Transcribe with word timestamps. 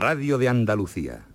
Radio 0.00 0.38
de 0.38 0.48
Andalucía. 0.48 1.29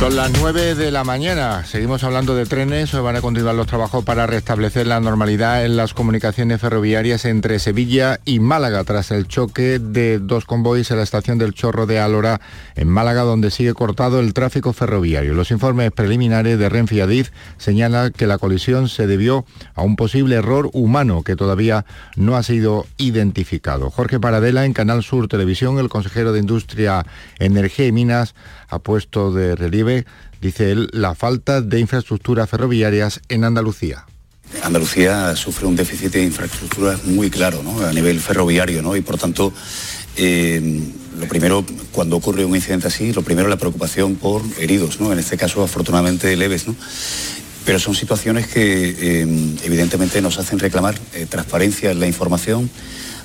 Son 0.00 0.16
las 0.16 0.32
9 0.40 0.76
de 0.76 0.90
la 0.90 1.04
mañana. 1.04 1.62
Seguimos 1.66 2.04
hablando 2.04 2.34
de 2.34 2.46
trenes. 2.46 2.94
Hoy 2.94 3.02
van 3.02 3.16
a 3.16 3.20
continuar 3.20 3.54
los 3.54 3.66
trabajos 3.66 4.02
para 4.02 4.26
restablecer 4.26 4.86
la 4.86 4.98
normalidad 4.98 5.66
en 5.66 5.76
las 5.76 5.92
comunicaciones 5.92 6.58
ferroviarias 6.58 7.26
entre 7.26 7.58
Sevilla 7.58 8.18
y 8.24 8.40
Málaga 8.40 8.82
tras 8.84 9.10
el 9.10 9.28
choque 9.28 9.78
de 9.78 10.18
dos 10.18 10.46
convoys 10.46 10.90
en 10.90 10.96
la 10.96 11.02
estación 11.02 11.36
del 11.36 11.52
Chorro 11.52 11.84
de 11.84 11.98
Álora 11.98 12.40
en 12.76 12.88
Málaga 12.88 13.24
donde 13.24 13.50
sigue 13.50 13.74
cortado 13.74 14.20
el 14.20 14.32
tráfico 14.32 14.72
ferroviario. 14.72 15.34
Los 15.34 15.50
informes 15.50 15.92
preliminares 15.92 16.58
de 16.58 16.70
Renfe 16.70 17.02
Adif 17.02 17.28
señalan 17.58 18.12
que 18.12 18.26
la 18.26 18.38
colisión 18.38 18.88
se 18.88 19.06
debió 19.06 19.44
a 19.74 19.82
un 19.82 19.96
posible 19.96 20.36
error 20.36 20.70
humano 20.72 21.22
que 21.24 21.36
todavía 21.36 21.84
no 22.16 22.36
ha 22.36 22.42
sido 22.42 22.86
identificado. 22.96 23.90
Jorge 23.90 24.18
Paradela 24.18 24.64
en 24.64 24.72
Canal 24.72 25.02
Sur 25.02 25.28
Televisión, 25.28 25.78
el 25.78 25.90
consejero 25.90 26.32
de 26.32 26.40
Industria, 26.40 27.04
Energía 27.38 27.86
y 27.86 27.92
Minas, 27.92 28.34
ha 28.70 28.78
puesto 28.78 29.32
de 29.32 29.56
relieve, 29.56 30.06
dice 30.40 30.70
él, 30.70 30.88
la 30.92 31.14
falta 31.14 31.60
de 31.60 31.80
infraestructuras 31.80 32.48
ferroviarias 32.48 33.20
en 33.28 33.44
Andalucía. 33.44 34.06
Andalucía 34.62 35.34
sufre 35.36 35.66
un 35.66 35.76
déficit 35.76 36.12
de 36.12 36.24
infraestructuras 36.24 37.04
muy 37.04 37.30
claro 37.30 37.62
a 37.86 37.92
nivel 37.92 38.20
ferroviario 38.20 38.82
¿no? 38.82 38.96
y 38.96 39.00
por 39.00 39.16
tanto 39.16 39.52
eh, 40.16 40.80
lo 41.18 41.28
primero 41.28 41.64
cuando 41.92 42.16
ocurre 42.16 42.44
un 42.44 42.56
incidente 42.56 42.88
así, 42.88 43.12
lo 43.12 43.22
primero 43.22 43.48
la 43.48 43.56
preocupación 43.56 44.16
por 44.16 44.42
heridos, 44.58 45.00
¿no? 45.00 45.12
en 45.12 45.18
este 45.18 45.36
caso 45.36 45.62
afortunadamente 45.62 46.36
leves. 46.36 46.66
¿no? 46.66 46.74
Pero 47.64 47.78
son 47.78 47.94
situaciones 47.94 48.48
que 48.48 48.96
eh, 48.98 49.56
evidentemente 49.64 50.20
nos 50.20 50.38
hacen 50.38 50.58
reclamar 50.58 50.98
eh, 51.14 51.26
transparencia 51.28 51.90
en 51.90 52.00
la 52.00 52.06
información, 52.06 52.70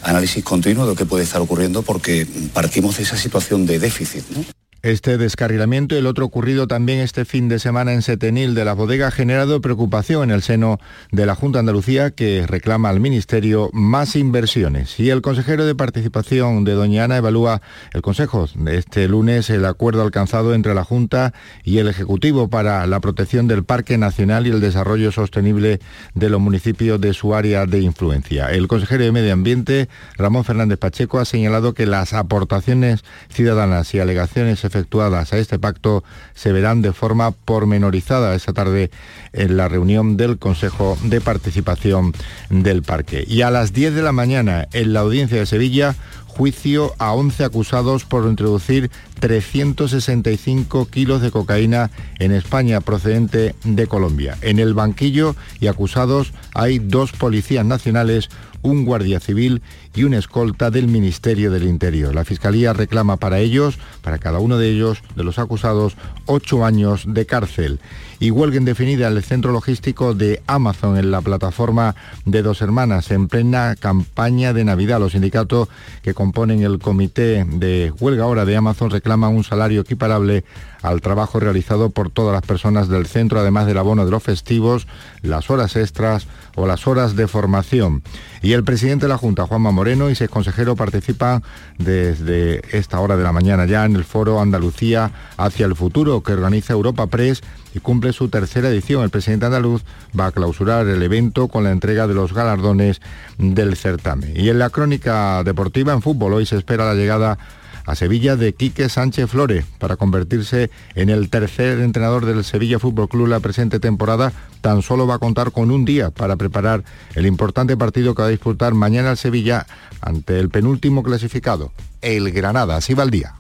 análisis 0.04 0.44
continuo 0.44 0.86
de 0.86 0.92
lo 0.92 0.96
que 0.96 1.06
puede 1.06 1.24
estar 1.24 1.42
ocurriendo 1.42 1.82
porque 1.82 2.28
partimos 2.54 2.98
de 2.98 3.04
esa 3.04 3.18
situación 3.18 3.66
de 3.66 3.80
déficit. 3.80 4.24
¿no? 4.30 4.46
Este 4.86 5.18
descarrilamiento 5.18 5.96
y 5.96 5.98
el 5.98 6.06
otro 6.06 6.26
ocurrido 6.26 6.68
también 6.68 7.00
este 7.00 7.26
fin 7.26 7.50
de 7.50 7.58
semana 7.58 7.92
en 7.94 8.04
Setenil 8.04 8.54
de 8.54 8.66
la 8.66 8.74
bodega 8.74 9.08
ha 9.08 9.12
generado 9.12 9.60
preocupación 9.60 10.26
en 10.26 10.30
el 10.30 10.44
seno 10.44 10.80
de 11.12 11.26
la 11.26 11.34
Junta 11.34 11.58
Andalucía 11.58 12.12
que 12.12 12.46
reclama 12.46 12.90
al 12.90 13.00
Ministerio 13.00 13.72
más 13.74 14.16
inversiones. 14.16 15.00
Y 15.00 15.10
el 15.10 15.24
consejero 15.24 15.66
de 15.66 15.74
participación 15.74 16.66
de 16.66 16.74
Doña 16.74 17.06
Ana 17.06 17.18
evalúa 17.18 17.64
el 17.94 18.04
Consejo 18.04 18.48
este 18.68 19.08
lunes 19.08 19.50
el 19.50 19.66
acuerdo 19.66 20.04
alcanzado 20.04 20.54
entre 20.54 20.76
la 20.76 20.84
Junta 20.84 21.34
y 21.64 21.80
el 21.80 21.88
Ejecutivo 21.88 22.52
para 22.52 22.86
la 22.86 23.00
protección 23.00 23.48
del 23.48 23.64
Parque 23.64 23.98
Nacional 23.98 24.46
y 24.46 24.52
el 24.52 24.62
desarrollo 24.62 25.12
sostenible 25.12 25.80
de 26.14 26.30
los 26.30 26.40
municipios 26.40 27.02
de 27.02 27.16
su 27.16 27.34
área 27.34 27.66
de 27.66 27.80
influencia. 27.80 28.52
El 28.52 28.68
consejero 28.68 29.04
de 29.04 29.12
Medio 29.12 29.34
Ambiente, 29.34 29.90
Ramón 30.16 30.44
Fernández 30.44 30.78
Pacheco, 30.78 31.18
ha 31.18 31.26
señalado 31.26 31.74
que 31.74 31.88
las 31.88 32.14
aportaciones 32.14 33.04
ciudadanas 33.30 33.92
y 33.96 34.00
alegaciones 34.00 34.60
efectuadas 34.76 35.32
a 35.32 35.38
este 35.38 35.58
pacto 35.58 36.04
se 36.34 36.52
verán 36.52 36.82
de 36.82 36.92
forma 36.92 37.32
pormenorizada 37.32 38.36
esta 38.36 38.52
tarde 38.52 38.92
en 39.32 39.56
la 39.56 39.70
reunión 39.70 40.18
del 40.18 40.38
Consejo 40.38 40.98
de 41.04 41.22
Participación 41.22 42.14
del 42.50 42.84
Parque. 42.84 43.24
Y 43.26 43.42
a 43.42 43.52
las 43.52 43.72
10 43.72 43.96
de 43.96 44.02
la 44.02 44.12
mañana 44.12 44.68
en 44.74 44.92
la 44.92 45.00
audiencia 45.00 45.38
de 45.38 45.46
Sevilla, 45.46 45.96
juicio 46.28 46.94
a 46.98 47.14
11 47.14 47.46
acusados 47.46 48.04
por 48.04 48.26
introducir 48.26 48.92
365 49.22 50.88
kilos 50.88 51.22
de 51.22 51.32
cocaína 51.32 51.90
en 52.20 52.34
España 52.34 52.82
procedente 52.82 53.56
de 53.64 53.88
Colombia. 53.88 54.38
En 54.42 54.60
el 54.60 54.74
banquillo 54.74 55.38
y 55.62 55.68
acusados 55.68 56.34
hay 56.54 56.80
dos 56.80 57.14
policías 57.14 57.66
nacionales, 57.66 58.30
un 58.62 58.84
guardia 58.84 59.22
civil 59.22 59.62
y 59.96 60.04
una 60.04 60.18
escolta 60.18 60.70
del 60.70 60.88
Ministerio 60.88 61.52
del 61.52 61.64
Interior. 61.64 62.14
La 62.14 62.26
Fiscalía 62.26 62.74
reclama 62.74 63.18
para 63.18 63.40
ellos, 63.40 63.80
para 64.02 64.18
cada 64.18 64.40
uno 64.40 64.58
de 64.58 64.70
ellos, 64.70 65.02
de 65.16 65.24
los 65.24 65.40
acusados, 65.40 65.96
ocho 66.26 66.66
años 66.66 67.06
de 67.08 67.26
cárcel. 67.26 67.80
Y 68.20 68.32
huelga 68.32 68.58
indefinida 68.58 69.08
en 69.08 69.18
el 69.18 69.24
centro 69.24 69.52
logístico 69.52 70.14
de 70.14 70.42
Amazon 70.48 70.98
en 70.98 71.12
la 71.12 71.22
plataforma 71.22 71.96
de 72.26 72.42
Dos 72.42 72.62
Hermanas 72.62 73.12
en 73.12 73.28
plena 73.28 73.76
campaña 73.78 74.54
de 74.54 74.64
Navidad. 74.64 75.00
Los 75.00 75.12
sindicatos 75.14 75.68
que 76.02 76.14
componen 76.14 76.64
el 76.64 76.80
comité 76.80 77.44
de 77.46 77.94
huelga 78.00 78.24
ahora 78.24 78.46
de 78.46 78.56
Amazon 78.56 78.90
reclaman 78.90 79.36
un 79.36 79.44
salario 79.44 79.82
equiparable 79.82 80.46
al 80.82 81.02
trabajo 81.02 81.40
realizado 81.40 81.90
por 81.90 82.10
todas 82.10 82.34
las 82.34 82.44
personas 82.44 82.88
del 82.88 83.08
centro, 83.08 83.40
además 83.40 83.66
del 83.66 83.80
abono 83.80 84.06
de 84.06 84.12
los 84.12 84.24
festivos, 84.24 84.88
las 85.22 85.50
horas 85.50 85.76
extras 85.76 86.28
o 86.56 86.68
las 86.68 86.88
horas 86.88 87.16
de 87.16 87.28
formación. 87.28 88.04
Y 88.42 88.54
el 88.54 88.64
presidente 88.64 89.06
de 89.06 89.10
la 89.10 89.18
Junta, 89.18 89.48
Juanma 89.48 89.72
Moreno, 89.72 89.85
y 89.86 90.16
seis 90.16 90.32
consejeros 90.32 90.76
participan 90.76 91.44
desde 91.78 92.62
esta 92.76 93.00
hora 93.00 93.16
de 93.16 93.24
la 93.24 93.32
mañana 93.32 93.66
ya 93.66 93.86
en 93.86 93.96
el 93.96 94.04
foro 94.04 94.42
Andalucía 94.42 95.12
hacia 95.38 95.68
el 95.68 95.76
futuro 95.76 96.24
que 96.24 96.34
organiza 96.34 96.74
Europa 96.74 97.06
Press 97.06 97.44
y 97.76 97.80
cumple 97.80 98.12
su 98.12 98.30
tercera 98.30 98.70
edición. 98.70 99.04
El 99.04 99.12
presidente 99.12 99.46
andaluz 99.46 99.84
va 100.20 100.28
a 100.28 100.32
clausurar 100.32 100.88
el 100.88 101.04
evento 101.04 101.50
con 101.50 101.64
la 101.64 101.72
entrega 101.72 102.08
de 102.08 102.16
los 102.16 102.34
galardones 102.34 103.00
del 103.38 103.76
certamen. 103.76 104.34
Y 104.36 104.50
en 104.50 104.58
la 104.58 104.72
crónica 104.72 105.44
deportiva 105.44 105.94
en 105.94 106.02
fútbol 106.02 106.34
hoy 106.34 106.48
se 106.48 106.58
espera 106.58 106.86
la 106.86 106.96
llegada 106.96 107.38
a 107.86 107.96
Sevilla 107.96 108.36
de 108.36 108.54
Quique 108.54 108.90
Sánchez 108.90 109.30
Flores 109.30 109.66
para 109.80 109.96
convertirse 109.96 110.70
en 110.96 111.10
el 111.10 111.30
tercer 111.30 111.80
entrenador 111.80 112.26
del 112.26 112.44
Sevilla 112.44 112.80
Fútbol 112.80 113.10
Club 113.10 113.28
la 113.28 113.40
presente 113.40 113.80
temporada. 113.80 114.34
Tan 114.62 114.82
solo 114.82 115.08
va 115.08 115.16
a 115.16 115.20
contar 115.20 115.52
con 115.52 115.72
un 115.72 115.86
día 115.86 116.12
para 116.12 116.36
preparar 116.36 116.84
el 117.16 117.26
importante 117.26 117.78
partido 117.78 118.16
que 118.16 118.22
va 118.22 118.28
a 118.28 118.32
disputar 118.32 118.74
mañana 118.74 119.12
el 119.12 119.18
Sevilla 119.18 119.66
ante 120.02 120.40
el 120.40 120.50
penúltimo 120.50 121.04
clasificado, 121.04 121.72
el 122.02 122.32
Granada. 122.32 122.78
Así 122.78 122.94
va 122.94 123.04
el 123.04 123.12
día. 123.12 123.36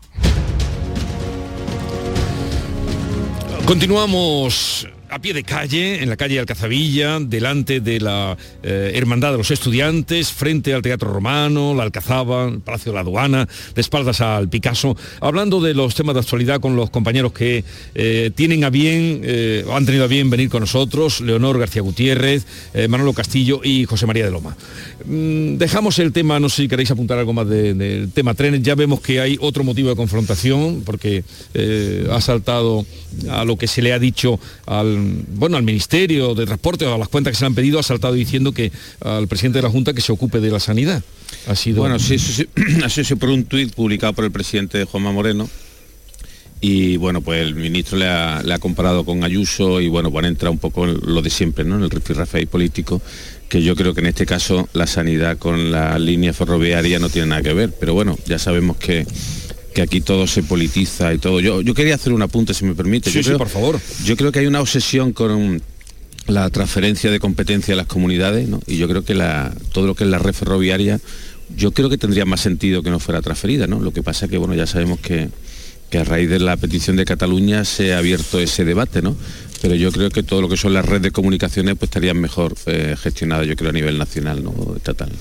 Continuamos 3.65 4.87
a 5.09 5.19
pie 5.19 5.33
de 5.33 5.43
calle, 5.43 6.01
en 6.01 6.09
la 6.09 6.17
calle 6.17 6.39
Alcazabilla, 6.39 7.19
delante 7.19 7.79
de 7.79 7.99
la 7.99 8.37
eh, 8.63 8.91
Hermandad 8.95 9.31
de 9.31 9.37
los 9.37 9.51
Estudiantes, 9.51 10.31
frente 10.31 10.73
al 10.73 10.81
Teatro 10.81 11.11
Romano, 11.11 11.73
la 11.73 11.83
Alcazaba, 11.83 12.47
el 12.47 12.59
Palacio 12.61 12.91
de 12.91 12.95
la 12.95 13.01
Aduana, 13.01 13.47
de 13.73 13.81
espaldas 13.81 14.21
al 14.21 14.49
Picasso, 14.49 14.97
hablando 15.21 15.61
de 15.61 15.73
los 15.73 15.95
temas 15.95 16.15
de 16.15 16.21
actualidad 16.21 16.59
con 16.59 16.75
los 16.75 16.89
compañeros 16.89 17.33
que 17.33 17.63
eh, 17.93 18.31
tienen 18.35 18.63
a 18.63 18.69
bien, 18.69 19.21
eh, 19.23 19.65
han 19.71 19.85
tenido 19.85 20.05
a 20.05 20.07
bien 20.07 20.29
venir 20.29 20.49
con 20.49 20.61
nosotros, 20.61 21.21
Leonor 21.21 21.59
García 21.59 21.81
Gutiérrez, 21.81 22.45
Manolo 22.89 23.13
Castillo 23.13 23.61
y 23.63 23.85
José 23.85 24.05
María 24.05 24.25
de 24.25 24.31
Loma. 24.31 24.55
Mm, 25.05 25.57
dejamos 25.57 25.99
el 25.99 26.11
tema, 26.11 26.39
no 26.39 26.49
sé 26.49 26.63
si 26.63 26.67
queréis 26.67 26.91
apuntar 26.91 27.19
algo 27.19 27.33
más 27.33 27.47
del 27.47 28.11
tema 28.13 28.33
trenes, 28.33 28.61
ya 28.63 28.75
vemos 28.75 29.01
que 29.01 29.19
hay 29.19 29.37
otro 29.39 29.63
motivo 29.63 29.89
de 29.89 29.95
confrontación, 29.95 30.83
porque 30.85 31.23
ha 32.11 32.21
saltado 32.21 32.85
a 33.29 33.45
lo 33.45 33.57
que 33.57 33.67
se 33.67 33.81
le 33.81 33.93
ha 33.93 33.99
dicho 33.99 34.39
al 34.65 35.04
bueno, 35.35 35.57
al 35.57 35.63
Ministerio 35.63 36.35
de 36.35 36.45
Transporte 36.45 36.85
o 36.85 36.93
a 36.93 36.97
las 36.97 37.09
cuentas 37.09 37.31
que 37.31 37.37
se 37.37 37.43
le 37.43 37.47
han 37.47 37.55
pedido, 37.55 37.79
ha 37.79 37.83
saltado 37.83 38.13
diciendo 38.13 38.51
que 38.51 38.71
al 39.01 39.27
presidente 39.27 39.59
de 39.59 39.63
la 39.63 39.69
Junta 39.69 39.93
que 39.93 40.01
se 40.01 40.11
ocupe 40.11 40.39
de 40.39 40.51
la 40.51 40.59
sanidad. 40.59 41.03
Ha 41.47 41.55
sido... 41.55 41.81
Bueno, 41.81 41.99
sí, 41.99 42.17
sí, 42.19 42.45
sí, 42.89 43.03
sí 43.03 43.15
por 43.15 43.29
un 43.29 43.45
tuit 43.45 43.73
publicado 43.73 44.13
por 44.13 44.25
el 44.25 44.31
presidente 44.31 44.83
Juanma 44.85 45.11
Moreno. 45.11 45.49
Y 46.61 46.97
bueno, 46.97 47.21
pues 47.21 47.41
el 47.41 47.53
ministro 47.55 47.97
le 47.97 48.07
ha, 48.07 48.59
comparado 48.59 49.05
con 49.05 49.23
Ayuso 49.23 49.81
y 49.81 49.87
bueno, 49.87 50.09
pues 50.11 50.25
entra 50.25 50.49
un 50.49 50.57
poco 50.57 50.85
en 50.85 50.99
lo 51.03 51.21
de 51.21 51.29
siempre, 51.29 51.65
¿no? 51.65 51.75
En 51.75 51.83
el 51.83 51.91
rifirrafe 51.91 52.47
político, 52.47 53.01
que 53.49 53.61
yo 53.61 53.75
creo 53.75 53.93
que 53.93 53.99
en 53.99 54.07
este 54.07 54.25
caso 54.25 54.67
la 54.73 54.87
sanidad 54.87 55.37
con 55.37 55.71
la 55.71 55.99
línea 55.99 56.33
ferroviaria 56.33 56.97
no 56.97 57.09
tiene 57.09 57.27
nada 57.27 57.43
que 57.43 57.53
ver. 57.53 57.73
Pero 57.79 57.93
bueno, 57.93 58.17
ya 58.25 58.39
sabemos 58.39 58.77
que 58.77 59.05
que 59.75 59.81
aquí 59.81 59.99
todo 59.99 60.25
se 60.25 60.41
politiza 60.41 61.13
y 61.13 61.17
todo. 61.17 61.41
Yo, 61.41 61.61
yo 61.61 61.73
quería 61.73 61.95
hacer 61.95 62.13
un 62.13 62.21
apunte, 62.21 62.53
si 62.53 62.63
me 62.63 62.73
permite. 62.73 63.11
Sí, 63.11 63.21
sí, 63.21 63.31
por 63.31 63.49
favor. 63.49 63.79
Yo 64.05 64.15
creo 64.15 64.31
que 64.31 64.39
hay 64.39 64.47
una 64.47 64.61
obsesión 64.61 65.11
con 65.11 65.61
la 66.27 66.49
transferencia 66.49 67.11
de 67.11 67.19
competencia 67.19 67.73
a 67.73 67.77
las 67.77 67.85
comunidades, 67.85 68.47
¿no? 68.47 68.61
Y 68.67 68.77
yo 68.77 68.87
creo 68.87 69.03
que 69.03 69.13
la, 69.13 69.53
todo 69.73 69.85
lo 69.85 69.93
que 69.93 70.05
es 70.05 70.09
la 70.09 70.17
red 70.17 70.33
ferroviaria, 70.33 71.01
yo 71.55 71.71
creo 71.71 71.89
que 71.89 71.97
tendría 71.97 72.25
más 72.25 72.39
sentido 72.39 72.83
que 72.83 72.89
no 72.89 72.99
fuera 72.99 73.21
transferida, 73.21 73.67
¿no? 73.67 73.81
Lo 73.81 73.91
que 73.91 74.01
pasa 74.01 74.29
que, 74.29 74.37
bueno, 74.37 74.55
ya 74.55 74.65
sabemos 74.65 75.01
que, 75.01 75.27
que 75.89 75.97
a 75.97 76.05
raíz 76.05 76.29
de 76.29 76.39
la 76.39 76.55
petición 76.55 76.95
de 76.95 77.03
Cataluña 77.03 77.65
se 77.65 77.93
ha 77.93 77.97
abierto 77.97 78.39
ese 78.39 78.63
debate, 78.63 79.01
¿no? 79.01 79.17
Pero 79.61 79.75
yo 79.75 79.91
creo 79.91 80.09
que 80.09 80.23
todo 80.23 80.41
lo 80.41 80.47
que 80.47 80.55
son 80.55 80.73
las 80.73 80.85
redes 80.85 81.03
de 81.03 81.11
comunicaciones 81.11 81.75
pues 81.77 81.89
estarían 81.89 82.21
mejor 82.21 82.55
eh, 82.65 82.95
gestionadas, 82.97 83.45
yo 83.45 83.57
creo, 83.57 83.71
a 83.71 83.73
nivel 83.73 83.97
nacional, 83.97 84.41
¿no? 84.41 84.53
Estatal. 84.77 85.11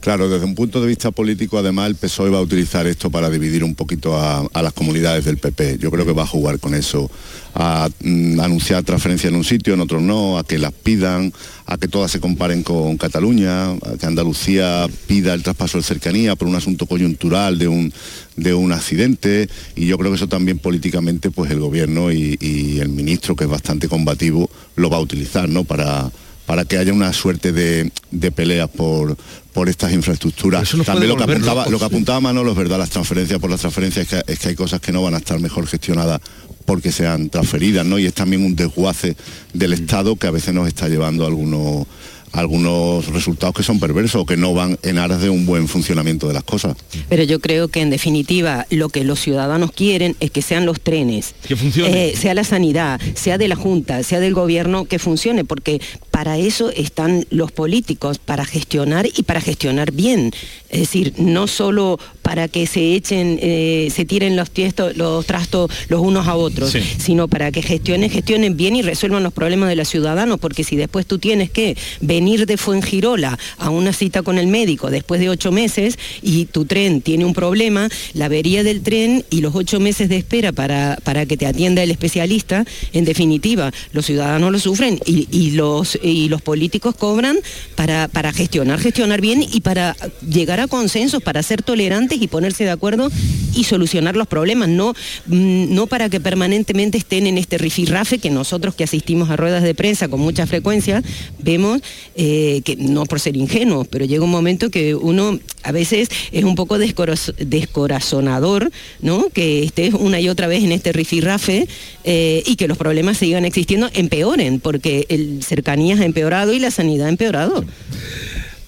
Claro, 0.00 0.30
desde 0.30 0.46
un 0.46 0.54
punto 0.54 0.80
de 0.80 0.86
vista 0.86 1.10
político, 1.10 1.58
además, 1.58 1.88
el 1.88 1.94
PSOE 1.94 2.30
va 2.30 2.38
a 2.38 2.40
utilizar 2.40 2.86
esto 2.86 3.10
para 3.10 3.28
dividir 3.28 3.62
un 3.62 3.74
poquito 3.74 4.18
a, 4.18 4.48
las 4.62 4.72
comunidades 4.72 5.26
del 5.26 5.36
PP. 5.36 5.76
Yo 5.78 5.90
creo 5.90 6.06
que 6.06 6.12
va 6.12 6.22
a 6.22 6.26
jugar 6.26 6.58
con 6.58 6.74
eso, 6.74 7.10
a 7.54 7.86
mm, 8.02 8.40
anunciar 8.40 8.82
transferencias 8.82 9.30
en 9.30 9.36
un 9.36 9.44
sitio, 9.44 9.74
en 9.74 9.80
otro 9.80 10.00
no, 10.00 10.38
a 10.38 10.44
que 10.44 10.56
las 10.56 10.72
pidan, 10.72 11.34
a 11.66 11.76
que 11.76 11.86
todas 11.86 12.10
se 12.10 12.18
comparen 12.18 12.62
con 12.62 12.96
Cataluña, 12.96 13.72
a 13.72 13.96
que 14.00 14.06
Andalucía 14.06 14.86
pida 15.06 15.34
el 15.34 15.42
traspaso 15.42 15.76
de 15.76 15.84
cercanía 15.84 16.34
por 16.34 16.48
un 16.48 16.56
asunto 16.56 16.86
coyuntural 16.86 17.58
de 17.58 17.68
un, 17.68 17.92
de 18.36 18.54
un 18.54 18.72
accidente. 18.72 19.50
Y 19.76 19.84
yo 19.84 19.98
creo 19.98 20.12
que 20.12 20.16
eso 20.16 20.28
también 20.28 20.58
políticamente, 20.60 21.30
pues 21.30 21.50
el 21.50 21.60
gobierno 21.60 22.10
y, 22.10 22.38
y 22.40 22.78
el 22.78 22.88
ministro, 22.88 23.36
que 23.36 23.44
es 23.44 23.50
bastante 23.50 23.86
combativo, 23.86 24.48
lo 24.76 24.88
va 24.88 24.96
a 24.96 25.00
utilizar, 25.00 25.46
¿no? 25.46 25.64
Para 25.64 26.10
para 26.50 26.64
que 26.64 26.78
haya 26.78 26.92
una 26.92 27.12
suerte 27.12 27.52
de, 27.52 27.92
peleas 28.32 28.68
por, 28.68 29.16
por 29.52 29.68
estas 29.68 29.92
infraestructuras. 29.92 30.68
También 30.84 31.08
lo 31.10 31.16
que, 31.16 31.22
apuntaba, 31.22 31.68
lo 31.68 31.78
que 31.78 31.84
apuntaba 31.84 32.18
Manolo 32.18 32.50
es 32.50 32.56
verdad, 32.56 32.76
las 32.76 32.90
transferencias 32.90 33.38
por 33.38 33.50
las 33.50 33.60
transferencias 33.60 34.08
es 34.26 34.36
que, 34.40 34.48
hay 34.48 34.56
cosas 34.56 34.80
que 34.80 34.90
no 34.90 35.00
van 35.00 35.14
a 35.14 35.18
estar 35.18 35.38
mejor 35.38 35.68
gestionadas 35.68 36.20
porque 36.64 36.90
sean 36.90 37.30
transferidas, 37.30 37.86
¿no? 37.86 38.00
Y 38.00 38.06
es 38.06 38.14
también 38.14 38.44
un 38.44 38.56
desguace 38.56 39.16
del 39.54 39.74
Estado 39.74 40.16
que 40.16 40.26
a 40.26 40.32
veces 40.32 40.52
nos 40.52 40.66
está 40.66 40.88
llevando 40.88 41.22
a 41.22 41.28
algunos 41.28 41.86
algunos 42.32 43.06
resultados 43.08 43.54
que 43.54 43.62
son 43.62 43.80
perversos 43.80 44.22
o 44.22 44.26
que 44.26 44.36
no 44.36 44.54
van 44.54 44.78
en 44.82 44.98
aras 44.98 45.20
de 45.20 45.30
un 45.30 45.46
buen 45.46 45.68
funcionamiento 45.68 46.28
de 46.28 46.34
las 46.34 46.44
cosas. 46.44 46.76
Pero 47.08 47.22
yo 47.24 47.40
creo 47.40 47.68
que 47.68 47.80
en 47.80 47.90
definitiva 47.90 48.66
lo 48.70 48.88
que 48.88 49.04
los 49.04 49.20
ciudadanos 49.20 49.72
quieren 49.72 50.16
es 50.20 50.30
que 50.30 50.42
sean 50.42 50.66
los 50.66 50.80
trenes, 50.80 51.34
que 51.46 51.56
funcione. 51.56 52.08
Eh, 52.08 52.16
sea 52.16 52.34
la 52.34 52.44
sanidad, 52.44 53.00
sea 53.14 53.38
de 53.38 53.48
la 53.48 53.56
Junta, 53.56 54.02
sea 54.02 54.20
del 54.20 54.34
gobierno, 54.34 54.84
que 54.84 54.98
funcione, 54.98 55.44
porque 55.44 55.80
para 56.10 56.38
eso 56.38 56.70
están 56.70 57.26
los 57.30 57.52
políticos, 57.52 58.18
para 58.18 58.44
gestionar 58.44 59.06
y 59.14 59.22
para 59.22 59.40
gestionar 59.40 59.92
bien. 59.92 60.32
Es 60.68 60.80
decir, 60.80 61.14
no 61.18 61.46
solo 61.46 61.98
para 62.30 62.46
que 62.46 62.68
se 62.68 62.94
echen, 62.94 63.40
eh, 63.42 63.88
se 63.92 64.04
tiren 64.04 64.36
los, 64.36 64.52
los 64.94 65.26
trastos 65.26 65.68
los 65.88 66.00
unos 66.00 66.28
a 66.28 66.36
otros, 66.36 66.72
sino 66.96 67.26
para 67.26 67.50
que 67.50 67.60
gestionen, 67.60 68.08
gestionen 68.08 68.56
bien 68.56 68.76
y 68.76 68.82
resuelvan 68.82 69.24
los 69.24 69.32
problemas 69.32 69.68
de 69.68 69.74
los 69.74 69.88
ciudadanos, 69.88 70.38
porque 70.38 70.62
si 70.62 70.76
después 70.76 71.06
tú 71.06 71.18
tienes 71.18 71.50
que 71.50 71.76
venir 72.00 72.46
de 72.46 72.56
Fuengirola 72.56 73.36
a 73.58 73.70
una 73.70 73.92
cita 73.92 74.22
con 74.22 74.38
el 74.38 74.46
médico 74.46 74.92
después 74.92 75.20
de 75.20 75.28
ocho 75.28 75.50
meses 75.50 75.98
y 76.22 76.44
tu 76.44 76.66
tren 76.66 77.00
tiene 77.00 77.24
un 77.24 77.34
problema, 77.34 77.88
la 78.14 78.26
avería 78.26 78.62
del 78.62 78.82
tren 78.82 79.24
y 79.28 79.40
los 79.40 79.56
ocho 79.56 79.80
meses 79.80 80.08
de 80.08 80.18
espera 80.18 80.52
para, 80.52 81.00
para 81.02 81.26
que 81.26 81.36
te 81.36 81.46
atienda 81.46 81.82
el 81.82 81.90
especialista, 81.90 82.64
en 82.92 83.06
definitiva, 83.06 83.72
los 83.90 84.06
ciudadanos 84.06 84.52
lo 84.52 84.60
sufren 84.60 85.00
y, 85.04 85.50
los, 85.50 85.98
y 86.00 86.28
los 86.28 86.42
políticos 86.42 86.94
cobran 86.94 87.38
para, 87.74 88.06
para 88.06 88.32
gestionar, 88.32 88.78
gestionar 88.78 89.20
bien 89.20 89.42
y 89.42 89.62
para 89.62 89.96
llegar 90.24 90.60
a 90.60 90.68
consensos, 90.68 91.24
para 91.24 91.42
ser 91.42 91.64
tolerantes 91.64 92.19
y 92.20 92.28
ponerse 92.28 92.64
de 92.64 92.70
acuerdo 92.70 93.10
y 93.54 93.64
solucionar 93.64 94.16
los 94.16 94.26
problemas, 94.26 94.68
no, 94.68 94.94
mm, 95.26 95.74
no 95.74 95.86
para 95.86 96.08
que 96.08 96.20
permanentemente 96.20 96.98
estén 96.98 97.26
en 97.26 97.38
este 97.38 97.58
rifirrafe 97.58 98.18
que 98.18 98.30
nosotros 98.30 98.74
que 98.74 98.84
asistimos 98.84 99.30
a 99.30 99.36
ruedas 99.36 99.62
de 99.62 99.74
prensa 99.74 100.08
con 100.08 100.20
mucha 100.20 100.46
frecuencia 100.46 101.02
vemos 101.38 101.80
eh, 102.16 102.62
que 102.64 102.76
no 102.76 103.04
por 103.06 103.20
ser 103.20 103.36
ingenuos, 103.36 103.88
pero 103.88 104.04
llega 104.04 104.24
un 104.24 104.30
momento 104.30 104.70
que 104.70 104.94
uno 104.94 105.38
a 105.62 105.72
veces 105.72 106.08
es 106.32 106.44
un 106.44 106.54
poco 106.54 106.78
descorazonador, 106.78 108.70
¿no? 109.00 109.28
Que 109.32 109.64
estés 109.64 109.94
una 109.94 110.20
y 110.20 110.28
otra 110.28 110.46
vez 110.46 110.62
en 110.64 110.72
este 110.72 110.92
rifirrafe 110.92 111.68
eh, 112.04 112.42
y 112.46 112.56
que 112.56 112.68
los 112.68 112.78
problemas 112.78 113.18
sigan 113.18 113.44
existiendo, 113.44 113.90
empeoren, 113.94 114.60
porque 114.60 115.06
el 115.08 115.42
cercanías 115.42 116.00
ha 116.00 116.04
empeorado 116.04 116.52
y 116.52 116.58
la 116.58 116.70
sanidad 116.70 117.06
ha 117.06 117.10
empeorado. 117.10 117.64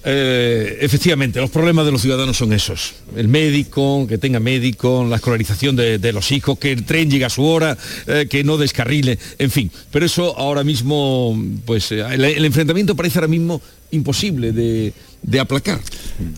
Eh, 0.04 0.78
efectivamente, 0.81 1.40
los 1.40 1.50
problemas 1.50 1.84
de 1.84 1.93
los 1.93 2.02
ciudadanos 2.02 2.37
son 2.37 2.52
esos. 2.52 2.94
El 3.16 3.28
médico, 3.28 4.06
que 4.08 4.19
tenga 4.19 4.40
médico, 4.40 5.06
la 5.08 5.16
escolarización 5.16 5.76
de, 5.76 6.12
los 6.12 6.32
hijos, 6.32 6.58
que 6.58 6.72
el 6.72 6.84
tren 6.84 7.10
llegue 7.10 7.25
a 7.25 7.31
su 7.31 7.44
hora, 7.44 7.76
eh, 8.06 8.26
que 8.28 8.43
no 8.43 8.56
descarrile, 8.56 9.19
en 9.38 9.50
fin. 9.50 9.70
Pero 9.90 10.04
eso 10.04 10.37
ahora 10.37 10.64
mismo, 10.64 11.40
pues 11.64 11.93
eh, 11.93 12.00
el 12.00 12.44
enfrentamiento 12.44 12.96
parece 12.96 13.19
ahora 13.19 13.28
mismo 13.28 13.60
imposible 13.93 14.52
de, 14.52 14.93
de 15.22 15.40
aplacar. 15.40 15.80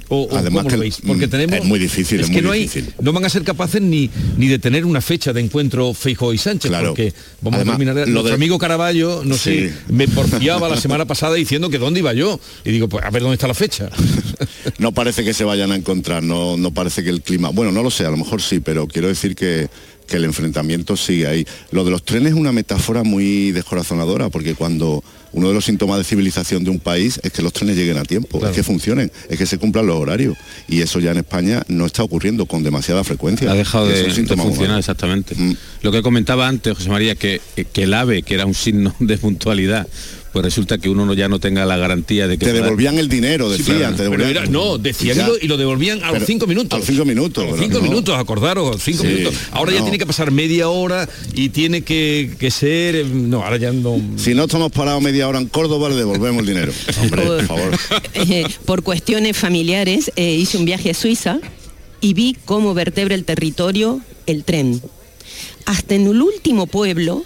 O, 0.09 0.29
Además 0.33 0.67
que 0.67 0.77
veis? 0.77 0.99
Porque 1.07 1.27
tenemos, 1.27 1.59
es 1.59 1.65
muy 1.65 1.79
difícil, 1.79 2.21
es, 2.21 2.31
que 2.31 2.43
no, 2.43 2.53
difícil. 2.53 2.93
no 3.01 3.13
van 3.13 3.25
a 3.25 3.29
ser 3.29 3.43
capaces 3.43 3.83
ni, 3.83 4.11
ni 4.37 4.49
de 4.49 4.59
tener 4.59 4.85
una 4.85 5.01
fecha 5.01 5.33
de 5.33 5.41
encuentro 5.41 5.93
Feijo 5.95 6.33
y 6.33 6.39
Sánchez, 6.39 6.71
claro. 6.71 6.89
porque 6.89 7.13
vamos 7.41 7.61
a 7.61 7.65
terminar. 7.65 7.97
Lo 7.97 8.07
nuestro 8.07 8.35
amigo 8.35 8.59
Caraballo, 8.59 9.23
no 9.25 9.37
sé, 9.37 9.73
me 9.89 10.07
porfiaba 10.09 10.69
la 10.69 10.77
semana 10.77 11.07
pasada 11.07 11.35
diciendo 11.35 11.71
que 11.71 11.79
dónde 11.79 12.01
iba 12.01 12.13
yo. 12.13 12.39
Y 12.65 12.71
digo, 12.71 12.89
pues 12.89 13.05
a 13.05 13.11
ver 13.11 13.23
dónde 13.23 13.35
está 13.35 13.49
la 13.49 13.55
fecha. 13.55 13.91
no 14.79 14.93
parece 14.93 15.25
que 15.25 15.35
se 15.35 15.45
vayan 15.45 15.73
a 15.73 15.77
encontrar, 15.77 16.23
no, 16.23 16.57
no 16.57 16.73
parece 16.73 17.03
que 17.03 17.11
el 17.11 17.23
clima. 17.23 17.51
Bueno, 17.51 17.73
no 17.73 17.83
lo 17.83 17.91
sé, 17.91 18.05
a 18.05 18.11
lo 18.11 18.17
mejor 18.17 18.41
sí, 18.41 18.61
pero 18.61 18.87
quiero 18.87 19.09
decir 19.09 19.35
que 19.35 19.69
que 20.07 20.17
el 20.17 20.25
enfrentamiento 20.25 20.97
sigue 20.97 21.27
ahí. 21.27 21.47
Lo 21.71 21.85
de 21.85 21.91
los 21.91 22.05
trenes 22.05 22.33
es 22.33 22.39
una 22.39 22.53
metáfora 22.53 23.03
muy 23.03 23.53
descorazonadora, 23.53 24.29
porque 24.29 24.55
cuando 24.55 25.03
uno 25.35 25.49
de 25.49 25.55
los 25.55 25.65
síntomas 25.65 25.99
de 25.99 26.05
civilización 26.05 26.63
de 26.65 26.71
un 26.71 26.79
país 26.79 27.21
es 27.23 27.33
que 27.33 27.43
los 27.43 27.53
trenes 27.53 27.77
lleguen 27.77 27.99
a 27.99 28.05
tiempo, 28.05 28.45
es 28.47 28.55
que 28.55 28.63
funcionen, 28.63 29.11
es 29.29 29.37
que 29.37 29.47
se 29.47 29.59
cumplan 29.59 29.87
los 29.87 29.97
horarios. 29.97 30.37
Y 30.69 30.81
eso 30.81 31.01
ya 31.01 31.11
en 31.11 31.19
España 31.19 31.63
no 31.69 31.87
está 31.87 32.05
ocurriendo 32.05 32.47
con 32.47 32.63
demasiada 32.63 33.03
frecuencia. 33.03 33.51
Ha 33.51 33.55
dejado 33.55 33.89
de, 33.89 34.13
funcionar, 34.37 34.79
exactamente. 34.79 35.35
Mm. 35.37 35.57
Lo 35.83 35.91
que 35.91 36.03
comentaba 36.03 36.47
antes, 36.47 36.77
José 36.77 36.89
María, 36.89 37.17
que, 37.17 37.41
que 37.73 37.83
el 37.83 37.95
AVE, 37.95 38.23
que 38.23 38.35
era 38.35 38.47
un 38.47 38.55
signo 38.55 38.95
de 39.01 39.19
puntualidad, 39.19 39.89
pues 40.35 40.45
resulta 40.45 40.79
que 40.79 40.89
uno 40.89 41.15
ya 41.15 41.29
no 41.29 41.39
tenga 41.39 41.65
la 41.65 41.77
garantía 41.77 42.27
de 42.27 42.37
que... 42.39 42.47
Te 42.47 42.53
devolvían 42.53 42.99
el 42.99 43.09
dinero, 43.09 43.49
decían. 43.49 43.97
no, 44.51 44.79
decían 44.79 45.17
y 45.41 45.47
lo, 45.47 45.57
devolvían 45.57 46.03
a 46.03 46.11
los 46.11 46.25
cinco 46.25 46.49
minutos. 46.49 46.75
A 46.75 46.79
los 46.79 46.89
cinco 46.89 47.05
minutos. 47.05 47.45
A 47.55 47.57
cinco 47.57 47.81
minutos, 47.81 48.19
acordaros, 48.19 48.83
cinco 48.83 49.05
minutos. 49.05 49.33
Ahora 49.53 49.71
ya 49.71 49.83
tiene 49.83 49.97
que 49.97 50.07
pasar 50.07 50.33
media 50.33 50.69
hora 50.69 51.09
y 51.35 51.51
tiene 51.51 51.83
que, 51.83 52.49
ser... 52.51 52.97
Eh, 52.97 53.05
no, 53.05 53.45
ahora 53.45 53.59
ya 53.59 53.71
no... 53.71 54.01
Si 54.17 54.35
no 54.35 54.47
estamos 54.47 54.73
parados 54.73 55.01
media 55.01 55.29
hora 55.29 55.39
en 55.39 55.47
Córdoba, 55.47 55.89
le 55.89 55.95
devolvemos 55.95 56.41
el 56.41 56.47
dinero. 56.47 56.73
Hombre, 57.01 57.23
por, 57.23 57.47
favor. 57.47 57.79
Eh, 58.15 58.45
por 58.65 58.83
cuestiones 58.83 59.37
familiares, 59.37 60.11
eh, 60.17 60.35
hice 60.35 60.59
un 60.59 60.65
viaje 60.65 60.91
a 60.91 60.95
Suiza 60.95 61.39
y 62.01 62.13
vi 62.15 62.37
cómo 62.45 62.75
vertebra 62.75 63.15
el 63.15 63.25
territorio 63.25 64.01
el 64.27 64.43
tren. 64.43 64.83
Hasta 65.65 65.95
en 65.95 66.09
el 66.09 66.21
último 66.21 66.67
pueblo 66.67 67.25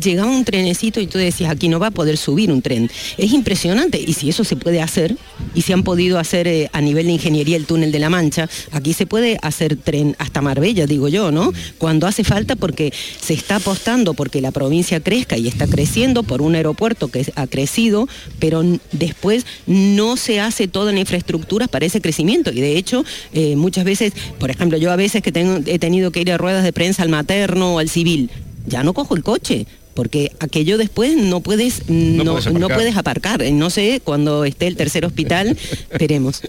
llegaba 0.00 0.30
un 0.30 0.44
trenecito 0.44 1.00
y 1.00 1.06
tú 1.06 1.18
decías, 1.18 1.50
aquí 1.50 1.68
no 1.68 1.78
va 1.78 1.88
a 1.88 1.90
poder 1.90 2.16
subir 2.16 2.50
un 2.50 2.62
tren. 2.62 2.90
Es 3.18 3.32
impresionante. 3.32 4.02
Y 4.04 4.14
si 4.14 4.28
eso 4.28 4.44
se 4.44 4.56
puede 4.56 4.80
hacer, 4.80 5.16
y 5.54 5.62
se 5.62 5.72
han 5.72 5.82
podido 5.82 6.18
hacer 6.18 6.46
eh, 6.48 6.70
a 6.72 6.80
nivel 6.80 7.06
de 7.06 7.12
ingeniería 7.12 7.56
el 7.56 7.66
túnel 7.66 7.92
de 7.92 7.98
la 7.98 8.10
Mancha, 8.10 8.48
aquí 8.70 8.92
se 8.92 9.06
puede 9.06 9.38
hacer 9.42 9.76
tren 9.76 10.16
hasta 10.18 10.40
Marbella, 10.40 10.86
digo 10.86 11.08
yo, 11.08 11.30
¿no? 11.30 11.52
Cuando 11.78 12.06
hace 12.06 12.24
falta 12.24 12.56
porque 12.56 12.92
se 13.20 13.34
está 13.34 13.56
apostando 13.56 14.14
porque 14.14 14.40
la 14.40 14.50
provincia 14.50 15.00
crezca 15.00 15.36
y 15.36 15.48
está 15.48 15.66
creciendo 15.66 16.22
por 16.22 16.42
un 16.42 16.54
aeropuerto 16.54 17.08
que 17.08 17.30
ha 17.34 17.46
crecido, 17.46 18.08
pero 18.38 18.62
después 18.92 19.46
no 19.66 20.16
se 20.16 20.40
hace 20.40 20.68
toda 20.68 20.92
la 20.92 21.00
infraestructura 21.00 21.68
para 21.68 21.86
ese 21.86 22.00
crecimiento. 22.00 22.50
Y 22.50 22.60
de 22.60 22.76
hecho, 22.76 23.04
eh, 23.32 23.56
muchas 23.56 23.84
veces, 23.84 24.12
por 24.38 24.50
ejemplo, 24.50 24.78
yo 24.78 24.90
a 24.90 24.96
veces 24.96 25.22
que 25.22 25.32
he 25.66 25.78
tenido 25.78 26.10
que 26.10 26.20
ir 26.20 26.32
a 26.32 26.38
ruedas 26.38 26.64
de 26.64 26.72
prensa 26.72 27.02
al 27.02 27.08
materno 27.08 27.74
o 27.74 27.78
al 27.78 27.88
civil, 27.88 28.30
ya 28.66 28.82
no 28.82 28.94
cojo 28.94 29.16
el 29.16 29.22
coche, 29.22 29.66
porque 29.94 30.32
aquello 30.40 30.78
después 30.78 31.16
no 31.16 31.40
puedes 31.40 31.88
no, 31.88 32.24
puedes, 32.68 32.96
aparcar. 32.96 33.42
No 33.52 33.70
sé, 33.70 34.00
cuando 34.02 34.44
esté 34.44 34.66
el 34.66 34.76
tercer 34.76 35.04
hospital, 35.04 35.56
veremos. 35.98 36.42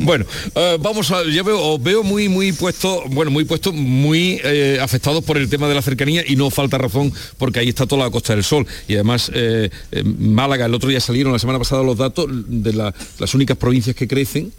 bueno, 0.00 0.24
eh, 0.54 0.78
vamos 0.80 1.10
a, 1.10 1.22
ya 1.24 1.42
veo, 1.42 1.78
veo 1.78 2.02
muy, 2.02 2.28
muy 2.28 2.52
puesto, 2.52 3.04
bueno, 3.08 3.30
muy 3.30 3.44
puesto, 3.44 3.72
muy 3.72 4.40
eh, 4.44 4.78
afectados 4.80 5.24
por 5.24 5.36
el 5.36 5.48
tema 5.48 5.68
de 5.68 5.74
la 5.74 5.82
cercanía 5.82 6.24
y 6.26 6.36
no 6.36 6.50
falta 6.50 6.78
razón 6.78 7.12
porque 7.38 7.60
ahí 7.60 7.68
está 7.68 7.86
toda 7.86 8.04
la 8.04 8.10
Costa 8.10 8.34
del 8.34 8.44
Sol. 8.44 8.66
Y 8.88 8.94
además, 8.94 9.30
eh, 9.34 9.70
Málaga, 10.04 10.66
el 10.66 10.74
otro 10.74 10.88
día 10.88 11.00
salieron 11.00 11.32
la 11.32 11.38
semana 11.38 11.58
pasada 11.58 11.82
los 11.82 11.98
datos 11.98 12.26
de 12.30 12.72
las 12.72 13.34
únicas 13.34 13.56
provincias 13.56 13.96
que 13.96 14.08
crecen 14.08 14.52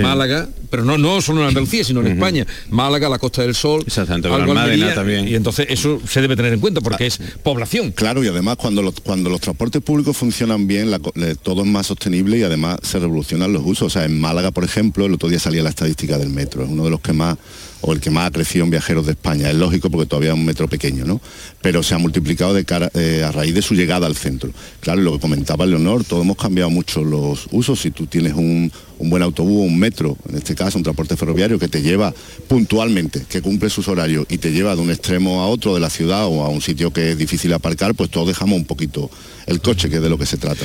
Málaga, 0.00 0.48
pero 0.70 0.84
no, 0.84 0.98
no 0.98 1.20
solo 1.20 1.42
en 1.42 1.48
Andalucía, 1.48 1.84
sino 1.84 2.00
en 2.00 2.08
España. 2.08 2.46
Málaga, 2.70 3.08
la 3.08 3.18
Costa 3.18 3.42
del 3.42 3.54
Sol, 3.54 3.82
Exactamente, 3.86 4.28
también. 4.94 5.28
Y 5.28 5.34
entonces 5.34 5.66
eso 5.68 6.00
se 6.08 6.20
debe 6.20 6.36
tener 6.36 6.52
en 6.52 6.60
cuenta 6.60 6.80
porque 6.80 7.06
es 7.06 7.20
población. 7.42 7.92
Claro, 7.92 8.24
y 8.24 8.28
además 8.28 8.56
cuando 8.56 8.82
los, 8.82 9.00
cuando 9.00 9.30
los 9.30 9.40
transportes 9.40 9.82
públicos 9.82 10.16
funcionan 10.16 10.66
bien, 10.66 10.90
todo 11.42 11.62
es 11.62 11.68
más 11.68 11.86
sostenible 11.86 12.38
y 12.38 12.42
además 12.42 12.78
se 12.82 12.98
revolucionan 12.98 13.52
los 13.52 13.62
usos. 13.64 13.82
O 13.82 13.90
sea, 13.90 14.04
en 14.04 14.20
Málaga, 14.20 14.50
por 14.50 14.64
ejemplo, 14.64 15.06
el 15.06 15.14
otro 15.14 15.28
día 15.28 15.38
salía 15.38 15.62
la 15.62 15.70
estadística 15.70 16.18
del 16.18 16.30
metro, 16.30 16.62
es 16.62 16.68
uno 16.68 16.84
de 16.84 16.90
los 16.90 17.00
que 17.00 17.12
más 17.12 17.36
o 17.82 17.92
el 17.92 18.00
que 18.00 18.10
más 18.10 18.28
ha 18.28 18.30
crecido 18.30 18.64
en 18.64 18.70
viajeros 18.70 19.06
de 19.06 19.12
España. 19.12 19.50
Es 19.50 19.56
lógico 19.56 19.90
porque 19.90 20.06
todavía 20.06 20.30
es 20.30 20.36
un 20.36 20.44
metro 20.44 20.68
pequeño, 20.68 21.04
¿no? 21.04 21.20
Pero 21.60 21.82
se 21.82 21.94
ha 21.94 21.98
multiplicado 21.98 22.54
de 22.54 22.64
cara, 22.64 22.90
eh, 22.94 23.24
a 23.26 23.32
raíz 23.32 23.54
de 23.54 23.62
su 23.62 23.74
llegada 23.74 24.06
al 24.06 24.16
centro. 24.16 24.50
Claro, 24.80 25.02
lo 25.02 25.12
que 25.12 25.18
comentaba 25.18 25.66
Leonor, 25.66 26.04
todos 26.04 26.22
hemos 26.24 26.36
cambiado 26.36 26.70
mucho 26.70 27.04
los 27.04 27.48
usos. 27.50 27.80
Si 27.80 27.90
tú 27.90 28.06
tienes 28.06 28.34
un, 28.34 28.72
un 29.02 29.10
buen 29.10 29.22
autobús, 29.22 29.66
un 29.66 29.78
metro, 29.78 30.16
en 30.28 30.36
este 30.36 30.54
caso 30.54 30.78
un 30.78 30.84
transporte 30.84 31.16
ferroviario 31.16 31.58
que 31.58 31.66
te 31.66 31.82
lleva 31.82 32.14
puntualmente, 32.46 33.24
que 33.28 33.42
cumple 33.42 33.68
sus 33.68 33.88
horarios 33.88 34.26
y 34.30 34.38
te 34.38 34.52
lleva 34.52 34.76
de 34.76 34.80
un 34.80 34.90
extremo 34.90 35.42
a 35.42 35.48
otro 35.48 35.74
de 35.74 35.80
la 35.80 35.90
ciudad 35.90 36.26
o 36.26 36.44
a 36.44 36.48
un 36.48 36.62
sitio 36.62 36.92
que 36.92 37.10
es 37.10 37.18
difícil 37.18 37.52
aparcar, 37.52 37.94
pues 37.96 38.10
todos 38.10 38.28
dejamos 38.28 38.56
un 38.56 38.64
poquito 38.64 39.10
el 39.46 39.60
coche, 39.60 39.90
que 39.90 39.96
es 39.96 40.02
de 40.02 40.08
lo 40.08 40.18
que 40.18 40.26
se 40.26 40.36
trata. 40.36 40.64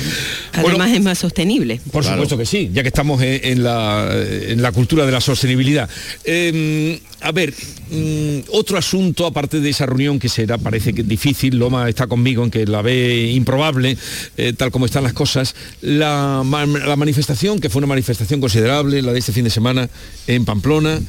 Además 0.52 0.92
es 0.92 1.02
más 1.02 1.18
sostenible. 1.18 1.80
Por 1.90 2.04
supuesto 2.04 2.38
que 2.38 2.46
sí, 2.46 2.70
ya 2.72 2.82
que 2.82 2.88
estamos 2.88 3.20
en, 3.20 3.64
la, 3.64 4.08
en 4.12 4.62
la, 4.62 4.70
cultura 4.70 5.04
de 5.04 5.10
la 5.10 5.20
sostenibilidad. 5.20 5.90
Em, 6.24 6.98
a 7.20 7.32
ver, 7.32 7.52
mm, 7.90 8.50
otro 8.52 8.78
asunto, 8.78 9.26
aparte 9.26 9.60
de 9.60 9.70
esa 9.70 9.86
reunión 9.86 10.18
que 10.18 10.28
será, 10.28 10.56
parece 10.56 10.92
que 10.92 11.02
difícil, 11.02 11.56
Loma 11.56 11.88
está 11.88 12.06
conmigo 12.06 12.44
en 12.44 12.50
que 12.50 12.64
la 12.66 12.80
ve 12.80 13.32
improbable, 13.32 13.96
eh, 14.36 14.52
tal 14.56 14.70
como 14.70 14.86
están 14.86 15.02
las 15.02 15.12
cosas, 15.12 15.54
la, 15.80 16.44
la 16.44 16.96
manifestación, 16.96 17.58
que 17.58 17.70
fue 17.70 17.80
una 17.80 17.88
manifestación 17.88 18.40
considerable, 18.40 19.02
la 19.02 19.12
de 19.12 19.18
este 19.18 19.32
fin 19.32 19.44
de 19.44 19.50
semana 19.50 19.88
en 20.26 20.44
Pamplona, 20.44 21.00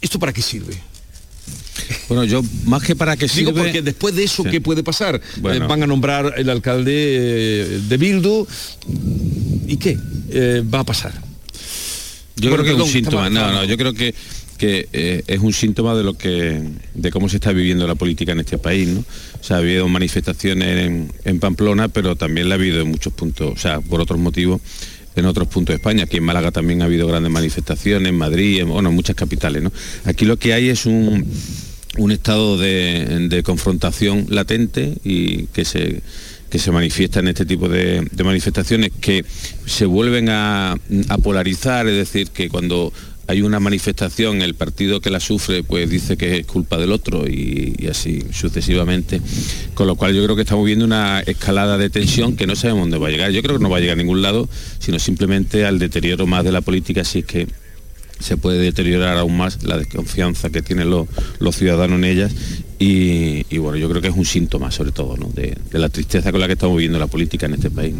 ¿esto 0.00 0.18
para 0.18 0.32
qué 0.32 0.42
sirve? 0.42 0.74
Bueno, 2.08 2.24
yo 2.24 2.42
más 2.64 2.82
que 2.82 2.96
para 2.96 3.16
que 3.16 3.28
sirve... 3.28 3.52
Digo 3.52 3.62
porque 3.62 3.82
después 3.82 4.14
de 4.14 4.24
eso, 4.24 4.42
¿qué 4.44 4.60
puede 4.60 4.82
pasar? 4.82 5.20
Eh, 5.20 5.58
van 5.60 5.82
a 5.82 5.86
nombrar 5.86 6.34
el 6.36 6.50
alcalde 6.50 6.92
eh, 6.94 7.80
de 7.88 7.96
Bildu. 7.96 8.46
¿Y 9.66 9.76
qué 9.76 9.96
va 10.62 10.80
a 10.80 10.84
pasar? 10.84 11.30
Yo 12.40 12.50
creo 12.50 12.64
que 12.64 12.72
es 12.72 12.78
un 12.78 12.88
síntoma. 12.88 13.30
No, 13.30 13.52
no, 13.52 13.64
yo 13.64 13.76
creo 13.76 13.92
que 13.92 14.14
que 14.60 15.24
es 15.26 15.40
un 15.40 15.54
síntoma 15.54 15.94
de 15.94 16.04
lo 16.04 16.14
que 16.14 16.60
de 16.94 17.10
cómo 17.10 17.30
se 17.30 17.36
está 17.36 17.50
viviendo 17.52 17.86
la 17.86 17.94
política 17.94 18.32
en 18.32 18.40
este 18.40 18.58
país 18.58 18.88
¿no? 18.88 19.04
ha 19.48 19.56
habido 19.56 19.88
manifestaciones 19.88 21.08
en, 21.24 21.40
Pamplona 21.40 21.88
pero 21.88 22.14
también 22.14 22.50
la 22.50 22.56
ha 22.56 22.58
habido 22.58 22.82
en 22.82 22.90
muchos 22.90 23.14
puntos 23.14 23.52
o 23.54 23.56
sea 23.56 23.80
por 23.80 24.02
otros 24.02 24.20
motivos 24.20 24.60
en 25.16 25.26
otros 25.26 25.48
puntos 25.48 25.72
de 25.74 25.78
España. 25.78 26.04
Aquí 26.04 26.18
en 26.18 26.22
Málaga 26.22 26.52
también 26.52 26.82
ha 26.82 26.84
habido 26.84 27.08
grandes 27.08 27.32
manifestaciones, 27.32 28.08
en 28.08 28.16
Madrid, 28.16 28.60
en, 28.60 28.68
bueno, 28.68 28.90
en 28.90 28.94
muchas 28.94 29.16
capitales. 29.16 29.60
¿no? 29.60 29.72
Aquí 30.04 30.24
lo 30.24 30.36
que 30.36 30.52
hay 30.54 30.68
es 30.68 30.86
un, 30.86 31.26
un 31.98 32.12
estado 32.12 32.56
de, 32.56 33.42
confrontación 33.44 34.26
latente 34.28 34.94
y 35.04 35.46
que 35.46 35.64
se 35.64 36.02
que 36.50 36.58
se 36.58 36.72
manifiesta 36.72 37.20
en 37.20 37.28
este 37.28 37.46
tipo 37.46 37.68
de, 37.68 38.04
manifestaciones 38.24 38.90
que 39.00 39.24
se 39.66 39.86
vuelven 39.86 40.28
a, 40.30 40.76
polarizar, 41.22 41.86
es 41.86 41.94
decir, 41.94 42.30
que 42.30 42.48
cuando 42.48 42.92
hay 43.30 43.42
una 43.42 43.60
manifestación, 43.60 44.42
el 44.42 44.54
partido 44.54 45.00
que 45.00 45.08
la 45.08 45.20
sufre 45.20 45.62
pues 45.62 45.88
dice 45.88 46.16
que 46.16 46.38
es 46.38 46.46
culpa 46.46 46.78
del 46.78 46.90
otro 46.90 47.28
y, 47.28 47.86
así 47.88 48.24
sucesivamente. 48.32 49.20
Con 49.74 49.86
lo 49.86 49.94
cual 49.94 50.14
yo 50.14 50.24
creo 50.24 50.34
que 50.34 50.42
estamos 50.42 50.66
viendo 50.66 50.84
una 50.84 51.20
escalada 51.20 51.78
de 51.78 51.90
tensión 51.90 52.34
que 52.34 52.48
no 52.48 52.56
sabemos 52.56 52.82
dónde 52.82 52.98
va 52.98 53.06
a 53.06 53.10
llegar. 53.10 53.30
Yo 53.30 53.40
creo 53.42 53.56
que 53.56 53.62
no 53.62 53.70
va 53.70 53.76
a 53.76 53.80
llegar 53.80 53.94
a 53.94 54.02
ningún 54.02 54.20
lado, 54.20 54.48
sino 54.80 54.98
simplemente 54.98 55.64
al 55.64 55.78
deterioro 55.78 56.26
más 56.26 56.44
de 56.44 56.50
la 56.50 56.60
política 56.60 57.04
si 57.04 57.20
es 57.20 57.24
que 57.24 57.46
se 58.18 58.36
puede 58.36 58.58
deteriorar 58.58 59.16
aún 59.16 59.36
más 59.36 59.62
la 59.62 59.78
desconfianza 59.78 60.50
que 60.50 60.60
tienen 60.60 60.90
los, 60.90 61.08
ciudadanos 61.54 61.98
en 61.98 62.04
ellas 62.04 62.32
y, 62.82 63.58
bueno, 63.58 63.76
yo 63.76 63.90
creo 63.90 64.00
que 64.00 64.08
es 64.08 64.16
un 64.16 64.24
síntoma 64.24 64.70
sobre 64.70 64.90
todo 64.90 65.14
de, 65.34 65.54
la 65.72 65.90
tristeza 65.90 66.32
con 66.32 66.40
la 66.40 66.46
que 66.46 66.54
estamos 66.54 66.76
viviendo 66.78 66.98
la 66.98 67.08
política 67.08 67.44
en 67.44 67.52
este 67.52 67.70
país. 67.70 67.94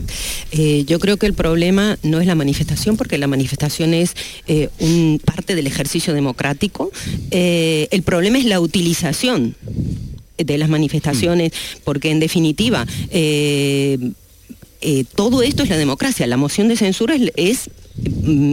Eh, 0.53 0.85
yo 0.87 0.99
creo 0.99 1.19
que 1.19 1.27
el 1.27 1.35
problema 1.35 1.99
no 2.03 2.19
es 2.19 2.27
la 2.27 2.35
manifestación, 2.35 2.97
porque 2.97 3.19
la 3.19 3.27
manifestación 3.27 3.93
es 3.93 4.15
eh, 4.47 4.71
un 4.79 5.21
parte 5.23 5.55
del 5.55 5.67
ejercicio 5.67 6.15
democrático. 6.15 6.91
Eh, 7.31 7.89
el 7.91 8.03
problema 8.03 8.39
es 8.39 8.47
la 8.47 8.59
utilización 8.59 9.55
de 10.39 10.57
las 10.57 10.71
manifestaciones, 10.71 11.53
porque 11.85 12.11
en 12.11 12.19
definitiva... 12.19 12.87
todo 15.15 15.43
esto 15.43 15.63
es 15.63 15.69
la 15.69 15.77
democracia. 15.77 16.27
La 16.27 16.39
moción 16.39 16.69
de 16.69 16.77
censura 16.77 17.15
es 17.37 17.69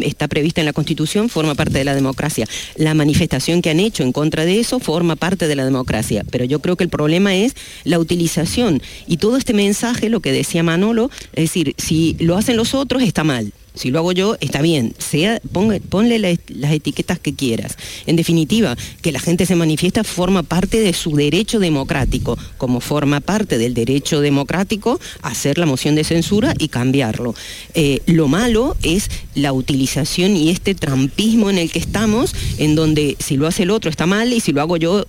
está 0.04 0.28
prevista 0.28 0.62
en 0.62 0.66
la 0.66 0.74
Constitución, 0.74 1.30
forma 1.30 1.56
parte 1.56 1.78
de 1.78 1.84
la 1.84 1.96
democracia. 1.96 2.48
La 2.76 2.94
manifestación 2.94 3.62
que 3.62 3.70
han 3.70 3.80
hecho 3.80 4.04
en 4.04 4.12
contra 4.12 4.46
de 4.46 4.60
eso 4.60 4.80
forma 4.80 5.16
parte 5.16 5.48
de 5.48 5.56
la 5.56 5.66
democracia. 5.66 6.24
Pero 6.32 6.46
yo 6.46 6.60
creo 6.60 6.76
que 6.76 6.84
el 6.84 6.90
problema 6.90 7.36
es 7.36 7.56
la 7.84 8.00
utilización. 8.00 8.82
Y 9.08 9.18
todo 9.18 9.38
este 9.38 9.54
mensaje, 9.54 10.10
lo 10.10 10.20
que 10.20 10.32
decía 10.32 10.64
Manolo, 10.64 11.10
es 11.34 11.46
decir, 11.46 11.76
si 11.78 12.16
lo 12.20 12.38
hacen 12.38 12.58
los 12.58 12.74
otros 12.74 13.04
está 13.04 13.24
mal. 13.24 13.54
Si 13.78 13.92
lo 13.92 14.00
hago 14.00 14.12
yo, 14.12 14.38
está 14.40 14.62
bien. 14.62 14.94
Sea, 14.98 15.42
ponle 15.90 16.20
las 16.20 16.72
etiquetas 16.72 17.20
que 17.20 17.34
quieras. 17.34 17.78
En 18.06 18.16
definitiva, 18.16 18.76
que 19.02 19.12
la 19.12 19.20
gente 19.20 19.46
se 19.46 19.56
manifiesta 19.56 20.04
forma 20.04 20.44
parte 20.44 20.80
de 20.80 20.94
su 20.94 21.16
derecho 21.16 21.60
democrático, 21.60 22.38
como 22.58 22.80
forma 22.80 23.20
parte 23.20 23.58
del 23.58 23.74
derecho 23.74 24.22
democrático 24.22 25.00
hacer 25.22 25.58
la 25.58 25.66
moción 25.66 25.96
de 25.96 26.04
censura 26.04 26.54
y 26.58 26.70
cambiarlo. 26.70 27.36
Eh, 27.74 28.02
lo 28.06 28.28
malo 28.28 28.76
es 28.84 29.10
la 29.36 29.54
utilización 29.54 30.36
y 30.36 30.50
este 30.50 30.76
trampismo 30.76 31.50
en 31.50 31.58
el 31.58 31.72
que 31.72 31.80
estamos, 31.80 32.34
en 32.58 32.76
donde 32.76 33.16
si 33.20 33.38
lo 33.38 33.48
hace 33.48 33.64
el 33.64 33.72
otro 33.72 33.90
está 33.90 34.06
mal 34.06 34.34
y 34.34 34.40
si 34.40 34.52
lo 34.52 34.62
hago 34.62 34.78
yo 34.78 35.06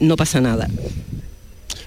no 0.00 0.16
pasa 0.16 0.40
nada. 0.40 0.68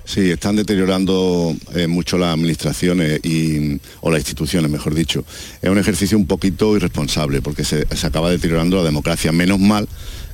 Sí, 0.10 0.32
están 0.32 0.56
deteriorando 0.56 1.56
eh, 1.76 1.86
mucho 1.86 2.18
las 2.18 2.34
administraciones 2.34 3.20
y, 3.24 3.80
o 4.02 4.10
las 4.10 4.22
instituciones, 4.22 4.72
mejor 4.72 4.96
dicho. 4.96 5.24
Es 5.62 5.70
un 5.70 5.78
ejercicio 5.78 6.18
un 6.18 6.26
poquito 6.26 6.76
irresponsable 6.76 7.44
porque 7.44 7.64
se, 7.64 7.86
acaba 8.02 8.32
deteriorando 8.32 8.78
la 8.78 8.84
democracia. 8.86 9.32
Menos 9.32 9.60
mal 9.60 9.88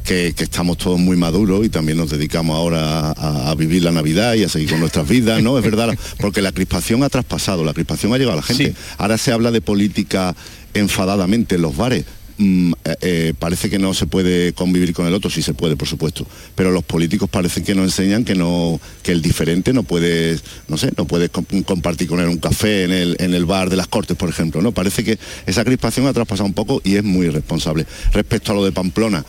que, 0.06 0.28
estamos 0.28 0.78
todos 0.78 0.98
muy 0.98 1.18
maduros 1.18 1.66
y 1.66 1.70
también 1.70 1.98
nos 1.98 2.10
dedicamos 2.10 2.56
ahora 2.56 3.12
a, 3.12 3.54
vivir 3.56 3.84
la 3.84 3.92
Navidad 3.92 4.36
y 4.36 4.46
a 4.46 4.50
seguir 4.50 4.70
con 4.70 4.80
nuestras 4.80 5.10
vidas, 5.10 5.44
¿no? 5.44 5.58
Es 5.58 5.66
verdad, 5.66 5.94
porque 6.20 6.42
la 6.42 6.54
crispación 6.54 7.04
ha 7.04 7.10
traspasado, 7.10 7.66
la 7.66 7.74
crispación 7.74 8.14
ha 8.14 8.18
llegado 8.18 8.38
a 8.38 8.42
la 8.42 8.48
gente. 8.48 8.74
Ahora 8.98 9.18
se 9.18 9.34
habla 9.34 9.52
de 9.52 9.60
política 9.60 10.38
enfadadamente 10.74 11.56
en 11.56 11.64
los 11.64 11.76
bares 11.76 12.06
Mm, 12.38 12.74
eh, 12.84 12.96
eh, 13.02 13.34
parece 13.40 13.70
que 13.70 13.80
no 13.80 13.94
se 13.94 14.08
puede 14.08 14.52
convivir 14.52 14.94
con 14.94 15.08
el 15.08 15.14
otro, 15.14 15.30
sí 15.30 15.42
se 15.42 15.54
puede, 15.54 15.78
por 15.78 15.88
supuesto, 15.88 16.28
pero 16.54 16.70
los 16.70 16.84
políticos 16.84 17.30
parece 17.30 17.64
que 17.64 17.74
nos 17.74 17.86
enseñan 17.86 18.26
que 18.26 18.36
no, 18.36 18.80
que 19.04 19.14
el 19.14 19.22
diferente 19.22 19.72
no 19.72 19.84
puede, 19.84 20.38
no 20.68 20.78
sé, 20.78 20.92
no 20.98 21.06
puede 21.06 21.30
compartir 21.30 22.10
con 22.10 22.20
él 22.20 22.28
un 22.28 22.38
café 22.38 22.84
en 22.84 22.92
el, 22.92 23.16
en 23.20 23.34
el 23.34 23.46
bar 23.46 23.70
de 23.70 23.78
las 23.78 23.88
Cortes, 23.88 24.18
por 24.18 24.28
ejemplo, 24.28 24.62
¿no? 24.62 24.74
Parece 24.74 25.06
que 25.06 25.18
esa 25.46 25.64
crispación 25.64 26.08
ha 26.08 26.14
traspasado 26.14 26.48
un 26.48 26.54
poco 26.54 26.82
y 26.84 26.98
es 26.98 27.04
muy 27.06 27.28
irresponsable. 27.28 27.86
Respecto 28.12 28.52
a 28.52 28.56
lo 28.56 28.66
de 28.66 28.74
Pamplona, 28.74 29.26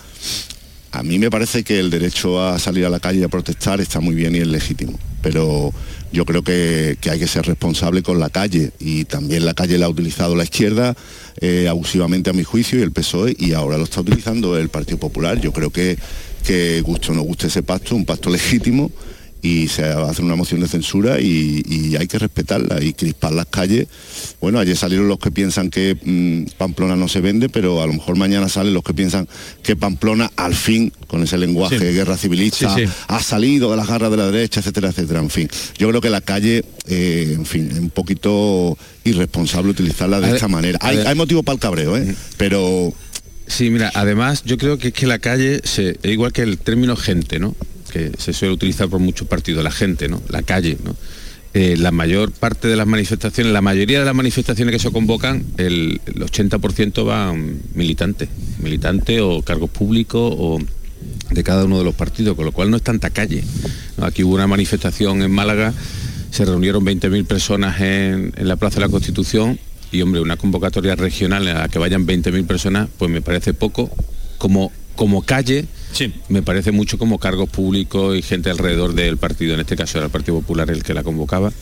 a 0.90 1.02
mí 1.04 1.18
me 1.20 1.30
parece 1.30 1.62
que 1.62 1.78
el 1.78 1.90
derecho 1.90 2.42
a 2.42 2.58
salir 2.58 2.86
a 2.86 2.90
la 2.90 2.98
calle 2.98 3.22
a 3.22 3.28
protestar 3.28 3.80
está 3.80 4.00
muy 4.00 4.16
bien 4.16 4.34
y 4.34 4.38
es 4.38 4.48
legítimo, 4.48 4.98
pero 5.26 5.72
yo 6.12 6.24
creo 6.24 6.44
que, 6.44 6.96
hay 7.10 7.18
que 7.18 7.26
ser 7.26 7.46
responsable 7.46 8.04
con 8.04 8.20
la 8.20 8.30
calle 8.30 8.70
y 8.78 9.06
también 9.06 9.44
la 9.44 9.54
calle 9.54 9.76
la 9.76 9.86
ha 9.86 9.88
utilizado 9.88 10.36
la 10.36 10.44
izquierda 10.44 10.94
eh, 11.40 11.66
abusivamente 11.68 12.30
a 12.30 12.32
mi 12.32 12.44
juicio 12.44 12.78
y 12.78 12.82
el 12.82 12.92
PSOE 12.92 13.34
y 13.36 13.52
ahora 13.52 13.76
lo 13.76 13.82
está 13.82 14.02
utilizando 14.02 14.56
el 14.56 14.68
Partido 14.68 14.98
Popular. 14.98 15.40
Yo 15.40 15.52
creo 15.52 15.70
que, 15.70 15.98
que 16.44 16.80
gusto 16.82 17.10
o 17.10 17.14
no 17.16 17.22
guste 17.22 17.48
ese 17.48 17.64
pacto, 17.64 17.96
un 17.96 18.04
pacto 18.04 18.30
legítimo 18.30 18.92
y 19.46 19.68
se 19.68 19.84
hacer 19.84 20.24
una 20.24 20.34
moción 20.34 20.60
de 20.60 20.68
censura 20.68 21.20
y, 21.20 21.94
hay 21.96 22.06
que 22.08 22.18
respetarla 22.18 22.82
y 22.82 22.92
crispar 22.92 23.32
las 23.32 23.46
calles. 23.46 23.86
Bueno, 24.40 24.58
ayer 24.58 24.76
salieron 24.76 25.08
los 25.08 25.18
que 25.18 25.30
piensan 25.30 25.70
que 25.70 25.96
mm, 26.02 26.56
Pamplona 26.58 26.96
no 26.96 27.08
se 27.08 27.20
vende, 27.20 27.48
pero 27.48 27.80
a 27.80 27.86
lo 27.86 27.92
mejor 27.92 28.16
mañana 28.16 28.48
salen 28.48 28.74
los 28.74 28.82
que 28.82 28.92
piensan 28.92 29.28
que 29.62 29.76
Pamplona 29.76 30.30
al 30.36 30.54
fin, 30.54 30.92
con 31.06 31.22
ese 31.22 31.38
lenguaje 31.38 31.78
de 31.78 31.92
guerra 31.92 32.16
civilista, 32.16 32.74
ha 33.06 33.22
salido 33.22 33.70
de 33.70 33.76
las 33.76 33.86
garras 33.86 34.10
de 34.10 34.16
la 34.16 34.30
derecha, 34.30 34.60
etcétera, 34.60 34.88
etcétera. 34.88 35.20
En 35.20 35.30
fin, 35.30 35.48
yo 35.78 35.88
creo 35.88 36.00
que 36.00 36.10
la 36.10 36.20
calle, 36.20 36.64
eh, 36.88 37.32
en 37.34 37.46
fin, 37.46 37.68
es 37.70 37.78
un 37.78 37.90
poquito 37.90 38.76
irresponsable 39.04 39.70
utilizarla 39.70 40.20
de 40.20 40.34
esta 40.34 40.48
manera. 40.48 40.78
Hay, 40.82 40.98
hay 40.98 41.14
motivo 41.14 41.42
para 41.42 41.54
el 41.54 41.60
cabreo, 41.60 41.96
¿eh? 41.96 42.14
pero 42.36 42.92
Sí, 43.46 43.70
mira, 43.70 43.92
además 43.94 44.42
yo 44.44 44.58
creo 44.58 44.76
que 44.76 44.88
es 44.88 44.94
que 44.94 45.06
la 45.06 45.20
calle, 45.20 45.60
se, 45.62 45.90
es 46.02 46.10
igual 46.10 46.32
que 46.32 46.42
el 46.42 46.58
término 46.58 46.96
gente, 46.96 47.38
¿no? 47.38 47.54
Se 48.18 48.32
suele 48.32 48.54
utilizar 48.54 48.88
por 48.88 49.00
muchos 49.00 49.28
partidos, 49.28 49.62
la 49.62 49.70
gente, 49.70 50.08
¿no? 50.08 50.22
la 50.28 50.42
calle. 50.42 50.76
Eh, 51.54 51.76
la 51.78 51.90
mayor 51.90 52.32
parte 52.32 52.68
de 52.68 52.76
las 52.76 52.86
manifestaciones, 52.86 53.52
la 53.52 53.62
mayoría 53.62 54.00
de 54.00 54.04
las 54.04 54.14
manifestaciones 54.14 54.72
que 54.72 54.78
se 54.78 54.90
convocan, 54.90 55.44
el, 55.56 56.00
80% 56.04 57.06
van 57.06 57.60
militantes, 57.74 58.28
militantes 58.60 59.20
o 59.22 59.40
cargos 59.42 59.70
públicos 59.70 60.34
o 60.36 60.58
de 61.30 61.42
cada 61.42 61.64
uno 61.64 61.78
de 61.78 61.84
los 61.84 61.94
partidos, 61.94 62.36
con 62.36 62.44
lo 62.44 62.52
cual 62.52 62.70
no 62.70 62.76
es 62.76 62.82
tanta 62.82 63.10
calle. 63.10 63.42
Aquí 64.02 64.22
hubo 64.22 64.34
una 64.34 64.46
manifestación 64.46 65.22
en 65.22 65.30
Málaga, 65.30 65.72
se 66.30 66.44
reunieron 66.44 66.84
20.000 66.84 67.24
personas 67.24 67.80
en, 67.80 68.34
en 68.36 68.48
la 68.48 68.56
Plaza 68.56 68.76
de 68.76 68.82
la 68.82 68.90
Constitución 68.90 69.58
y 69.92 70.02
hombre, 70.02 70.20
una 70.20 70.36
convocatoria 70.36 70.94
regional 70.94 71.48
en 71.48 71.54
la 71.54 71.68
que 71.68 71.78
vayan 71.78 72.06
20.000 72.06 72.46
personas, 72.46 72.88
pues 72.98 73.10
me 73.10 73.22
parece 73.22 73.54
poco 73.54 73.90
como, 74.36 74.72
como 74.94 75.22
calle 75.22 75.66
me 76.28 76.42
parece 76.42 76.72
mucho 76.72 76.98
como 76.98 77.18
cargos 77.18 77.48
públicos 77.48 78.16
y 78.16 78.22
gente 78.22 78.50
alrededor 78.50 78.94
del 78.94 79.16
partido, 79.16 79.54
en 79.54 79.60
este 79.60 79.76
caso 79.76 79.98
era 79.98 80.06
el 80.06 80.10
Partido 80.10 80.40
Popular 80.40 80.70
el 80.70 80.82
que 80.82 80.94
la 80.94 81.02
convocaba, 81.02 81.52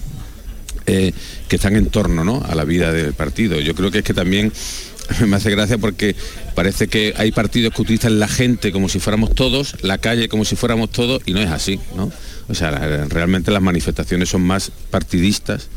eh, 0.87 1.13
que 1.49 1.57
están 1.57 1.77
en 1.77 1.87
torno 1.87 2.43
a 2.47 2.55
la 2.55 2.65
vida 2.65 2.93
del 2.93 3.15
partido. 3.15 3.61
Yo 3.61 3.75
creo 3.75 3.91
que 3.91 3.99
es 3.99 4.05
que 4.05 4.15
también 4.15 4.53
me 5.27 5.37
hace 5.37 5.51
gracia 5.51 5.79
porque 5.79 6.17
parece 6.55 6.89
que 6.89 7.15
hay 7.17 7.33
partidos 7.33 7.75
que 7.75 7.83
utilizan 7.83 8.19
la 8.19 8.29
gente 8.29 8.73
como 8.73 8.89
si 8.89 8.99
fuéramos 8.99 9.35
todos, 9.35 9.77
la 9.83 9.99
calle 9.99 10.29
como 10.29 10.45
si 10.45 10.57
fuéramos 10.57 10.91
todos, 10.91 11.23
y 11.27 11.33
no 11.33 11.41
es 11.41 11.51
así, 11.51 11.79
¿no? 11.97 12.11
O 12.49 12.55
sea, 12.55 12.71
realmente 13.09 13.51
las 13.51 13.63
manifestaciones 13.63 14.29
son 14.29 14.43
más 14.43 14.71
partidistas 14.91 15.69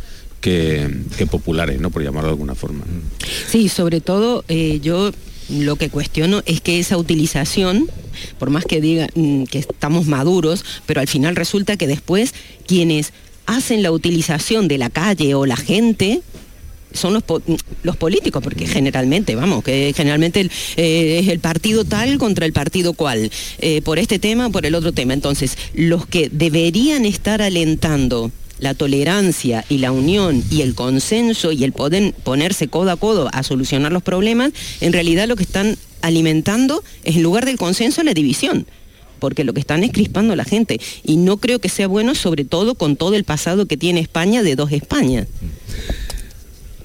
que, 0.41 0.89
populares, 1.29 1.79
¿no? 1.79 1.89
Por 1.89 2.03
llamarlo 2.03 2.29
de 2.29 2.33
alguna 2.33 2.55
forma. 2.55 2.83
Sí, 3.49 3.69
sobre 3.69 4.01
todo 4.01 4.43
eh, 4.47 4.79
yo 4.81 5.11
lo 5.49 5.75
que 5.75 5.89
cuestiono 5.89 6.41
es 6.45 6.61
que 6.61 6.79
esa 6.79 6.97
utilización, 6.97 7.89
por 8.39 8.49
más 8.49 8.65
que 8.65 8.81
digan 8.81 9.09
mm, 9.15 9.43
que 9.43 9.59
estamos 9.59 10.05
maduros, 10.07 10.65
pero 10.85 11.01
al 11.01 11.07
final 11.07 11.35
resulta 11.35 11.77
que 11.77 11.87
después 11.87 12.33
quienes 12.65 13.13
hacen 13.45 13.81
la 13.81 13.91
utilización 13.91 14.67
de 14.67 14.77
la 14.77 14.89
calle 14.89 15.33
o 15.35 15.45
la 15.45 15.57
gente 15.57 16.21
son 16.93 17.13
los, 17.13 17.23
los 17.83 17.97
políticos, 17.97 18.41
porque 18.43 18.65
generalmente, 18.65 19.35
vamos, 19.35 19.63
que 19.63 19.93
generalmente 19.95 20.49
eh, 20.77 21.19
es 21.21 21.27
el 21.27 21.39
partido 21.39 21.85
tal 21.85 22.17
contra 22.17 22.45
el 22.45 22.53
partido 22.53 22.93
cual, 22.93 23.29
eh, 23.59 23.81
por 23.81 23.99
este 23.99 24.19
tema 24.19 24.49
por 24.49 24.65
el 24.65 24.75
otro 24.75 24.91
tema. 24.91 25.13
Entonces, 25.13 25.57
los 25.73 26.07
que 26.07 26.29
deberían 26.29 27.05
estar 27.05 27.41
alentando 27.41 28.31
la 28.59 28.73
tolerancia 28.73 29.65
y 29.69 29.77
la 29.77 29.91
unión 29.91 30.43
y 30.49 30.61
el 30.61 30.75
consenso 30.75 31.51
y 31.51 31.63
el 31.63 31.71
poder 31.71 32.13
ponerse 32.23 32.67
codo 32.67 32.91
a 32.91 32.97
codo 32.97 33.29
a 33.31 33.43
solucionar 33.43 33.91
los 33.91 34.03
problemas, 34.03 34.51
en 34.81 34.93
realidad 34.93 35.27
lo 35.27 35.35
que 35.35 35.43
están 35.43 35.77
alimentando 36.01 36.83
es 37.03 37.15
en 37.15 37.23
lugar 37.23 37.45
del 37.45 37.57
consenso 37.57 38.03
la 38.03 38.13
división 38.13 38.65
porque 39.19 39.43
lo 39.43 39.53
que 39.53 39.59
están 39.59 39.83
es 39.83 39.91
crispando 39.91 40.33
a 40.33 40.35
la 40.35 40.45
gente 40.45 40.79
y 41.03 41.17
no 41.17 41.37
creo 41.37 41.59
que 41.59 41.69
sea 41.69 41.87
bueno 41.87 42.15
sobre 42.15 42.45
todo 42.45 42.75
con 42.75 42.95
todo 42.95 43.15
el 43.15 43.23
pasado 43.23 43.65
que 43.65 43.77
tiene 43.77 43.99
España 43.99 44.43
de 44.43 44.55
dos 44.55 44.71
Españas. 44.71 45.27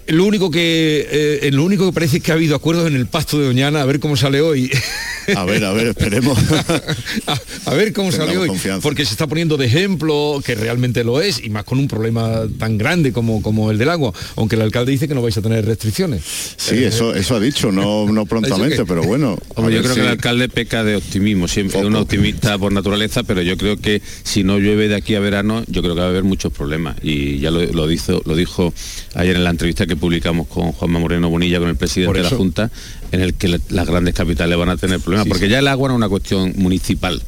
Lo 0.06 0.24
único 0.24 0.50
que 0.50 1.06
eh, 1.10 1.50
lo 1.52 1.64
único 1.64 1.86
que 1.86 1.92
parece 1.92 2.16
es 2.16 2.22
que 2.22 2.32
ha 2.32 2.34
habido 2.34 2.56
acuerdos 2.56 2.88
en 2.88 2.96
el 2.96 3.06
pacto 3.06 3.38
de 3.38 3.46
Doñana, 3.46 3.82
a 3.82 3.84
ver 3.84 4.00
cómo 4.00 4.16
sale 4.16 4.40
hoy. 4.40 4.70
A 5.36 5.44
ver, 5.44 5.64
a 5.64 5.72
ver, 5.72 5.88
esperemos. 5.88 6.38
a, 7.66 7.74
ver 7.74 7.92
cómo 7.92 8.12
sale 8.12 8.36
hoy. 8.36 8.50
Porque 8.82 9.04
se 9.04 9.12
está 9.12 9.26
poniendo 9.26 9.56
de 9.56 9.66
ejemplo, 9.66 10.40
que 10.44 10.54
realmente 10.54 11.04
lo 11.04 11.20
es, 11.20 11.42
y 11.42 11.50
más 11.50 11.64
con 11.64 11.78
un 11.78 11.88
problema 11.88 12.42
tan 12.58 12.78
grande 12.78 13.12
como, 13.12 13.42
como 13.42 13.70
el 13.70 13.78
del 13.78 13.88
agua, 13.88 14.12
aunque 14.36 14.56
el 14.56 14.62
alcalde 14.62 14.92
dice 14.92 15.08
que 15.08 15.14
no 15.14 15.22
vais 15.22 15.36
a 15.36 15.42
tener 15.42 15.64
restricciones. 15.64 16.22
Sí, 16.56 16.76
eh, 16.76 16.88
eso, 16.88 17.14
eso 17.14 17.36
ha 17.36 17.40
dicho, 17.40 17.72
no, 17.72 18.06
no 18.06 18.26
prontamente, 18.32 18.84
pero 18.84 19.02
bueno. 19.02 19.38
yo 19.56 19.82
creo 19.82 19.94
que 19.94 20.00
el 20.00 20.08
alcalde 20.08 20.48
peca 20.48 20.84
de 20.84 20.96
optimismo, 20.96 21.48
siempre 21.48 21.80
es 21.80 21.84
un 21.86 21.96
optimista 21.96 22.58
por 22.58 22.72
naturaleza, 22.72 23.22
pero 23.22 23.42
yo 23.42 23.56
creo 23.56 23.76
que 23.78 24.02
si 24.22 24.44
no 24.44 24.58
llueve 24.58 24.88
de 24.88 24.96
aquí 24.96 25.14
a 25.14 25.20
verano, 25.20 25.64
yo 25.66 25.82
creo 25.82 25.94
que 25.94 26.00
va 26.00 26.06
a 26.06 26.10
haber 26.10 26.24
muchos 26.24 26.52
problemas. 26.52 26.96
Y 27.02 27.38
ya 27.38 27.50
lo, 27.50 27.64
lo, 27.64 27.86
dijo, 27.86 28.22
lo 28.24 28.36
dijo 28.36 28.72
ayer 29.14 29.36
en 29.36 29.44
la 29.44 29.50
entrevista 29.50 29.86
que 29.86 29.96
publicamos 29.96 30.46
con 30.48 30.72
Juanma 30.72 30.98
Moreno 30.98 31.30
Bonilla, 31.30 31.58
con 31.58 31.68
el 31.68 31.76
presidente 31.76 32.18
de 32.18 32.24
la 32.24 32.30
Junta, 32.30 32.70
en 33.12 33.20
el 33.20 33.34
que 33.34 33.60
las 33.68 33.86
grandes 33.86 34.14
capitales 34.14 34.58
van 34.58 34.70
a 34.70 34.76
tener 34.76 34.98
problemas, 34.98 35.28
porque 35.28 35.48
ya 35.48 35.58
el 35.58 35.68
agua 35.68 35.88
no 35.88 35.94
es 35.94 35.98
una 35.98 36.08
cuestión 36.08 36.54
municipal, 36.56 37.22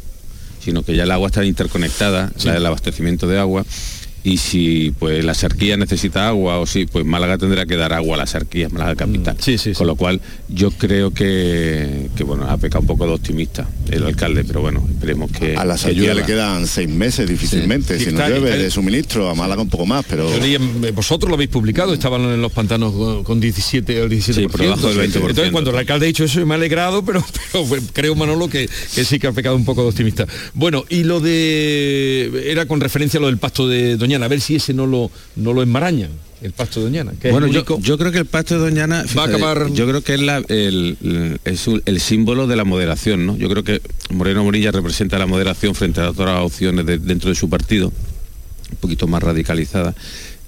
sino 0.60 0.82
que 0.82 0.96
ya 0.96 1.04
el 1.04 1.10
agua 1.10 1.28
está 1.28 1.44
interconectada, 1.44 2.32
el 2.44 2.66
abastecimiento 2.66 3.28
de 3.28 3.38
agua, 3.38 3.64
y 4.24 4.38
si 4.38 4.90
pues 4.98 5.22
la 5.22 5.34
Sarquía 5.34 5.76
necesita 5.76 6.26
agua 6.28 6.58
o 6.58 6.66
si 6.66 6.86
pues 6.86 7.04
Málaga 7.04 7.36
tendrá 7.36 7.66
que 7.66 7.76
dar 7.76 7.92
agua 7.92 8.14
a 8.16 8.18
la 8.20 8.26
Sarquía, 8.26 8.70
Málaga 8.70 8.96
capital. 8.96 9.36
Mm, 9.36 9.72
Con 9.72 9.86
lo 9.86 9.96
cual 9.96 10.20
yo 10.48 10.70
creo 10.70 11.12
que, 11.12 12.08
bueno, 12.24 12.46
ha 12.48 12.56
pecado 12.56 12.80
un 12.80 12.86
poco 12.86 13.06
de 13.06 13.12
optimista 13.12 13.68
el 13.90 14.02
alcalde, 14.06 14.42
pero 14.44 14.62
bueno, 14.62 14.82
esperemos 14.90 15.30
que... 15.30 15.54
A 15.56 15.64
la 15.66 15.76
Sarquía 15.76 16.14
le 16.14 16.22
quedan 16.22 16.66
seis 16.66 16.88
meses 16.88 17.28
difícilmente, 17.28 17.98
si 17.98 18.12
no 18.12 18.26
llueve 18.26 18.56
de 18.56 18.70
suministro, 18.70 19.28
a 19.28 19.34
Málaga 19.34 19.60
un 19.60 19.68
poco 19.68 19.84
más, 19.84 20.06
pero... 20.08 20.30
Vosotros 20.94 21.28
lo 21.28 21.34
habéis 21.34 21.50
publicado, 21.50 21.92
estaban 21.92 22.22
en 22.22 22.40
los 22.40 22.50
pantanos 22.50 23.24
con 23.24 23.40
17 23.40 24.02
o 24.02 24.08
17 24.08 24.48
por 24.48 24.60
debajo 24.60 24.88
del 24.88 25.12
20%. 25.12 25.28
Entonces 25.28 25.50
cuando 25.52 25.70
el 25.70 25.76
alcalde 25.76 26.06
ha 26.06 26.08
dicho 26.08 26.24
eso 26.24 26.44
me 26.46 26.54
ha 26.54 26.56
alegrado, 26.56 27.04
pero, 27.04 27.22
creo 27.92 28.14
Manolo 28.14 28.48
que, 28.48 28.70
que 28.94 29.04
sí 29.04 29.18
que 29.18 29.26
ha 29.26 29.32
pecado 29.32 29.54
un 29.56 29.66
poco 29.66 29.82
de 29.82 29.88
optimista. 29.88 30.26
Bueno, 30.54 30.84
y 30.88 31.04
lo 31.04 31.20
de... 31.20 32.46
era 32.46 32.64
con 32.64 32.80
referencia 32.80 33.18
a 33.18 33.20
lo 33.20 33.26
del 33.26 33.36
pacto 33.36 33.68
de 33.68 33.96
Doña 33.96 34.13
a 34.22 34.28
ver 34.28 34.40
si 34.40 34.56
ese 34.56 34.74
no 34.74 34.86
lo, 34.86 35.10
no 35.36 35.52
lo 35.52 35.62
enmarañan 35.62 36.10
el 36.44 36.52
pacto 36.52 36.80
de 36.80 36.86
Doñana. 36.86 37.12
bueno, 37.30 37.46
yo, 37.46 37.64
creo 37.64 38.12
que 38.12 38.18
el 38.18 38.26
pacto 38.26 38.54
de 38.54 38.60
Doñana 38.60 39.04
va 39.16 39.22
a 39.22 39.26
acabar. 39.26 39.70
Yo 39.72 39.88
creo 39.88 40.02
que 40.02 40.14
es, 40.14 40.20
la, 40.20 40.42
el, 40.48 41.38
es 41.44 41.66
el 41.86 42.00
símbolo 42.00 42.46
de 42.46 42.54
la 42.54 42.64
moderación, 42.64 43.24
¿no? 43.24 43.36
Yo 43.38 43.48
creo 43.48 43.64
que 43.64 43.80
Moreno 44.10 44.44
Morilla 44.44 44.70
representa 44.70 45.18
la 45.18 45.26
moderación 45.26 45.74
frente 45.74 46.02
a 46.02 46.10
otras 46.10 46.40
opciones 46.40 46.84
dentro 46.84 47.30
de 47.30 47.34
su 47.34 47.48
partido, 47.48 47.90
un 48.70 48.76
poquito 48.76 49.06
más 49.06 49.22
radicalizada. 49.22 49.94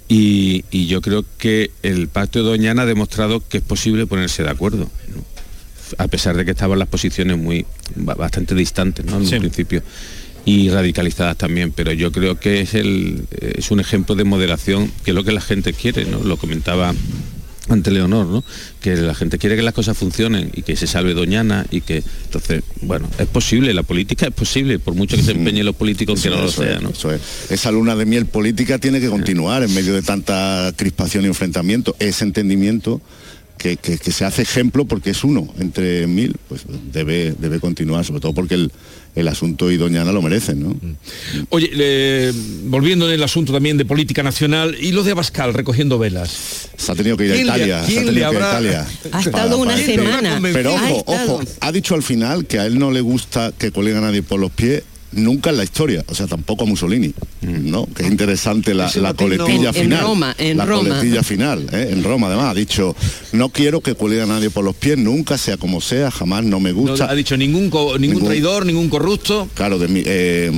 Y, 0.07 0.65
yo 0.87 1.01
creo 1.01 1.25
que 1.39 1.71
el 1.83 2.09
pacto 2.09 2.41
de 2.41 2.45
Doñana 2.45 2.83
ha 2.83 2.87
demostrado 2.87 3.43
que 3.49 3.59
es 3.59 3.65
posible 3.65 4.07
ponerse 4.07 4.43
de 4.43 4.51
acuerdo. 4.51 4.91
a 5.97 6.09
pesar 6.09 6.37
de 6.37 6.45
que 6.45 6.51
estaban 6.51 6.79
las 6.79 6.89
posiciones 6.89 7.39
muy 7.39 7.65
bastante 7.95 8.55
distantes 8.55 9.07
¿no? 9.07 9.17
en 9.17 9.23
un 9.23 9.29
principio 9.41 9.83
y 10.47 10.71
radicalizadas 10.71 11.37
también, 11.37 11.73
pero 11.73 11.93
yo 11.93 12.13
creo 12.13 12.39
que 12.39 12.61
es, 12.61 12.75
el, 12.75 13.27
es 13.41 13.71
un 13.71 13.81
ejemplo 13.81 14.15
de 14.15 14.25
moderación, 14.25 14.91
que 15.05 15.11
es 15.11 15.15
lo 15.15 15.25
que 15.25 15.33
la 15.33 15.41
gente 15.41 15.73
quiere, 15.73 16.07
¿no? 16.07 16.23
Lo 16.23 16.37
comentaba 16.39 16.95
ante 17.69 17.91
Leonor, 17.91 18.27
¿no? 18.27 18.45
que 18.81 18.95
la 18.95 19.13
gente 19.13 19.39
quiere 19.39 19.57
que 19.57 19.63
las 19.63 19.75
cosas 19.75 19.99
funcionen 19.99 20.53
y 20.55 20.63
que 20.63 20.77
se 20.77 20.87
salve 20.87 21.15
Doñana 21.15 21.67
y 21.73 21.81
que 21.81 22.05
entonces, 22.27 22.63
bueno, 22.83 23.11
es 23.19 23.27
posible, 23.27 23.75
la 23.75 23.83
política 23.83 24.29
es 24.29 24.33
posible, 24.33 24.79
por 24.79 24.95
mucho 24.95 25.17
que 25.17 25.23
se 25.25 25.33
empeñen 25.33 25.67
los 25.67 25.75
políticos 25.75 26.23
que 26.23 26.31
no 26.31 26.41
lo 26.41 26.49
sea. 26.49 26.79
¿no? 26.79 26.93
Esa 27.51 27.73
luna 27.73 27.97
de 27.97 28.07
miel 28.07 28.27
política 28.27 28.79
tiene 28.79 29.01
que 29.01 29.09
continuar 29.09 29.65
en 29.65 29.75
medio 29.75 29.95
de 29.95 30.03
tanta 30.03 30.73
crispación 30.77 31.25
y 31.25 31.27
enfrentamiento, 31.27 31.97
ese 31.99 32.23
entendimiento 32.23 33.01
que, 33.57 33.77
se 33.99 34.25
hace 34.25 34.43
ejemplo 34.43 34.85
porque 34.85 35.11
es 35.11 35.25
uno 35.25 35.53
entre 35.59 36.07
mil, 36.07 36.37
pues 36.49 36.63
debe, 36.93 37.35
debe 37.39 37.61
continuar, 37.61 38.05
sobre 38.05 38.21
todo 38.21 38.35
porque 38.35 38.55
el, 38.55 38.73
el 39.15 39.29
asunto 39.29 39.71
y 39.71 39.77
Doñana 39.77 40.13
lo 40.13 40.23
merecen, 40.23 40.63
¿no? 40.63 40.69
Mm. 40.71 40.97
Oye, 41.51 42.33
volviendo 42.65 43.09
en 43.09 43.15
el 43.15 43.23
asunto 43.23 43.53
también 43.53 43.77
de 43.77 43.85
política 43.85 44.23
nacional, 44.23 44.77
y 44.81 44.93
lo 44.93 45.03
de 45.03 45.13
Abascal 45.13 45.55
recogiendo 45.55 45.99
velas. 45.99 46.69
Se 46.77 46.93
ha 46.93 46.95
tenido 46.95 47.17
que 47.17 47.27
ir 47.27 47.33
a 47.33 47.37
Italia, 47.37 47.85
se 47.85 47.99
ha 47.99 48.05
tenido 48.05 48.13
que 48.13 48.19
ir 48.19 48.25
a 48.25 48.31
Italia. 48.31 48.87
Ha 49.13 49.21
estado 49.21 49.59
una 49.59 49.77
semana. 49.77 50.39
Pero 50.53 50.75
ojo, 50.75 51.05
ojo, 51.07 51.41
ha 51.61 51.73
dicho 51.73 51.95
al 51.95 52.03
final 52.03 52.47
que 52.47 52.59
a 52.59 52.67
él 52.67 52.79
no 52.79 52.91
le 52.91 53.01
gusta 53.01 53.53
que 53.57 53.73
colega 53.73 53.99
a 53.99 54.03
nadie 54.03 54.23
por 54.23 54.39
los 54.39 54.51
pies 54.51 54.83
nunca 55.13 55.51
en 55.51 55.57
la 55.57 55.65
historia, 55.65 56.05
o 56.09 56.15
sea, 56.15 56.27
tampoco 56.27 56.65
a 56.65 56.67
Mussolini, 56.67 57.09
mm. 57.43 57.71
¿no? 57.71 57.87
Que 57.87 58.03
es 58.03 58.11
interesante 58.11 58.75
la, 58.75 58.91
coletilla 59.15 59.73
final. 59.73 60.01
En 60.01 60.05
Roma, 60.05 60.35
en 60.39 60.57
la 60.57 60.67
coletilla 60.67 61.23
final, 61.23 61.67
¿eh? 61.73 61.89
en 61.91 62.05
Roma 62.05 62.29
además, 62.29 62.51
ha 62.51 62.55
dicho, 62.55 62.95
no 63.33 63.49
quiero 63.51 63.81
que 63.81 63.95
cuelgue 63.95 64.23
a 64.23 64.27
nadie 64.27 64.51
por 64.51 64.65
los 64.65 64.77
pies, 64.77 64.99
nunca, 64.99 65.39
sea 65.39 65.57
como 65.57 65.81
sea, 65.81 66.11
jamás 66.11 66.45
no 66.45 66.61
me 66.61 66.73
gusta. 66.73 67.11
ha 67.11 67.15
dicho 67.15 67.37
ningún, 67.37 67.71
ningún, 68.01 68.25
traidor, 68.25 68.67
ningún 68.67 68.89
corrupto. 68.89 69.49
Claro, 69.55 69.79
de 69.79 69.89
mí, 69.89 70.03
eh, 70.05 70.53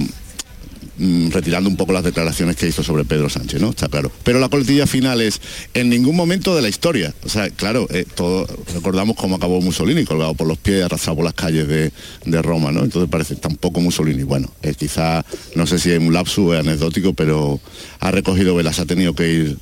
Mm, 1.01 1.31
retirando 1.31 1.71
un 1.71 1.77
poco 1.77 1.93
las 1.93 2.03
declaraciones 2.03 2.57
que 2.57 2.67
hizo 2.67 2.83
sobre 2.83 3.05
Pedro 3.05 3.29
Sánchez, 3.29 3.61
¿no? 3.61 3.71
Está 3.71 3.89
claro. 3.89 4.11
Pero 4.25 4.41
la 4.41 4.49
coletilla 4.49 4.85
final 4.85 5.21
es 5.21 5.41
en 5.73 5.89
ningún 5.89 6.17
momento 6.17 6.57
de 6.57 6.63
la 6.63 6.69
historia. 6.69 7.15
O 7.25 7.29
sea, 7.29 7.51
claro, 7.51 7.87
eh, 7.91 8.05
todo, 8.17 8.49
recordamos 8.75 9.15
cómo 9.15 9.37
acabó 9.37 9.61
Mussolini, 9.61 10.05
colgado 10.05 10.35
por 10.35 10.49
los 10.49 10.59
pies, 10.59 10.85
arrastrado 10.85 11.17
por 11.17 11.25
las 11.25 11.35
calles 11.35 11.69
de, 11.69 12.43
Roma, 12.43 12.73
¿no? 12.73 12.83
Entonces 12.83 13.09
parece 13.09 13.37
tampoco 13.37 13.81
Mussolini. 13.81 14.25
Bueno, 14.25 14.51
es 14.61 14.77
quizá, 14.77 15.25
no 15.55 15.69
sé 15.69 15.79
si 15.79 15.93
es 15.93 16.01
un 16.01 16.13
lapsus, 16.13 16.57
anecdótico, 16.57 17.15
pero 17.15 17.61
ha 18.01 18.11
recogido 18.11 18.57
velas, 18.57 18.81
ha 18.81 18.87
tenido 18.87 19.15
que 19.15 19.33
ir 19.33 19.59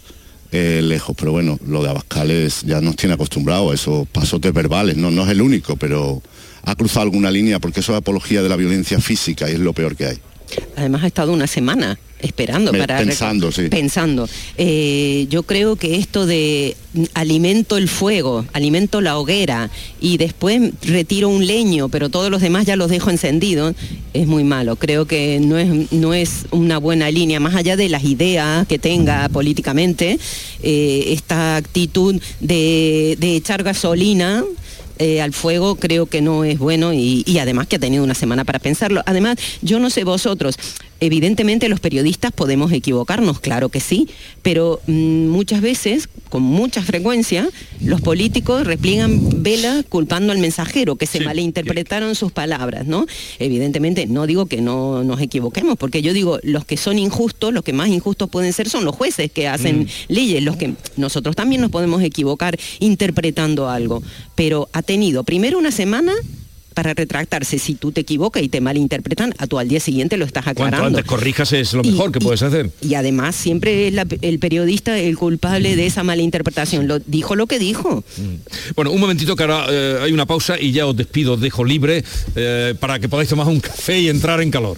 eh, 0.53 0.81
lejos. 0.83 1.15
Pero 1.19 1.33
bueno, 1.33 1.59
lo 1.67 1.83
de 1.83 1.91
Abascal 1.91 2.49
ya 2.65 2.81
nos 2.81 2.97
tiene 2.97 3.15
acostumbrados 3.15 3.73
a 3.73 3.75
esos 3.75 4.09
pasotes 4.09 4.55
verbales, 4.55 4.97
¿no? 4.97 5.11
No 5.11 5.25
es 5.25 5.31
el 5.31 5.43
único, 5.43 5.77
pero 5.77 6.23
ha 6.63 6.75
cruzado 6.77 7.03
alguna 7.03 7.31
línea 7.31 7.59
porque 7.59 7.81
eso 7.81 7.93
es 7.93 7.99
apología 7.99 8.43
de 8.43 8.49
la 8.49 8.57
violencia 8.57 8.99
física 9.01 9.51
y 9.51 9.53
es 9.53 9.61
lo 9.61 9.75
peor 9.75 9.97
que 9.97 10.07
hay. 10.07 10.19
Además 10.77 11.05
ha 11.05 11.07
estado 11.07 11.33
una 11.33 11.47
semana 11.47 11.99
esperando 12.21 12.73
para 12.73 12.99
pensando, 12.99 13.53
sí. 13.53 13.69
pensando. 13.69 14.29
Eh, 14.57 15.27
yo 15.29 15.43
creo 15.43 15.77
que 15.77 15.97
esto 15.97 16.27
de 16.27 16.77
alimento 17.15 17.77
el 17.77 17.89
fuego, 17.89 18.47
alimento 18.53 19.01
la 19.01 19.19
hoguera 19.19 19.71
y 20.01 20.17
después 20.17 20.73
retiro 20.83 21.29
un 21.29 21.47
leño, 21.47 21.89
pero 21.89 22.09
todos 22.09 22.31
los 22.31 22.41
demás 22.41 22.65
ya 22.67 22.77
los 22.77 22.91
dejo 22.91 23.11
encendidos, 23.11 23.75
es 24.15 24.27
muy 24.27 24.45
malo. 24.45 24.77
Creo 24.77 25.07
que 25.07 25.41
no 25.41 25.59
es, 25.59 25.93
no 25.93 26.15
es 26.15 26.47
una 26.51 26.79
buena 26.79 27.11
línea, 27.11 27.39
más 27.39 27.55
allá 27.55 27.77
de 27.77 27.89
las 27.89 28.05
ideas 28.05 28.67
que 28.67 28.79
tenga 28.79 29.29
políticamente, 29.29 30.19
eh, 30.63 31.05
esta 31.09 31.57
actitud 31.57 32.21
de, 32.41 33.17
de 33.19 33.37
echar 33.37 33.63
gasolina 33.63 34.43
eh, 34.99 35.21
al 35.21 35.33
fuego 35.33 35.77
creo 35.77 36.07
que 36.07 36.21
no 36.21 36.45
es 36.45 36.59
bueno 36.59 36.93
y, 36.93 37.25
además 37.39 37.67
que 37.67 37.77
ha 37.77 37.79
tenido 37.79 38.05
una 38.05 38.15
semana 38.15 38.45
para 38.45 38.59
pensarlo. 38.59 39.03
Además, 39.07 39.37
yo 39.63 39.79
no 39.79 39.91
sé 39.91 40.05
vosotros, 40.05 40.57
Evidentemente 40.99 41.69
los 41.69 41.81
periodistas 41.81 42.33
podemos 42.33 42.73
equivocarnos, 42.73 43.41
claro 43.41 43.69
que 43.69 43.81
sí, 43.81 44.09
pero 44.43 44.81
mm, 44.87 45.27
muchas 45.27 45.61
veces, 45.61 46.09
con 46.31 46.43
mucha 46.43 46.83
frecuencia, 46.83 47.49
los 47.83 48.01
políticos 48.01 48.67
repliegan 48.67 49.43
vela 49.43 49.85
culpando 49.89 50.33
al 50.33 50.39
mensajero, 50.39 50.97
que 50.97 51.07
se 51.07 51.21
malinterpretaron 51.21 52.15
sus 52.15 52.33
palabras, 52.33 52.87
¿no? 52.87 53.07
Evidentemente 53.39 54.07
no 54.07 54.27
digo 54.27 54.47
que 54.47 54.63
no 54.63 55.05
nos 55.05 55.21
equivoquemos, 55.21 55.77
porque 55.77 56.01
yo 56.01 56.15
digo, 56.15 56.39
los 56.43 56.65
que 56.65 56.79
son 56.79 56.99
injustos, 56.99 57.53
los 57.53 57.63
que 57.63 57.75
más 57.75 57.89
injustos 57.89 58.31
pueden 58.31 58.55
ser 58.55 58.71
son 58.71 58.87
los 58.87 58.97
jueces 58.97 59.31
que 59.31 59.49
hacen 59.49 59.81
mm. 59.81 59.87
leyes, 60.09 60.43
los 60.43 60.57
que 60.57 60.75
nosotros 60.97 61.37
también 61.37 61.61
nos 61.61 61.71
podemos 61.71 62.03
equivocar 62.03 62.59
interpretando 62.79 63.69
algo, 63.69 64.03
pero 64.35 64.71
ha 64.73 64.81
tenido 64.81 65.25
primero 65.25 65.59
una 65.59 65.71
semana 65.71 66.15
para 66.77 66.93
retractarse. 66.93 67.59
Si 67.59 67.75
tú 67.75 67.91
te 67.91 68.03
equivocas 68.03 68.43
y 68.43 68.51
te 68.51 68.61
malinterpretan, 68.61 69.33
a 69.39 69.47
tú 69.47 69.59
al 69.59 69.67
día 69.67 69.81
siguiente 69.81 70.19
lo 70.19 70.27
estás 70.27 70.47
aclarando. 70.47 70.83
Cuanto 70.83 70.99
antes 70.99 71.09
corrijas 71.09 71.51
es 71.55 71.73
lo 71.73 71.83
mejor 71.83 72.13
que 72.13 72.21
puedes 72.21 72.43
hacer. 72.43 72.71
Y 72.83 72.95
además 72.95 73.35
siempre 73.35 73.89
es 73.89 73.95
el 74.21 74.39
periodista 74.39 74.99
el 74.99 75.17
culpable 75.17 75.75
de 75.75 75.87
esa 75.87 76.05
malinterpretación. 76.05 76.87
Lo, 76.87 76.99
dijo 76.99 77.35
lo 77.35 77.47
que 77.47 77.59
dijo. 77.59 78.05
Mm. 78.19 78.75
Bueno, 78.77 78.91
un 78.91 79.01
momentito 79.01 79.35
que 79.35 79.45
ahora 79.45 79.67
eh, 79.71 80.01
hay 80.03 80.13
una 80.13 80.27
pausa 80.27 80.61
y 80.61 80.73
ya 80.73 80.87
os 80.87 80.95
despido, 80.95 81.33
os 81.33 81.41
dejo 81.41 81.65
libre 81.65 82.05
eh, 82.35 82.75
para 82.79 82.99
que 82.99 83.09
podáis 83.09 83.31
tomar 83.31 83.49
un 83.49 83.61
café 83.61 83.99
y 83.99 84.09
entrar 84.11 84.43
en 84.43 84.51
calor. 84.51 84.77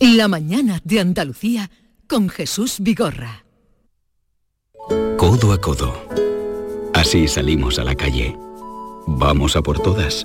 La 0.00 0.26
mañana 0.26 0.80
de 0.82 0.98
Andalucía 0.98 1.70
con 2.08 2.28
Jesús 2.28 2.78
Vigorra. 2.80 3.44
Codo 5.16 5.52
a 5.52 5.60
codo. 5.60 5.94
Así 6.94 7.28
salimos 7.28 7.78
a 7.78 7.84
la 7.84 7.94
calle. 7.94 8.36
Vamos 9.06 9.54
a 9.54 9.62
por 9.62 9.78
todas 9.78 10.24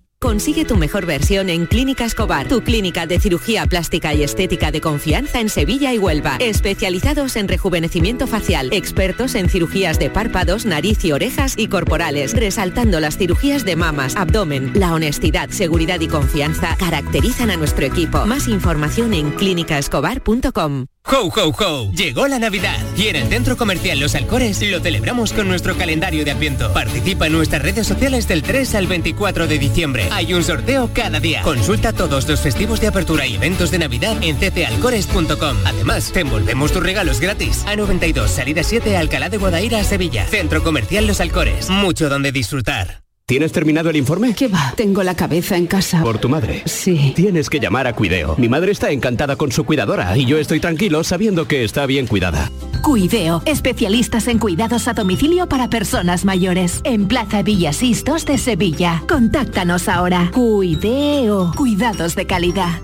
Consigue 0.23 0.65
tu 0.65 0.77
mejor 0.77 1.07
versión 1.07 1.49
en 1.49 1.65
Clínica 1.65 2.05
Escobar, 2.05 2.47
tu 2.47 2.61
clínica 2.61 3.07
de 3.07 3.19
cirugía 3.19 3.65
plástica 3.65 4.13
y 4.13 4.21
estética 4.21 4.69
de 4.71 4.79
confianza 4.79 5.39
en 5.39 5.49
Sevilla 5.49 5.95
y 5.95 5.97
Huelva. 5.97 6.37
Especializados 6.39 7.35
en 7.37 7.47
rejuvenecimiento 7.47 8.27
facial, 8.27 8.69
expertos 8.71 9.33
en 9.33 9.49
cirugías 9.49 9.97
de 9.97 10.11
párpados, 10.11 10.67
nariz 10.67 11.03
y 11.05 11.11
orejas 11.11 11.55
y 11.57 11.69
corporales, 11.69 12.35
resaltando 12.35 12.99
las 12.99 13.17
cirugías 13.17 13.65
de 13.65 13.75
mamas, 13.75 14.15
abdomen. 14.15 14.71
La 14.75 14.93
honestidad, 14.93 15.49
seguridad 15.49 15.99
y 16.01 16.07
confianza 16.07 16.75
caracterizan 16.77 17.49
a 17.49 17.57
nuestro 17.57 17.87
equipo. 17.87 18.23
Más 18.27 18.47
información 18.47 19.15
en 19.15 19.31
clínicaescobar.com. 19.31 20.85
¡Ho, 21.03 21.31
ho, 21.35 21.49
ho! 21.49 21.91
Llegó 21.93 22.27
la 22.27 22.37
Navidad 22.37 22.77
y 22.95 23.07
en 23.07 23.15
el 23.15 23.27
Centro 23.27 23.57
Comercial 23.57 23.99
Los 23.99 24.13
Alcores 24.13 24.61
lo 24.61 24.79
celebramos 24.79 25.33
con 25.33 25.47
nuestro 25.47 25.75
calendario 25.75 26.23
de 26.23 26.31
Adviento. 26.31 26.71
Participa 26.73 27.25
en 27.25 27.33
nuestras 27.33 27.63
redes 27.63 27.87
sociales 27.87 28.27
del 28.27 28.43
3 28.43 28.75
al 28.75 28.85
24 28.85 29.47
de 29.47 29.57
diciembre. 29.57 30.10
Hay 30.11 30.33
un 30.33 30.43
sorteo 30.43 30.89
cada 30.93 31.19
día. 31.19 31.41
Consulta 31.41 31.93
todos 31.93 32.27
los 32.27 32.41
festivos 32.41 32.81
de 32.81 32.87
apertura 32.87 33.25
y 33.25 33.35
eventos 33.35 33.71
de 33.71 33.79
Navidad 33.79 34.17
en 34.21 34.37
ccalcores.com. 34.37 35.57
Además, 35.65 36.11
te 36.11 36.19
envolvemos 36.19 36.71
tus 36.71 36.83
regalos 36.83 37.19
gratis. 37.19 37.63
A 37.65 37.75
92, 37.75 38.29
salida 38.29 38.63
7, 38.63 38.97
Alcalá 38.97 39.29
de 39.29 39.37
Guadaira, 39.37 39.83
Sevilla. 39.83 40.27
Centro 40.27 40.63
Comercial 40.63 41.07
Los 41.07 41.21
Alcores. 41.21 41.69
Mucho 41.69 42.09
donde 42.09 42.31
disfrutar. 42.31 43.01
¿Tienes 43.31 43.53
terminado 43.53 43.89
el 43.89 43.95
informe? 43.95 44.35
¿Qué 44.35 44.49
va? 44.49 44.73
Tengo 44.75 45.03
la 45.03 45.15
cabeza 45.15 45.55
en 45.55 45.65
casa. 45.65 46.03
¿Por 46.03 46.17
tu 46.17 46.27
madre? 46.27 46.63
Sí. 46.65 47.13
Tienes 47.15 47.49
que 47.49 47.61
llamar 47.61 47.87
a 47.87 47.93
Cuideo. 47.93 48.35
Mi 48.37 48.49
madre 48.49 48.73
está 48.73 48.91
encantada 48.91 49.37
con 49.37 49.53
su 49.53 49.63
cuidadora 49.63 50.17
y 50.17 50.25
yo 50.25 50.37
estoy 50.37 50.59
tranquilo 50.59 51.01
sabiendo 51.05 51.47
que 51.47 51.63
está 51.63 51.85
bien 51.85 52.07
cuidada. 52.07 52.51
Cuideo, 52.81 53.41
especialistas 53.45 54.27
en 54.27 54.37
cuidados 54.37 54.89
a 54.89 54.93
domicilio 54.93 55.47
para 55.47 55.69
personas 55.69 56.25
mayores. 56.25 56.81
En 56.83 57.07
Plaza 57.07 57.41
Villasistos 57.41 58.25
de 58.25 58.37
Sevilla. 58.37 59.01
Contáctanos 59.07 59.87
ahora. 59.87 60.29
Cuideo, 60.33 61.53
cuidados 61.55 62.15
de 62.15 62.27
calidad. 62.27 62.81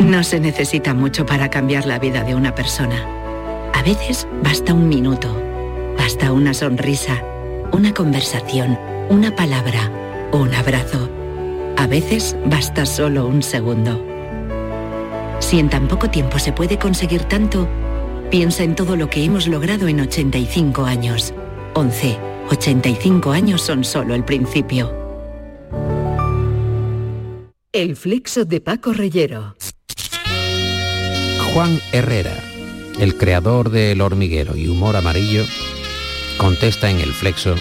No 0.00 0.24
se 0.24 0.40
necesita 0.40 0.94
mucho 0.94 1.24
para 1.24 1.48
cambiar 1.48 1.86
la 1.86 2.00
vida 2.00 2.24
de 2.24 2.34
una 2.34 2.56
persona. 2.56 3.06
A 3.72 3.84
veces 3.84 4.26
basta 4.42 4.74
un 4.74 4.88
minuto 4.88 5.47
Basta 5.98 6.32
una 6.32 6.54
sonrisa, 6.54 7.22
una 7.72 7.92
conversación, 7.92 8.78
una 9.10 9.36
palabra, 9.36 9.92
un 10.32 10.54
abrazo. 10.54 11.10
A 11.76 11.86
veces 11.86 12.34
basta 12.46 12.86
solo 12.86 13.26
un 13.26 13.42
segundo. 13.42 14.02
Si 15.40 15.58
en 15.58 15.68
tan 15.68 15.88
poco 15.88 16.08
tiempo 16.08 16.38
se 16.38 16.52
puede 16.52 16.78
conseguir 16.78 17.24
tanto, 17.24 17.68
piensa 18.30 18.62
en 18.62 18.74
todo 18.74 18.96
lo 18.96 19.10
que 19.10 19.22
hemos 19.22 19.46
logrado 19.46 19.88
en 19.88 20.00
85 20.00 20.84
años. 20.84 21.34
11. 21.74 22.18
85 22.50 23.30
años 23.30 23.60
son 23.60 23.84
solo 23.84 24.14
el 24.14 24.24
principio. 24.24 24.92
El 27.72 27.96
flexo 27.96 28.44
de 28.44 28.60
Paco 28.60 28.92
Reyero. 28.92 29.54
Juan 31.52 31.80
Herrera, 31.92 32.36
el 32.98 33.16
creador 33.16 33.70
del 33.70 34.00
hormiguero 34.00 34.56
y 34.56 34.68
humor 34.68 34.96
amarillo, 34.96 35.44
contesta 36.38 36.88
en 36.88 37.00
el 37.00 37.12
flexo 37.12 37.56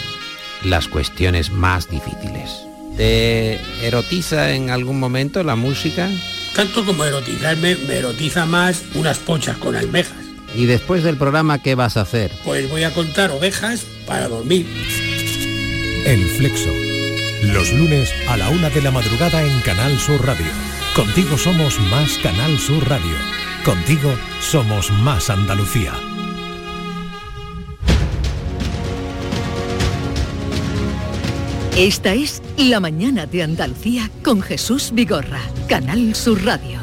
las 0.63 0.87
cuestiones 0.87 1.51
más 1.51 1.89
difíciles. 1.89 2.51
¿Te 2.95 3.59
erotiza 3.83 4.53
en 4.53 4.69
algún 4.69 4.99
momento 4.99 5.43
la 5.43 5.55
música? 5.55 6.09
Tanto 6.55 6.85
como 6.85 7.03
erotizarme, 7.03 7.75
me 7.75 7.95
erotiza 7.97 8.45
más 8.45 8.83
unas 8.95 9.19
pochas 9.19 9.57
con 9.57 9.75
almejas. 9.75 10.17
¿Y 10.55 10.65
después 10.65 11.03
del 11.03 11.17
programa 11.17 11.61
qué 11.61 11.75
vas 11.75 11.97
a 11.97 12.01
hacer? 12.01 12.31
Pues 12.43 12.69
voy 12.69 12.83
a 12.83 12.93
contar 12.93 13.31
ovejas 13.31 13.85
para 14.05 14.27
dormir. 14.27 14.65
El 16.05 16.25
Flexo. 16.37 16.71
Los 17.43 17.71
lunes 17.73 18.11
a 18.29 18.37
la 18.37 18.49
una 18.49 18.69
de 18.69 18.81
la 18.81 18.91
madrugada 18.91 19.43
en 19.43 19.59
Canal 19.61 19.99
Sur 19.99 20.25
Radio. 20.25 20.47
Contigo 20.95 21.37
somos 21.37 21.79
más 21.91 22.17
Canal 22.23 22.57
Sur 22.57 22.89
Radio. 22.89 23.15
Contigo 23.63 24.15
somos 24.39 24.89
más 24.89 25.29
Andalucía. 25.29 25.93
Esta 31.77 32.15
es 32.15 32.41
La 32.57 32.79
Mañana 32.79 33.27
de 33.27 33.43
Andalucía 33.43 34.09
con 34.23 34.41
Jesús 34.41 34.89
Vigorra, 34.95 35.41
Canal 35.69 36.15
Sur 36.15 36.43
Radio. 36.43 36.79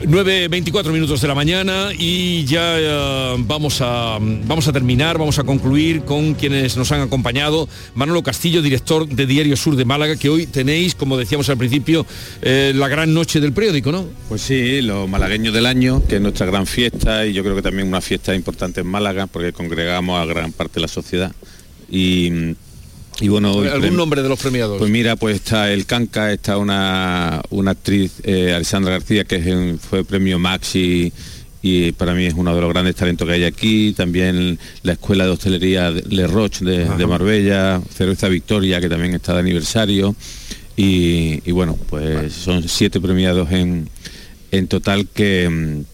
9.24 0.00 0.90
minutos 0.90 1.20
de 1.20 1.28
la 1.28 1.34
mañana 1.34 1.90
y 1.92 2.46
ya 2.46 2.78
eh, 2.78 3.36
vamos, 3.40 3.82
a, 3.82 4.18
vamos 4.18 4.66
a 4.66 4.72
terminar, 4.72 5.18
vamos 5.18 5.38
a 5.38 5.44
concluir 5.44 6.06
con 6.06 6.32
quienes 6.32 6.78
nos 6.78 6.90
han 6.92 7.02
acompañado. 7.02 7.68
Manolo 7.94 8.22
Castillo, 8.22 8.62
director 8.62 9.06
de 9.06 9.26
Diario 9.26 9.58
Sur 9.58 9.76
de 9.76 9.84
Málaga, 9.84 10.16
que 10.16 10.30
hoy 10.30 10.46
tenéis, 10.46 10.94
como 10.94 11.18
decíamos 11.18 11.46
al 11.50 11.58
principio, 11.58 12.06
eh, 12.40 12.72
la 12.74 12.88
gran 12.88 13.12
noche 13.12 13.40
del 13.40 13.52
periódico, 13.52 13.92
¿no? 13.92 14.06
Pues 14.30 14.40
sí, 14.40 14.80
los 14.80 15.06
malagueños 15.06 15.52
del 15.52 15.66
año, 15.66 16.02
que 16.08 16.16
es 16.16 16.22
nuestra 16.22 16.46
gran 16.46 16.66
fiesta 16.66 17.26
y 17.26 17.34
yo 17.34 17.42
creo 17.42 17.56
que 17.56 17.62
también 17.62 17.88
una 17.88 18.00
fiesta 18.00 18.34
importante 18.34 18.80
en 18.80 18.86
Málaga 18.86 19.26
porque 19.26 19.52
congregamos 19.52 20.18
a 20.18 20.24
gran 20.24 20.50
parte 20.52 20.76
de 20.76 20.80
la 20.80 20.88
sociedad. 20.88 21.30
Y 21.90 22.56
y 23.20 23.28
bueno, 23.28 23.60
¿Algún 23.60 23.96
nombre 23.96 24.22
de 24.22 24.28
los 24.28 24.40
premiados? 24.40 24.78
Pues 24.78 24.90
mira, 24.90 25.16
pues 25.16 25.36
está 25.36 25.72
el 25.72 25.86
Canca, 25.86 26.32
está 26.32 26.58
una, 26.58 27.40
una 27.50 27.72
actriz, 27.72 28.12
eh, 28.24 28.52
Alessandra 28.54 28.92
García, 28.92 29.24
que 29.24 29.76
fue 29.80 30.04
premio 30.04 30.38
Maxi 30.38 31.12
y 31.66 31.92
para 31.92 32.12
mí 32.12 32.26
es 32.26 32.34
uno 32.34 32.54
de 32.54 32.60
los 32.60 32.70
grandes 32.70 32.94
talentos 32.94 33.26
que 33.26 33.32
hay 33.32 33.44
aquí. 33.44 33.94
También 33.96 34.58
la 34.82 34.92
Escuela 34.92 35.24
de 35.24 35.30
Hostelería 35.30 35.90
Le 35.90 36.26
Roche 36.26 36.62
de, 36.62 37.06
Marbella, 37.06 37.80
Cerveza 37.90 38.28
Victoria, 38.28 38.82
que 38.82 38.90
también 38.90 39.14
está 39.14 39.32
de 39.32 39.40
aniversario. 39.40 40.14
Y, 40.76 41.50
bueno, 41.52 41.78
pues 41.88 42.34
son 42.34 42.68
siete 42.68 43.00
premiados 43.00 43.50
en, 43.50 43.88
en 44.50 44.68
total 44.68 45.06
que 45.06 45.48
mm, 45.48 45.93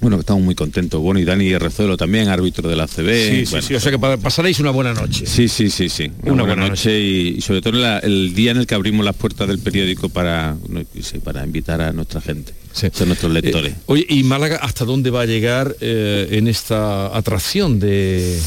bueno, 0.00 0.18
estamos 0.18 0.42
muy 0.42 0.54
contentos. 0.54 1.00
Bueno, 1.00 1.20
y 1.20 1.24
Dani 1.24 1.56
Rezuelo 1.58 1.96
también, 1.96 2.28
árbitro 2.28 2.68
de 2.68 2.76
la 2.76 2.86
CB. 2.86 3.30
Sí, 3.30 3.46
sí, 3.46 3.62
sí, 3.62 3.74
o 3.74 3.80
sea 3.80 3.92
que 3.92 3.98
pasaréis 3.98 4.58
una 4.60 4.70
buena 4.70 4.94
noche. 4.94 5.26
Sí, 5.26 5.46
sí, 5.48 5.68
sí, 5.68 5.88
sí. 5.88 6.10
Una, 6.22 6.42
buena, 6.42 6.68
noche, 6.68 6.98
Y, 6.98 7.40
sobre 7.42 7.60
todo 7.60 7.98
el 7.98 8.34
día 8.34 8.52
en 8.52 8.58
el 8.58 8.66
que 8.66 8.74
abrimos 8.74 9.04
las 9.04 9.14
puertas 9.14 9.46
del 9.48 9.58
periódico 9.58 10.08
para, 10.08 10.56
para 11.22 11.44
invitar 11.44 11.82
a 11.82 11.92
nuestra 11.92 12.20
gente, 12.22 12.52
a 12.82 13.04
nuestros 13.04 13.30
lectores. 13.30 13.72
Eh, 13.72 13.76
oye, 13.86 14.06
¿y 14.08 14.22
Málaga 14.22 14.56
hasta 14.62 14.86
dónde 14.86 15.10
va 15.10 15.22
a 15.22 15.26
llegar 15.26 15.76
eh, 15.80 16.28
en 16.30 16.48
esta 16.48 17.14
atracción 17.16 17.78
de... 17.78 18.40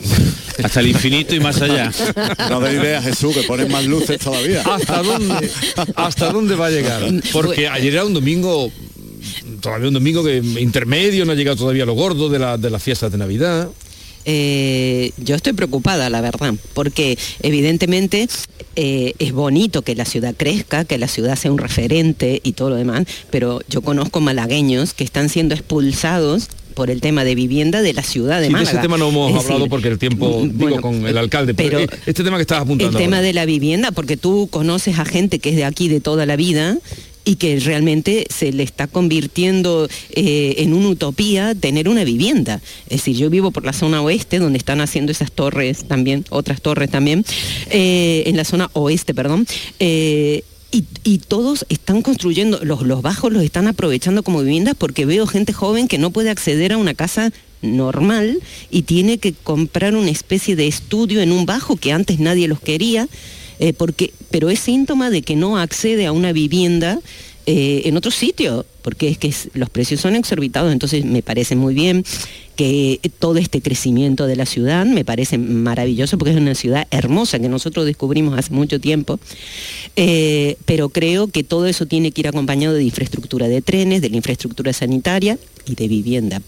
hasta 0.64 0.80
el 0.80 0.88
infinito 0.88 1.34
y 1.34 1.40
más 1.40 1.60
allá. 1.60 1.92
No 2.50 2.60
de 2.60 2.74
idea, 2.74 3.02
Jesús, 3.02 3.34
que 3.34 3.42
ponen 3.42 3.70
más 3.70 3.84
luces 3.84 4.18
todavía. 4.18 4.62
¿Hasta 4.62 5.02
dónde, 5.02 5.50
¿Hasta 5.94 6.32
dónde 6.32 6.54
va 6.54 6.66
a 6.66 6.70
llegar? 6.70 7.02
Porque 7.32 7.68
ayer 7.68 7.92
era 7.94 8.04
un 8.04 8.14
domingo 8.14 8.70
todavía 9.60 9.88
un 9.88 9.94
domingo 9.94 10.24
que 10.24 10.38
intermedio, 10.38 11.24
no 11.24 11.32
ha 11.32 11.34
llegado 11.34 11.56
todavía 11.56 11.84
lo 11.84 11.94
gordo 11.94 12.28
de, 12.28 12.38
la, 12.38 12.58
de 12.58 12.70
las 12.70 12.82
fiestas 12.82 13.12
de 13.12 13.18
Navidad. 13.18 13.68
Eh, 14.28 15.12
yo 15.18 15.36
estoy 15.36 15.52
preocupada, 15.52 16.10
la 16.10 16.20
verdad, 16.20 16.54
porque 16.74 17.16
evidentemente 17.42 18.26
eh, 18.74 19.14
es 19.20 19.32
bonito 19.32 19.82
que 19.82 19.94
la 19.94 20.04
ciudad 20.04 20.34
crezca, 20.36 20.84
que 20.84 20.98
la 20.98 21.06
ciudad 21.06 21.36
sea 21.36 21.52
un 21.52 21.58
referente 21.58 22.40
y 22.42 22.52
todo 22.52 22.70
lo 22.70 22.76
demás, 22.76 23.04
pero 23.30 23.60
yo 23.68 23.82
conozco 23.82 24.20
malagueños 24.20 24.94
que 24.94 25.04
están 25.04 25.28
siendo 25.28 25.54
expulsados 25.54 26.48
por 26.74 26.90
el 26.90 27.00
tema 27.00 27.24
de 27.24 27.36
vivienda 27.36 27.82
de 27.82 27.94
la 27.94 28.02
ciudad 28.02 28.40
de 28.40 28.48
sí, 28.48 28.52
Málaga. 28.52 28.70
De 28.70 28.76
ese 28.76 28.82
tema 28.82 28.98
no 28.98 29.08
hemos 29.08 29.44
hablado 29.44 29.68
porque 29.68 29.88
el 29.88 29.98
tiempo, 29.98 30.42
mm, 30.44 30.58
digo, 30.58 30.80
con 30.80 31.06
el 31.06 31.16
alcalde, 31.16 31.54
pero, 31.54 31.78
este 32.04 32.24
tema 32.24 32.36
que 32.36 32.42
estás 32.42 32.62
apuntando. 32.62 32.98
El 32.98 33.04
tema 33.04 33.22
de 33.22 33.32
la 33.32 33.46
vivienda, 33.46 33.92
porque 33.92 34.16
tú 34.16 34.48
conoces 34.50 34.98
a 34.98 35.04
gente 35.04 35.38
que 35.38 35.50
es 35.50 35.56
de 35.56 35.64
aquí 35.64 35.88
de 35.88 36.00
toda 36.00 36.26
la 36.26 36.34
vida 36.34 36.78
y 37.26 37.36
que 37.36 37.58
realmente 37.58 38.26
se 38.30 38.52
le 38.52 38.62
está 38.62 38.86
convirtiendo 38.86 39.88
eh, 40.10 40.54
en 40.58 40.72
una 40.72 40.90
utopía 40.90 41.56
tener 41.56 41.88
una 41.88 42.04
vivienda. 42.04 42.62
Es 42.84 43.00
decir, 43.00 43.16
yo 43.16 43.28
vivo 43.28 43.50
por 43.50 43.66
la 43.66 43.72
zona 43.72 44.00
oeste, 44.00 44.38
donde 44.38 44.58
están 44.58 44.80
haciendo 44.80 45.10
esas 45.10 45.32
torres 45.32 45.86
también, 45.88 46.24
otras 46.30 46.62
torres 46.62 46.88
también, 46.88 47.24
eh, 47.70 48.22
en 48.26 48.36
la 48.36 48.44
zona 48.44 48.70
oeste, 48.74 49.12
perdón. 49.12 49.44
Eh, 49.80 50.44
y, 51.04 51.18
todos 51.18 51.64
están 51.70 52.02
construyendo, 52.02 52.60
los, 52.62 52.82
los 52.82 53.00
bajos 53.00 53.32
los 53.32 53.42
están 53.42 53.66
aprovechando 53.66 54.22
como 54.22 54.42
viviendas 54.42 54.74
porque 54.76 55.06
veo 55.06 55.26
gente 55.26 55.54
joven 55.54 55.88
que 55.88 55.96
no 55.96 56.10
puede 56.10 56.28
acceder 56.28 56.74
a 56.74 56.76
una 56.76 56.92
casa 56.92 57.32
normal 57.62 58.40
y 58.70 58.82
tiene 58.82 59.16
que 59.16 59.32
comprar 59.32 59.96
una 59.96 60.10
especie 60.10 60.54
de 60.54 60.66
estudio 60.66 61.22
en 61.22 61.32
un 61.32 61.46
bajo 61.46 61.76
que 61.76 61.92
antes 61.92 62.20
nadie 62.20 62.46
los 62.46 62.60
quería 62.60 63.08
eh, 63.58 63.72
porque, 63.72 64.12
pero 64.30 64.50
es 64.50 64.60
síntoma 64.60 65.10
de 65.10 65.22
que 65.22 65.36
no 65.36 65.58
accede 65.58 66.06
a 66.06 66.12
una 66.12 66.32
vivienda 66.32 67.00
eh, 67.48 67.82
en 67.84 67.96
otro 67.96 68.10
sitio, 68.10 68.66
porque 68.82 69.08
es 69.08 69.18
que 69.18 69.32
los 69.54 69.70
precios 69.70 70.00
son 70.00 70.16
exorbitados, 70.16 70.72
entonces 70.72 71.04
me 71.04 71.22
parece 71.22 71.54
muy 71.54 71.74
bien 71.74 72.04
que 72.56 72.98
todo 73.20 73.36
este 73.36 73.60
crecimiento 73.60 74.26
de 74.26 74.34
la 74.34 74.46
ciudad 74.46 74.84
me 74.84 75.04
parece 75.04 75.38
maravilloso 75.38 76.18
porque 76.18 76.32
es 76.32 76.38
una 76.38 76.56
ciudad 76.56 76.88
hermosa 76.90 77.38
que 77.38 77.48
nosotros 77.48 77.86
descubrimos 77.86 78.36
hace 78.36 78.52
mucho 78.52 78.80
tiempo, 78.80 79.20
eh, 79.94 80.56
pero 80.64 80.88
creo 80.88 81.28
que 81.28 81.44
todo 81.44 81.66
eso 81.66 81.86
tiene 81.86 82.10
que 82.10 82.22
ir 82.22 82.28
acompañado 82.28 82.74
de 82.74 82.82
infraestructura 82.82 83.46
de 83.46 83.62
trenes, 83.62 84.02
de 84.02 84.10
la 84.10 84.16
infraestructura 84.16 84.72
sanitaria 84.72 85.38
y 85.66 85.76
de 85.76 85.86
vivienda. 85.86 86.42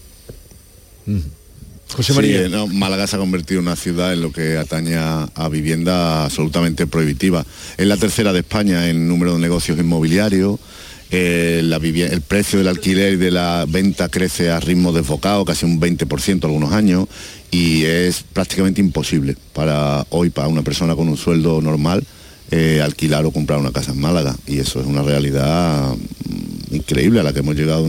José 1.95 2.13
María. 2.13 2.47
Sí, 2.47 2.75
Málaga 2.75 3.07
se 3.07 3.15
ha 3.15 3.19
convertido 3.19 3.59
en 3.59 3.67
una 3.67 3.75
ciudad 3.75 4.13
en 4.13 4.21
lo 4.21 4.31
que 4.31 4.57
atañe 4.57 4.95
a 4.95 5.49
vivienda 5.49 6.25
absolutamente 6.25 6.87
prohibitiva. 6.87 7.45
Es 7.77 7.87
la 7.87 7.97
tercera 7.97 8.33
de 8.33 8.39
España 8.39 8.89
en 8.89 9.07
número 9.07 9.33
de 9.33 9.39
negocios 9.39 9.77
inmobiliarios. 9.79 10.59
Eh, 11.11 11.61
el 11.61 12.21
precio 12.21 12.59
del 12.59 12.67
alquiler 12.67 13.13
y 13.13 13.17
de 13.17 13.31
la 13.31 13.65
venta 13.67 14.09
crece 14.09 14.51
a 14.51 14.59
ritmo 14.59 14.93
desbocado, 14.93 15.43
casi 15.43 15.65
un 15.65 15.79
20% 15.81 16.43
algunos 16.43 16.71
años, 16.71 17.07
y 17.49 17.83
es 17.83 18.23
prácticamente 18.31 18.79
imposible 18.79 19.35
para 19.53 20.05
hoy, 20.09 20.29
para 20.29 20.47
una 20.47 20.61
persona 20.61 20.95
con 20.95 21.09
un 21.09 21.17
sueldo 21.17 21.61
normal, 21.61 22.05
eh, 22.51 22.81
alquilar 22.83 23.25
o 23.25 23.31
comprar 23.31 23.59
una 23.59 23.71
casa 23.71 23.91
en 23.91 23.99
Málaga. 23.99 24.35
Y 24.45 24.59
eso 24.59 24.79
es 24.79 24.85
una 24.85 25.01
realidad 25.01 25.95
increíble 26.71 27.19
a 27.19 27.23
la 27.23 27.33
que 27.33 27.39
hemos 27.39 27.55
llegado 27.55 27.87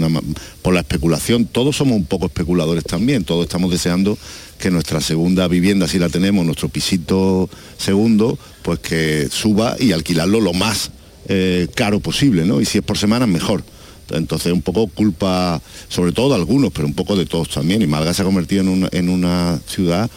por 0.63 0.75
la 0.75 0.81
especulación. 0.81 1.47
Todos 1.47 1.77
somos 1.77 1.97
un 1.97 2.05
poco 2.05 2.27
especuladores 2.27 2.85
también, 2.85 3.25
todos 3.25 3.45
estamos 3.45 3.71
deseando 3.71 4.19
que 4.59 4.71
nuestra 4.71 5.01
segunda 5.01 5.49
vivienda, 5.49 5.89
si 5.89 5.99
la 5.99 6.09
tenemos, 6.09 6.45
nuestro 6.45 6.69
pisito 6.69 7.49
segundo, 7.79 8.39
pues 8.63 8.79
que 8.81 9.29
suba 9.31 9.77
y 9.79 9.93
alquilarlo 9.93 10.41
lo 10.41 10.53
más 10.53 10.91
eh, 11.29 11.69
caro 11.75 12.01
posible, 12.01 12.45
¿no? 12.45 12.61
Y 12.61 12.67
si 12.67 12.79
es 12.79 12.85
por 12.85 12.99
semana, 12.99 13.27
mejor. 13.27 13.63
Entonces 14.11 14.53
un 14.53 14.63
poco 14.63 14.89
culpa, 14.89 15.61
sobre 15.89 16.13
todo 16.13 16.31
de 16.31 16.35
algunos, 16.35 16.73
pero 16.73 16.87
un 16.87 16.95
poco 16.95 17.17
de 17.17 17.27
todos 17.27 17.49
también. 17.49 17.83
Y 17.83 17.87
Málaga 17.87 18.15
se 18.15 18.23
ha 18.23 18.25
convertido 18.25 18.63
en 18.91 19.09
una, 19.09 19.61
ciudad 19.67 20.11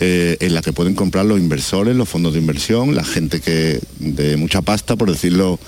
eh, 0.00 0.36
en 0.40 0.54
la 0.54 0.62
que 0.62 0.72
pueden 0.72 0.94
comprar 0.94 1.24
los 1.24 1.38
inversores, 1.38 1.96
los 1.96 2.08
fondos 2.08 2.34
de 2.34 2.40
inversión, 2.40 2.94
la 2.94 3.04
gente 3.04 3.40
que 3.40 3.80
de 3.98 4.36
mucha 4.36 4.62
pasta, 4.62 4.96
por 4.96 5.10
decirlo 5.10 5.58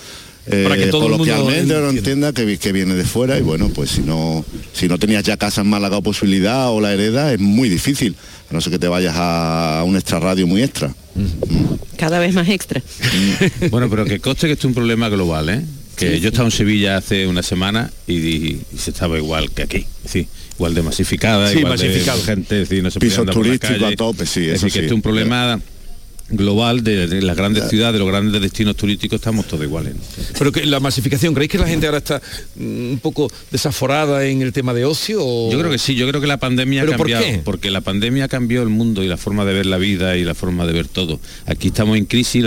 para 0.45 0.77
que 0.77 0.85
eh, 0.85 0.89
todo 0.89 1.03
coloquialmente 1.03 1.73
lo 1.73 1.91
entienda 1.91 2.33
que, 2.33 2.59
que, 2.59 2.73
viene 2.73 2.95
de 2.95 3.05
fuera 3.05 3.39
y 3.39 3.43
bueno 3.43 3.71
pues 3.71 3.91
si 3.91 4.03
no 4.03 4.45
si 4.75 4.89
no 4.89 4.99
tenías 4.99 5.25
ya 5.25 5.37
casa 5.37 5.63
en 5.63 5.69
Málaga 5.69 5.97
o 5.97 6.03
posibilidad 6.03 6.71
o 6.71 6.81
la 6.81 6.93
hereda 6.93 7.33
es 7.33 7.41
muy 7.41 7.69
difícil 7.69 8.15
a 8.51 8.55
no 8.55 8.61
ser 8.61 8.73
que 8.73 8.79
te 8.79 8.89
vayas 8.89 9.15
a 9.17 9.83
un 9.87 9.97
extra 9.97 10.21
radio 10.21 10.47
muy 10.47 10.63
extra. 10.63 10.95
Cada 11.97 12.19
vez 12.19 12.35
más 12.35 12.49
extra. 12.49 12.81
Mm. 12.81 13.71
bueno 13.71 13.89
pero 13.89 14.05
que 14.05 14.21
coste 14.21 14.47
que 14.47 14.53
esto 14.53 14.67
es 14.67 14.71
un 14.71 14.75
problema 14.75 15.09
global 15.09 15.49
¿eh? 15.49 15.63
que 15.97 16.21
yo 16.21 16.29
estaba 16.29 16.47
en 16.47 16.53
Sevilla 16.53 16.97
hace 16.97 17.27
una 17.27 17.43
semana 17.43 17.91
y, 18.07 18.59
se 18.77 18.91
estaba 18.91 19.17
igual 19.17 19.51
que 19.51 19.63
aquí 19.63 19.87
sí 20.05 20.27
igual 20.57 20.75
de 20.75 20.83
masificada 20.83 21.53
igual 21.53 21.73
masificado. 21.73 22.19
de 22.19 22.25
gente 22.25 22.67
sí, 22.67 22.83
no 22.83 22.91
se 22.91 23.01
pisos 23.01 23.27
turísticos 23.27 23.83
a 23.83 23.97
tope 23.97 24.27
sí 24.27 24.47
es 24.49 24.61
decir, 24.61 24.73
que 24.73 24.79
esto 24.81 24.87
es 24.87 24.93
un 24.93 25.03
problema 25.03 25.61
global 26.31 26.83
de, 26.83 27.21
las 27.23 27.37
grandes 27.37 27.69
ciudades, 27.69 27.95
de 27.95 27.99
los 27.99 28.09
grandes 28.09 28.41
destinos 28.41 28.77
turísticos, 28.77 29.17
estamos 29.17 29.47
todos 29.47 29.65
iguales. 29.65 29.95
Pero 30.39 30.53
que 30.53 30.65
la 30.65 30.81
masificación, 30.81 31.35
¿creéis 31.35 31.51
que 31.53 31.59
la 31.59 31.67
gente 31.67 31.87
ahora 31.87 31.99
está 31.99 32.21
mm, 32.57 32.93
un 32.93 32.99
poco 33.01 33.31
desaforada 33.51 34.25
en 34.27 34.43
el 34.43 34.53
tema 34.53 34.73
de 34.75 34.85
ocio? 34.85 35.19
Yo 35.51 35.59
creo 35.59 35.71
que 35.71 35.79
sí, 35.79 35.95
yo 35.95 36.09
creo 36.09 36.21
que 36.21 36.27
la 36.27 36.39
pandemia 36.39 36.83
ha 36.83 36.87
cambiado, 36.87 37.25
porque 37.45 37.71
la 37.71 37.81
pandemia 37.81 38.29
cambió 38.29 38.63
el 38.63 38.69
mundo 38.71 39.03
y 39.03 39.09
la 39.09 39.17
forma 39.17 39.45
de 39.45 39.53
ver 39.53 39.67
la 39.67 39.79
vida 39.79 40.17
y 40.17 40.25
la 40.25 40.35
forma 40.35 40.67
de 40.67 40.73
ver 40.73 40.89
todo. 40.89 41.21
Aquí 41.47 41.69
estamos 41.69 41.97
en 41.97 42.07
crisis, 42.07 42.45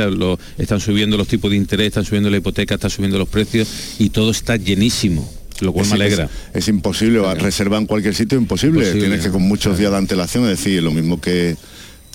están 0.57 0.79
subiendo 0.79 1.17
los 1.17 1.27
tipos 1.27 1.51
de 1.51 1.57
interés, 1.57 1.87
están 1.87 2.05
subiendo 2.05 2.29
la 2.29 2.37
hipoteca, 2.37 2.75
están 2.75 2.89
subiendo 2.89 3.17
los 3.17 3.29
precios 3.29 3.67
y 3.99 4.09
todo 4.09 4.31
está 4.31 4.55
llenísimo 4.57 5.31
lo 5.61 5.73
cual 5.73 5.87
me 5.87 5.93
alegra. 5.93 6.29
Es, 6.53 6.67
imposible, 6.67 7.19
reservar 7.35 7.81
en 7.81 7.87
cualquier 7.87 8.13
sitio 8.13 8.37
imposible. 8.37 8.91
Tienes 8.93 9.23
que 9.23 9.31
con 9.31 9.41
muchos 9.41 9.77
días 9.77 9.91
de 9.91 9.97
antelación 9.97 10.45
decir 10.45 10.83
lo 10.83 10.91
mismo 10.91 11.19
que 11.19 11.55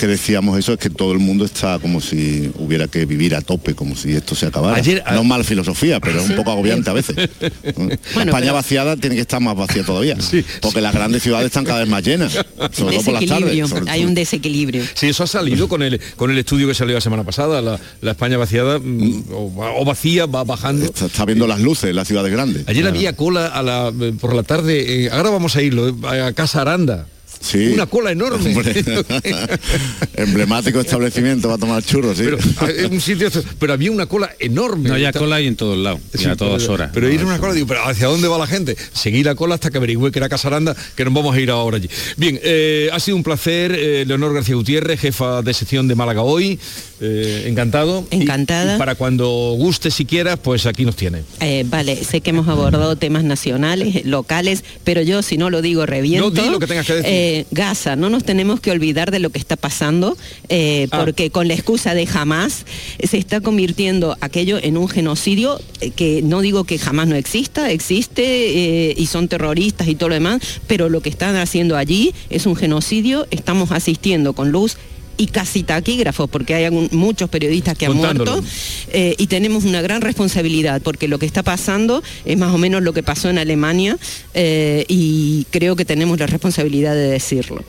que 0.02 0.08
decíamos 0.08 0.58
eso 0.58 0.72
es 0.72 0.80
que 0.80 0.90
todo 0.90 1.12
el 1.12 1.20
mundo 1.20 1.44
está 1.44 1.78
como 1.78 2.00
si 2.00 2.50
hubiera 2.58 2.88
que 2.88 3.06
vivir 3.06 3.36
a 3.36 3.40
tope, 3.40 3.76
como 3.76 3.94
si 3.94 4.10
esto 4.14 4.34
se 4.34 4.46
acabara. 4.46 4.76
Ayer, 4.76 5.00
no 5.12 5.20
es 5.20 5.24
mala 5.24 5.44
filosofía, 5.44 6.00
pero 6.00 6.20
es 6.20 6.28
un 6.28 6.34
poco 6.34 6.50
agobiante 6.50 6.90
a 6.90 6.92
veces. 6.92 7.16
España 7.62 8.50
vaciada 8.50 8.96
tiene 8.96 9.14
que 9.14 9.20
estar 9.20 9.40
más 9.40 9.54
vacía 9.54 9.84
todavía, 9.84 10.16
porque 10.60 10.80
las 10.80 10.92
grandes 10.92 11.22
ciudades 11.22 11.46
están 11.46 11.64
cada 11.64 11.78
vez 11.78 11.88
más 11.88 12.02
llenas, 12.02 12.32
sobre 12.72 12.96
todo 12.96 13.04
por 13.04 13.14
las 13.14 13.26
tardes. 13.26 13.72
Hay 13.86 14.04
un 14.04 14.14
desequilibrio. 14.14 14.82
Sí, 14.94 15.10
eso 15.10 15.22
ha 15.22 15.28
salido 15.28 15.68
con 15.68 15.84
el, 15.84 16.00
con 16.16 16.32
el 16.32 16.38
estudio 16.38 16.66
que 16.66 16.74
salió 16.74 16.96
la 16.96 17.00
semana 17.00 17.22
pasada, 17.22 17.62
la, 17.62 18.10
España 18.10 18.38
vaciada 18.38 18.80
mm, 18.80 19.26
o, 19.30 19.84
vacía 19.84 20.26
va 20.26 20.42
bajando. 20.42 20.86
Está, 20.86 21.24
viendo 21.26 21.46
las 21.46 21.60
luces 21.60 21.90
en 21.90 21.94
las 21.94 22.08
ciudades 22.08 22.32
grandes. 22.32 22.66
Ayer 22.66 22.84
había 22.88 23.14
cola 23.14 23.46
a 23.46 23.62
la, 23.62 23.92
por 24.20 24.34
la 24.34 24.42
tarde, 24.42 25.04
eh, 25.04 25.10
ahora 25.12 25.30
vamos 25.30 25.54
a 25.54 25.62
irlo, 25.62 25.96
a 26.08 26.32
Casa 26.32 26.62
Aranda 26.62 27.06
Sí. 27.42 27.68
Una 27.74 27.86
cola 27.86 28.12
enorme. 28.12 28.54
Emblemático 30.14 30.80
establecimiento 30.80 31.48
va 31.48 31.54
a 31.54 31.58
tomar 31.58 31.82
churros, 31.82 32.16
sí. 32.18 32.24
Pero, 32.24 32.38
eh, 32.70 32.86
un 32.90 33.00
sitio, 33.00 33.28
pero 33.58 33.72
había 33.72 33.90
una 33.90 34.06
cola 34.06 34.30
enorme. 34.38 34.88
No, 34.88 34.98
ya 34.98 35.12
cola 35.12 35.36
hay 35.36 35.46
en 35.46 35.56
todos 35.56 35.76
lados, 35.78 36.00
Sí, 36.14 36.26
a 36.26 36.36
todas 36.36 36.62
pero- 36.62 36.74
horas. 36.74 36.90
Pero 36.92 37.06
No, 37.08 37.12
ir 37.12 37.20
a 37.20 37.26
una 37.26 37.38
cola, 37.38 37.52
digo, 37.54 37.66
pero 37.66 37.84
¿hacia 37.86 38.06
dónde 38.06 38.28
va 38.28 38.38
la 38.38 38.46
gente? 38.46 38.76
Seguí 38.92 39.22
la 39.22 39.34
cola 39.34 39.54
hasta 39.54 39.70
que 39.70 39.78
averigüé 39.78 40.10
que 40.10 40.18
era 40.18 40.28
Casaranda, 40.28 40.76
que 40.96 41.04
nos 41.04 41.14
vamos 41.14 41.34
a 41.34 41.40
ir 41.40 41.50
ahora 41.50 41.76
allí. 41.78 41.88
Bien, 42.16 42.38
eh, 42.42 42.88
ha 42.92 43.00
sido 43.00 43.16
un 43.16 43.22
placer, 43.22 43.72
eh, 43.76 44.04
Leonor 44.06 44.34
García 44.34 44.54
Gutiérrez, 44.54 45.00
jefa 45.00 45.42
de 45.42 45.54
sección 45.54 45.88
de 45.88 45.94
Málaga 45.94 46.22
hoy. 46.22 46.58
eh, 47.04 47.46
encantado. 47.48 48.06
Y- 48.12 48.22
Encantada. 48.22 48.76
y 48.76 48.78
para 48.78 48.94
cuando 48.94 49.26
guste 49.58 49.90
si 49.90 50.04
quieras, 50.04 50.38
pues 50.40 50.66
aquí 50.66 50.84
nos 50.84 50.94
tiene. 50.94 51.22
Eh, 51.40 51.64
vale, 51.66 51.96
sé 52.04 52.20
que 52.20 52.30
hemos 52.30 52.46
abordado 52.46 52.94
temas 52.94 53.24
nacionales, 53.24 54.04
locales, 54.06 54.62
pero 54.84 55.02
yo 55.02 55.20
si 55.22 55.36
no 55.36 55.50
lo 55.50 55.62
digo 55.62 55.84
reviento. 55.84 56.30
No, 56.30 56.42
di 56.42 56.48
lo 56.48 56.60
que 56.60 56.68
tengas 56.68 56.86
que 56.86 56.94
decir. 56.94 57.10
Eh, 57.32 57.46
Gaza, 57.50 57.96
no 57.96 58.10
nos 58.10 58.24
tenemos 58.24 58.60
que 58.60 58.70
olvidar 58.70 59.10
de 59.10 59.18
lo 59.18 59.30
que 59.30 59.38
está 59.38 59.56
pasando, 59.56 60.18
eh, 60.50 60.86
Ah. 60.90 60.98
porque 61.00 61.30
con 61.30 61.48
la 61.48 61.54
excusa 61.54 61.94
de 61.94 62.06
jamás 62.06 62.66
se 63.02 63.16
está 63.16 63.40
convirtiendo 63.40 64.18
aquello 64.20 64.58
en 64.62 64.76
un 64.76 64.86
genocidio 64.86 65.58
eh, 65.80 65.90
que 65.90 66.20
no 66.20 66.42
digo 66.42 66.64
que 66.64 66.78
jamás 66.78 67.08
no 67.08 67.16
exista, 67.16 67.70
existe 67.70 68.22
eh, 68.22 68.94
y 68.98 69.06
son 69.06 69.28
terroristas 69.28 69.88
y 69.88 69.94
todo 69.94 70.10
lo 70.10 70.16
demás, 70.16 70.42
pero 70.66 70.90
lo 70.90 71.00
que 71.00 71.08
están 71.08 71.36
haciendo 71.36 71.78
allí 71.78 72.12
es 72.28 72.44
un 72.44 72.54
genocidio, 72.54 73.26
estamos 73.30 73.70
asistiendo 73.72 74.34
con 74.34 74.52
luz 74.52 74.76
y 75.16 75.26
casi 75.26 75.62
taquígrafos, 75.62 76.28
porque 76.30 76.54
hay 76.54 76.64
algún- 76.64 76.88
muchos 76.92 77.28
periodistas 77.30 77.76
que 77.76 77.86
han 77.86 77.92
Contándolo. 77.92 78.32
muerto, 78.32 78.48
eh, 78.92 79.14
y 79.18 79.26
tenemos 79.26 79.64
una 79.64 79.82
gran 79.82 80.00
responsabilidad 80.02 80.80
porque 80.82 81.08
lo 81.08 81.18
que 81.18 81.26
está 81.26 81.42
pasando 81.42 82.02
es 82.24 82.36
más 82.38 82.52
o 82.54 82.58
menos 82.58 82.82
lo 82.82 82.92
que 82.92 83.02
pasó 83.02 83.28
en 83.30 83.38
Alemania 83.38 83.96
eh, 84.34 84.84
y 84.88 85.46
creo 85.50 85.76
que 85.76 85.84
tenemos 85.84 86.18
la 86.18 86.26
responsabilidad 86.26 86.94
de 86.94 87.08
decirlo. 87.10 87.64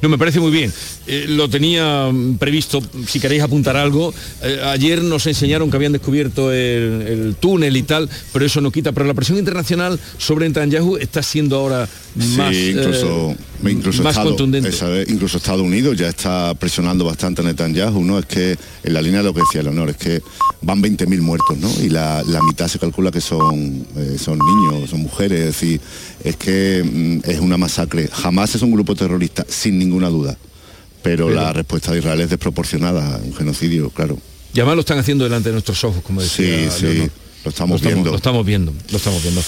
No, 0.00 0.08
me 0.08 0.16
parece 0.16 0.40
muy 0.40 0.50
bien. 0.50 0.72
Eh, 1.06 1.26
lo 1.28 1.48
tenía 1.50 2.08
mm, 2.10 2.38
previsto, 2.38 2.80
si 3.06 3.20
queréis 3.20 3.42
apuntar 3.42 3.76
algo. 3.76 4.14
Eh, 4.42 4.60
ayer 4.64 5.02
nos 5.02 5.26
enseñaron 5.26 5.70
que 5.70 5.76
habían 5.76 5.92
descubierto 5.92 6.50
el, 6.52 7.02
el 7.06 7.36
túnel 7.38 7.76
y 7.76 7.82
tal, 7.82 8.08
pero 8.32 8.46
eso 8.46 8.62
no 8.62 8.70
quita. 8.72 8.92
Pero 8.92 9.06
la 9.06 9.12
presión 9.12 9.36
internacional 9.38 10.00
sobre 10.16 10.48
Netanyahu 10.48 10.96
está 10.96 11.22
siendo 11.22 11.56
ahora 11.56 11.86
más, 12.36 12.54
sí, 12.54 12.70
incluso, 12.70 13.30
eh, 13.64 13.70
incluso, 13.70 14.02
más 14.02 14.12
Estado- 14.12 14.28
contundente. 14.30 14.68
esa 14.68 14.88
vez, 14.88 15.08
incluso 15.10 15.36
Estados 15.36 15.60
Unidos 15.62 15.96
ya 15.96 16.08
está 16.08 16.54
presionando 16.54 17.04
bastante 17.04 17.42
a 17.42 17.44
Netanyahu, 17.44 18.04
¿no? 18.04 18.18
Es 18.18 18.26
que 18.26 18.56
en 18.84 18.92
la 18.94 19.02
línea 19.02 19.18
de 19.20 19.24
lo 19.24 19.34
que 19.34 19.40
decía 19.40 19.62
Leonor, 19.62 19.90
es 19.90 19.96
que 19.96 20.20
van 20.62 20.80
20.000 20.82 21.20
muertos, 21.20 21.56
¿no? 21.58 21.70
Y 21.82 21.88
la, 21.90 22.22
la 22.26 22.40
mitad 22.42 22.68
se 22.68 22.78
calcula 22.78 23.10
que 23.10 23.20
son, 23.20 23.86
eh, 23.96 24.16
son 24.18 24.38
niños, 24.38 24.90
son 24.90 25.00
mujeres, 25.00 25.40
es 25.40 25.46
decir, 25.46 25.80
es 26.24 26.36
que 26.36 26.82
mm, 27.24 27.28
es 27.30 27.40
una 27.40 27.56
masacre. 27.56 28.08
Jamás 28.12 28.54
es 28.54 28.62
un 28.62 28.72
grupo 28.72 28.94
terrorista, 28.94 29.44
sin 29.48 29.78
ninguna 29.78 30.08
duda. 30.08 30.36
Pero, 31.02 31.26
Pero- 31.28 31.40
la 31.40 31.52
respuesta 31.52 31.92
de 31.92 31.98
Israel 31.98 32.20
es 32.22 32.30
desproporcionada, 32.30 33.20
un 33.22 33.34
genocidio, 33.34 33.90
claro. 33.90 34.18
Y 34.54 34.58
además 34.60 34.76
lo 34.76 34.80
están 34.80 34.98
haciendo 34.98 35.24
delante 35.24 35.50
de 35.50 35.52
nuestros 35.52 35.84
ojos, 35.84 36.02
como 36.02 36.22
decía 36.22 36.70
Sí, 36.70 36.80
sí, 36.80 37.08
lo 37.44 37.50
estamos 37.50 37.82
lo 37.82 37.88
viendo. 37.90 38.10
Lo 38.10 38.16
estamos 38.16 38.44
viendo, 38.46 38.72
lo 38.90 38.96
estamos 38.96 39.22
viendo. 39.22 39.42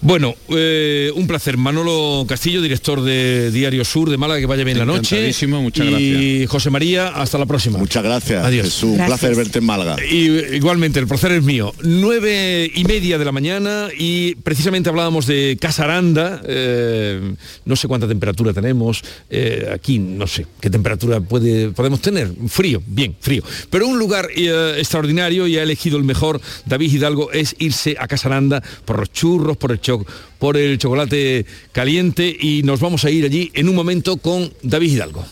Bueno, 0.00 0.34
eh, 0.50 1.10
un 1.16 1.26
placer. 1.26 1.56
Manolo 1.56 2.24
Castillo, 2.28 2.62
director 2.62 3.02
de 3.02 3.50
Diario 3.50 3.84
Sur 3.84 4.10
de 4.10 4.16
Málaga, 4.16 4.38
que 4.40 4.46
vaya 4.46 4.62
bien 4.62 4.78
la 4.78 4.84
noche. 4.84 5.32
Muchas 5.46 6.00
y 6.00 6.46
José 6.46 6.70
María, 6.70 7.08
hasta 7.08 7.36
la 7.36 7.46
próxima. 7.46 7.78
Muchas 7.78 8.04
gracias. 8.04 8.44
Adiós. 8.44 8.66
Jesús, 8.66 8.90
un 8.90 8.96
Gracias. 8.96 9.18
placer 9.20 9.36
verte 9.36 9.58
en 9.58 9.64
Málaga. 9.64 9.96
Y 10.08 10.28
igualmente, 10.54 11.00
el 11.00 11.08
placer 11.08 11.32
es 11.32 11.42
mío. 11.42 11.72
Nueve 11.82 12.70
y 12.72 12.84
media 12.84 13.18
de 13.18 13.24
la 13.24 13.32
mañana 13.32 13.88
y 13.96 14.36
precisamente 14.36 14.88
hablábamos 14.88 15.26
de 15.26 15.58
Casaranda. 15.60 16.42
eh, 16.46 17.34
no 17.64 17.74
sé 17.76 17.88
cuánta 17.88 18.06
temperatura 18.06 18.52
tenemos. 18.52 19.02
eh, 19.30 19.68
aquí 19.72 19.98
no 19.98 20.26
sé 20.26 20.46
qué 20.60 20.70
temperatura 20.70 21.20
puede, 21.20 21.70
podemos 21.70 22.00
tener. 22.00 22.30
Frío, 22.48 22.80
bien, 22.86 23.16
frío. 23.20 23.42
Pero 23.70 23.88
un 23.88 23.98
lugar 23.98 24.28
eh, 24.36 24.74
extraordinario 24.78 25.46
y 25.48 25.58
ha 25.58 25.62
elegido 25.64 25.98
el 25.98 26.04
mejor 26.04 26.40
David 26.66 26.92
Hidalgo 26.92 27.32
es 27.32 27.56
irse 27.58 27.96
a 27.98 28.06
Casaranda 28.06 28.62
por 28.84 28.98
los 29.00 29.12
churros, 29.12 29.56
por 29.56 29.72
el, 29.72 29.80
cho- 29.88 30.04
por 30.38 30.56
el 30.56 30.78
chocolate 30.78 31.46
caliente 31.72 32.36
y 32.38 32.62
nos 32.62 32.80
vamos 32.80 33.04
a 33.04 33.10
ir 33.10 33.24
allí 33.24 33.50
en 33.54 33.68
un 33.68 33.74
momento 33.74 34.18
con 34.18 34.52
David 34.62 34.92
Hidalgo. 34.92 35.24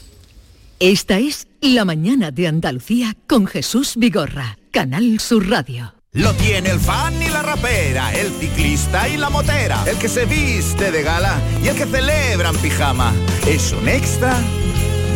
Esta 0.81 1.19
es 1.19 1.47
La 1.61 1.85
mañana 1.85 2.31
de 2.31 2.47
Andalucía 2.49 3.17
con 3.27 3.47
Jesús 3.47 3.95
Vigorra, 3.97 4.59
Canal 4.71 5.19
Sur 5.21 5.49
Radio. 5.49 5.93
Lo 6.13 6.33
tiene 6.35 6.71
el 6.71 6.79
fan 6.81 7.15
y 7.23 7.29
la 7.29 7.43
rapera, 7.43 8.13
el 8.15 8.31
ciclista 8.33 9.07
y 9.09 9.17
la 9.19 9.29
motera, 9.29 9.85
el 9.87 9.97
que 9.99 10.09
se 10.09 10.25
viste 10.25 10.91
de 10.91 11.03
gala 11.03 11.39
y 11.63 11.69
el 11.69 11.77
que 11.77 11.85
celebra 11.87 12.51
en 12.51 12.57
pijama. 12.57 13.13
Es 13.47 13.73
un 13.73 13.87
extra 13.89 14.39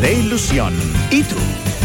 de 0.03 0.13
ilusión. 0.15 0.75
¿Y 1.11 1.23
tú? 1.23 1.37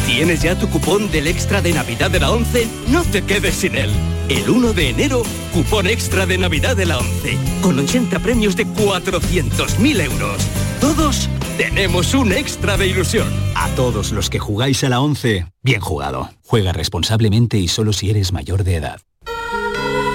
¿Tienes 0.05 0.43
ya 0.43 0.57
tu 0.57 0.69
cupón 0.69 1.09
del 1.09 1.27
extra 1.27 1.63
de 1.63 1.73
Navidad 1.73 2.11
de 2.11 2.19
la 2.19 2.31
11? 2.31 2.67
No 2.89 3.03
te 3.03 3.23
quedes 3.23 3.55
sin 3.55 3.75
él. 3.75 3.89
El 4.29 4.47
1 4.47 4.73
de 4.73 4.89
enero, 4.89 5.23
cupón 5.51 5.87
extra 5.87 6.27
de 6.27 6.37
Navidad 6.37 6.77
de 6.77 6.85
la 6.85 6.99
11, 6.99 7.37
con 7.61 7.79
80 7.79 8.19
premios 8.19 8.55
de 8.55 8.67
400.000 8.67 10.01
euros. 10.01 10.37
Todos 10.79 11.27
tenemos 11.57 12.13
un 12.13 12.33
extra 12.33 12.77
de 12.77 12.87
ilusión. 12.87 13.27
A 13.55 13.67
todos 13.69 14.11
los 14.11 14.29
que 14.29 14.37
jugáis 14.37 14.83
a 14.83 14.89
la 14.89 15.01
11, 15.01 15.47
bien 15.63 15.81
jugado. 15.81 16.29
Juega 16.45 16.71
responsablemente 16.71 17.57
y 17.57 17.67
solo 17.67 17.91
si 17.91 18.11
eres 18.11 18.31
mayor 18.31 18.63
de 18.63 18.75
edad. 18.75 19.01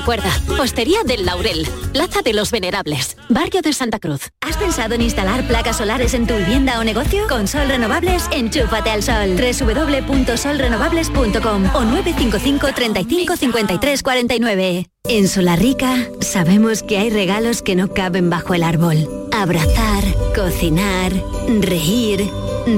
Recuerda, 0.00 0.32
Hostería 0.58 1.02
del 1.04 1.26
Laurel, 1.26 1.68
Plaza 1.92 2.22
de 2.22 2.32
los 2.32 2.50
Venerables, 2.50 3.18
Barrio 3.28 3.60
de 3.60 3.74
Santa 3.74 3.98
Cruz. 3.98 4.30
¿Has 4.40 4.56
pensado 4.56 4.94
en 4.94 5.02
instalar 5.02 5.46
placas 5.46 5.76
solares 5.76 6.14
en 6.14 6.26
tu 6.26 6.34
vivienda 6.36 6.80
o 6.80 6.84
negocio? 6.84 7.28
Con 7.28 7.46
Sol 7.46 7.68
Renovables, 7.68 8.26
enchúfate 8.32 8.88
al 8.88 9.02
sol. 9.02 9.36
www.solrenovables.com 9.36 11.64
o 11.74 11.84
955 11.84 12.68
35 12.74 13.36
53 13.36 14.02
49. 14.02 14.86
En 15.04 15.28
Solarrica 15.28 16.08
sabemos 16.22 16.82
que 16.82 16.96
hay 16.96 17.10
regalos 17.10 17.60
que 17.60 17.76
no 17.76 17.92
caben 17.92 18.30
bajo 18.30 18.54
el 18.54 18.62
árbol. 18.62 19.06
Abrazar, 19.32 20.02
cocinar, 20.34 21.12
reír, 21.60 22.26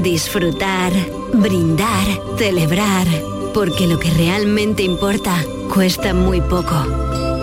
disfrutar, 0.03 0.93
brindar, 1.35 2.05
celebrar. 2.37 3.07
Porque 3.55 3.87
lo 3.87 4.01
que 4.01 4.11
realmente 4.11 4.83
importa 4.83 5.37
cuesta 5.73 6.13
muy 6.13 6.41
poco. 6.41 7.12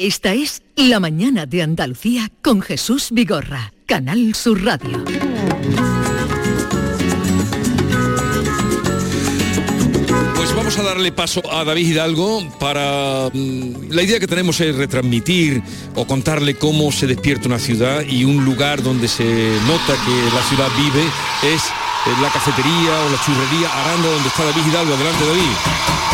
Esta 0.00 0.32
es 0.32 0.62
La 0.76 1.00
Mañana 1.00 1.44
de 1.44 1.60
Andalucía 1.60 2.30
con 2.40 2.62
Jesús 2.62 3.08
Vigorra, 3.10 3.72
Canal 3.84 4.32
Sur 4.32 4.64
Radio. 4.64 5.02
Pues 10.36 10.54
vamos 10.54 10.78
a 10.78 10.84
darle 10.84 11.10
paso 11.10 11.42
a 11.52 11.64
David 11.64 11.88
Hidalgo 11.88 12.48
para... 12.60 13.28
mm, 13.34 13.90
la 13.90 14.02
idea 14.04 14.20
que 14.20 14.28
tenemos 14.28 14.60
es 14.60 14.76
retransmitir 14.76 15.64
o 15.96 16.06
contarle 16.06 16.54
cómo 16.54 16.92
se 16.92 17.08
despierta 17.08 17.48
una 17.48 17.58
ciudad 17.58 18.02
y 18.08 18.22
un 18.22 18.44
lugar 18.44 18.84
donde 18.84 19.08
se 19.08 19.24
nota 19.66 19.94
que 20.04 20.32
la 20.32 20.42
ciudad 20.44 20.68
vive 20.76 21.02
es 21.42 21.62
la 22.22 22.30
cafetería 22.30 23.00
o 23.04 23.10
la 23.10 23.20
churrería 23.26 23.68
Aranda 23.68 24.08
donde 24.10 24.28
está 24.28 24.44
David 24.44 24.62
Hidalgo. 24.64 24.94
Adelante 24.94 25.26
David. 25.26 26.07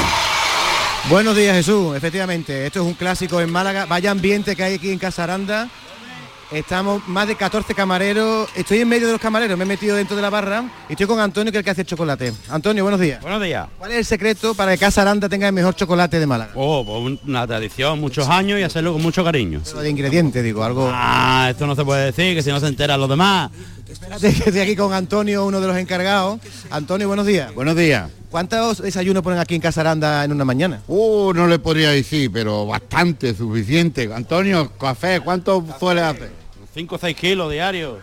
Buenos 1.11 1.37
días 1.37 1.55
Jesús, 1.55 1.95
efectivamente, 1.95 2.65
esto 2.67 2.81
es 2.81 2.87
un 2.87 2.95
clásico 2.95 3.39
en 3.39 3.53
Málaga, 3.53 3.85
vaya 3.85 4.11
ambiente 4.11 4.57
que 4.57 4.65
hay 4.65 4.75
aquí 4.75 4.91
en 4.91 4.99
Casa 4.99 5.25
Aranda. 5.25 5.69
Estamos 6.51 7.07
más 7.09 7.29
de 7.29 7.37
14 7.37 7.75
camareros, 7.75 8.49
estoy 8.55 8.79
en 8.79 8.89
medio 8.89 9.07
de 9.09 9.13
los 9.13 9.21
camareros, 9.21 9.59
me 9.59 9.65
he 9.65 9.67
metido 9.67 9.97
dentro 9.97 10.17
de 10.17 10.23
la 10.23 10.31
barra 10.31 10.65
y 10.89 10.93
estoy 10.93 11.07
con 11.07 11.21
Antonio 11.21 11.53
que 11.53 11.59
es 11.59 11.61
el 11.61 11.65
que 11.65 11.71
hace 11.71 11.81
el 11.83 11.87
chocolate. 11.87 12.33
Antonio, 12.49 12.85
buenos 12.85 13.01
días. 13.01 13.21
Buenos 13.21 13.43
días. 13.43 13.69
¿Cuál 13.77 13.91
es 13.91 13.99
el 13.99 14.05
secreto 14.07 14.55
para 14.55 14.73
que 14.73 14.79
Casa 14.79 15.03
Aranda 15.03 15.29
tenga 15.29 15.47
el 15.47 15.53
mejor 15.53 15.75
chocolate 15.75 16.19
de 16.19 16.27
Málaga? 16.27 16.53
Oh, 16.55 16.85
pues 16.87 17.19
una 17.27 17.47
tradición, 17.47 18.01
muchos 18.01 18.27
años 18.29 18.59
y 18.59 18.63
hacerlo 18.63 18.95
con 18.95 19.03
mucho 19.03 19.23
cariño. 19.23 19.61
Lo 19.75 19.81
de 19.81 19.91
ingredientes, 19.91 20.43
digo, 20.43 20.65
algo... 20.65 20.91
Ah, 20.93 21.49
esto 21.51 21.67
no 21.67 21.75
se 21.75 21.85
puede 21.85 22.07
decir, 22.13 22.35
que 22.35 22.43
si 22.43 22.51
no 22.51 22.61
se 22.61 22.69
enteran 22.69 22.99
los 22.99 23.11
demás. 23.11 23.51
Espérate 23.89 24.32
que 24.32 24.39
estoy 24.51 24.61
aquí 24.61 24.76
con 24.76 24.93
Antonio, 24.93 25.45
uno 25.45 25.61
de 25.61 25.66
los 25.66 25.76
encargados. 25.76 26.41
Antonio, 26.70 27.07
buenos 27.07 27.26
días. 27.26 27.55
Buenos 27.55 27.76
días. 27.76 28.11
¿Cuántos 28.30 28.82
desayunos 28.82 29.22
ponen 29.22 29.39
aquí 29.39 29.55
en 29.55 29.61
Casa 29.61 29.82
Aranda 29.82 30.24
en 30.24 30.32
una 30.32 30.45
mañana? 30.45 30.80
Uh, 30.89 31.32
no 31.35 31.47
le 31.47 31.59
podría 31.59 31.91
decir, 31.91 32.30
pero 32.32 32.66
bastante, 32.66 33.35
suficiente. 33.35 34.11
Antonio, 34.12 34.72
café, 34.78 35.20
¿cuánto 35.20 35.64
suele 35.78 36.01
hacer? 36.01 36.44
5 36.75 36.93
o 36.97 36.99
6 36.99 37.16
kilos 37.16 37.53
diarios. 37.53 37.99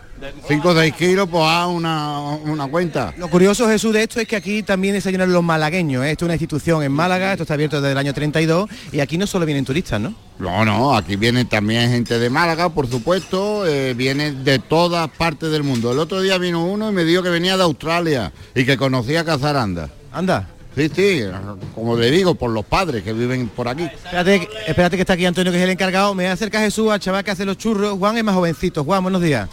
5 0.48 0.68
o 0.68 0.74
6 0.74 0.94
kilos, 0.94 1.28
pues 1.30 1.44
a 1.44 1.66
una, 1.66 2.20
una 2.20 2.66
cuenta. 2.68 3.12
Lo 3.18 3.28
curioso, 3.28 3.68
Jesús, 3.68 3.92
de 3.92 4.02
esto 4.02 4.18
es 4.18 4.26
que 4.26 4.34
aquí 4.34 4.62
también 4.62 4.94
desayunan 4.94 5.30
los 5.30 5.42
malagueños. 5.42 6.02
¿eh? 6.02 6.12
Esto 6.12 6.24
es 6.24 6.26
una 6.28 6.34
institución 6.34 6.82
en 6.82 6.90
Málaga, 6.90 7.32
esto 7.32 7.42
está 7.42 7.52
abierto 7.52 7.82
desde 7.82 7.92
el 7.92 7.98
año 7.98 8.14
32 8.14 8.70
y 8.90 9.00
aquí 9.00 9.18
no 9.18 9.26
solo 9.26 9.44
vienen 9.44 9.66
turistas, 9.66 10.00
¿no? 10.00 10.14
No, 10.38 10.64
no, 10.64 10.96
aquí 10.96 11.16
viene 11.16 11.44
también 11.44 11.90
gente 11.90 12.18
de 12.18 12.30
Málaga, 12.30 12.70
por 12.70 12.88
supuesto, 12.88 13.66
eh, 13.66 13.92
viene 13.92 14.32
de 14.32 14.58
todas 14.58 15.10
partes 15.10 15.50
del 15.50 15.64
mundo. 15.64 15.92
El 15.92 15.98
otro 15.98 16.22
día 16.22 16.38
vino 16.38 16.64
uno 16.64 16.90
y 16.90 16.94
me 16.94 17.04
dijo 17.04 17.22
que 17.22 17.28
venía 17.28 17.58
de 17.58 17.64
Australia 17.64 18.32
y 18.54 18.64
que 18.64 18.78
conocía 18.78 19.22
Cazaranda. 19.22 19.90
Anda. 20.10 20.48
Sí, 20.74 20.90
sí, 20.94 21.22
como 21.74 21.96
le 21.96 22.10
digo, 22.10 22.34
por 22.34 22.50
los 22.50 22.64
padres 22.64 23.02
que 23.02 23.12
viven 23.12 23.48
por 23.48 23.68
aquí. 23.68 23.84
Espérate, 23.84 24.48
espérate 24.66 24.96
que 24.96 25.02
está 25.02 25.12
aquí 25.12 25.26
Antonio, 25.26 25.52
que 25.52 25.58
es 25.58 25.64
el 25.64 25.70
encargado. 25.70 26.14
Me 26.14 26.28
acerca 26.28 26.60
Jesús 26.60 26.90
al 26.90 26.98
chaval 26.98 27.22
que 27.24 27.30
hace 27.30 27.44
los 27.44 27.58
churros. 27.58 27.98
Juan 27.98 28.16
es 28.16 28.24
más 28.24 28.34
jovencito. 28.34 28.82
Juan, 28.82 29.02
buenos 29.02 29.20
días. 29.20 29.48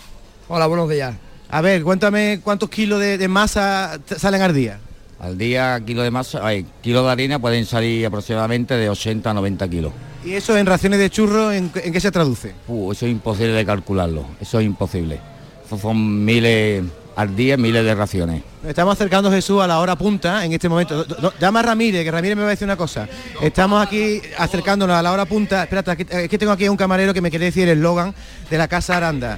Hola, 0.47 0.67
buenos 0.67 0.89
días. 0.89 1.13
A 1.49 1.61
ver, 1.61 1.83
cuéntame 1.83 2.39
cuántos 2.43 2.69
kilos 2.69 2.99
de, 2.99 3.17
de 3.17 3.27
masa 3.27 3.99
salen 4.17 4.41
al 4.41 4.53
día. 4.53 4.79
Al 5.19 5.37
día, 5.37 5.81
kilo 5.85 6.03
de 6.03 6.11
masa, 6.11 6.39
ay, 6.45 6.65
kilo 6.81 7.03
de 7.03 7.11
harina 7.11 7.39
pueden 7.39 7.65
salir 7.65 8.05
aproximadamente 8.05 8.75
de 8.75 8.89
80 8.89 9.29
a 9.29 9.33
90 9.33 9.67
kilos. 9.67 9.91
¿Y 10.23 10.33
eso 10.33 10.57
en 10.57 10.65
raciones 10.65 10.99
de 10.99 11.09
churros 11.09 11.53
en, 11.53 11.71
en 11.83 11.91
qué 11.91 11.99
se 11.99 12.11
traduce? 12.11 12.53
Uh, 12.67 12.93
eso 12.93 13.05
es 13.05 13.11
imposible 13.11 13.51
de 13.51 13.65
calcularlo, 13.65 14.25
eso 14.39 14.59
es 14.59 14.65
imposible. 14.65 15.19
Eso 15.65 15.77
son 15.77 16.23
miles 16.23 16.83
al 17.19 17.35
día, 17.35 17.57
miles 17.57 17.83
de 17.83 17.93
raciones. 17.95 18.41
Nos 18.61 18.69
estamos 18.69 18.93
acercando 18.93 19.29
Jesús 19.29 19.61
a 19.61 19.67
la 19.67 19.79
hora 19.79 19.97
punta 19.97 20.45
en 20.45 20.53
este 20.53 20.69
momento. 20.69 21.05
Llama 21.37 21.59
a 21.59 21.63
Ramírez, 21.63 22.05
que 22.05 22.11
Ramírez 22.11 22.37
me 22.37 22.43
va 22.43 22.47
a 22.47 22.51
decir 22.51 22.63
una 22.65 22.77
cosa. 22.77 23.09
Estamos 23.41 23.85
aquí 23.85 24.21
acercándonos 24.37 24.95
a 24.95 25.01
la 25.03 25.11
hora 25.11 25.25
punta. 25.25 25.63
Espérate, 25.63 25.91
aquí, 25.91 26.05
es 26.09 26.29
que 26.29 26.37
tengo 26.37 26.53
aquí 26.53 26.65
a 26.65 26.71
un 26.71 26.77
camarero 26.77 27.13
que 27.13 27.19
me 27.19 27.29
quiere 27.29 27.43
decir 27.45 27.67
el 27.67 27.77
eslogan 27.77 28.15
de 28.49 28.57
la 28.57 28.69
Casa 28.69 28.95
Aranda. 28.95 29.37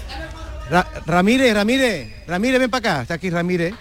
Ra- 0.70 0.88
Ramírez, 1.08 1.56
Ramírez, 1.56 2.08
Ramírez, 2.28 2.60
ven 2.60 2.70
para 2.70 2.92
acá. 2.92 3.02
Está 3.02 3.16
aquí 3.16 3.32
Ramírez. 3.32 3.74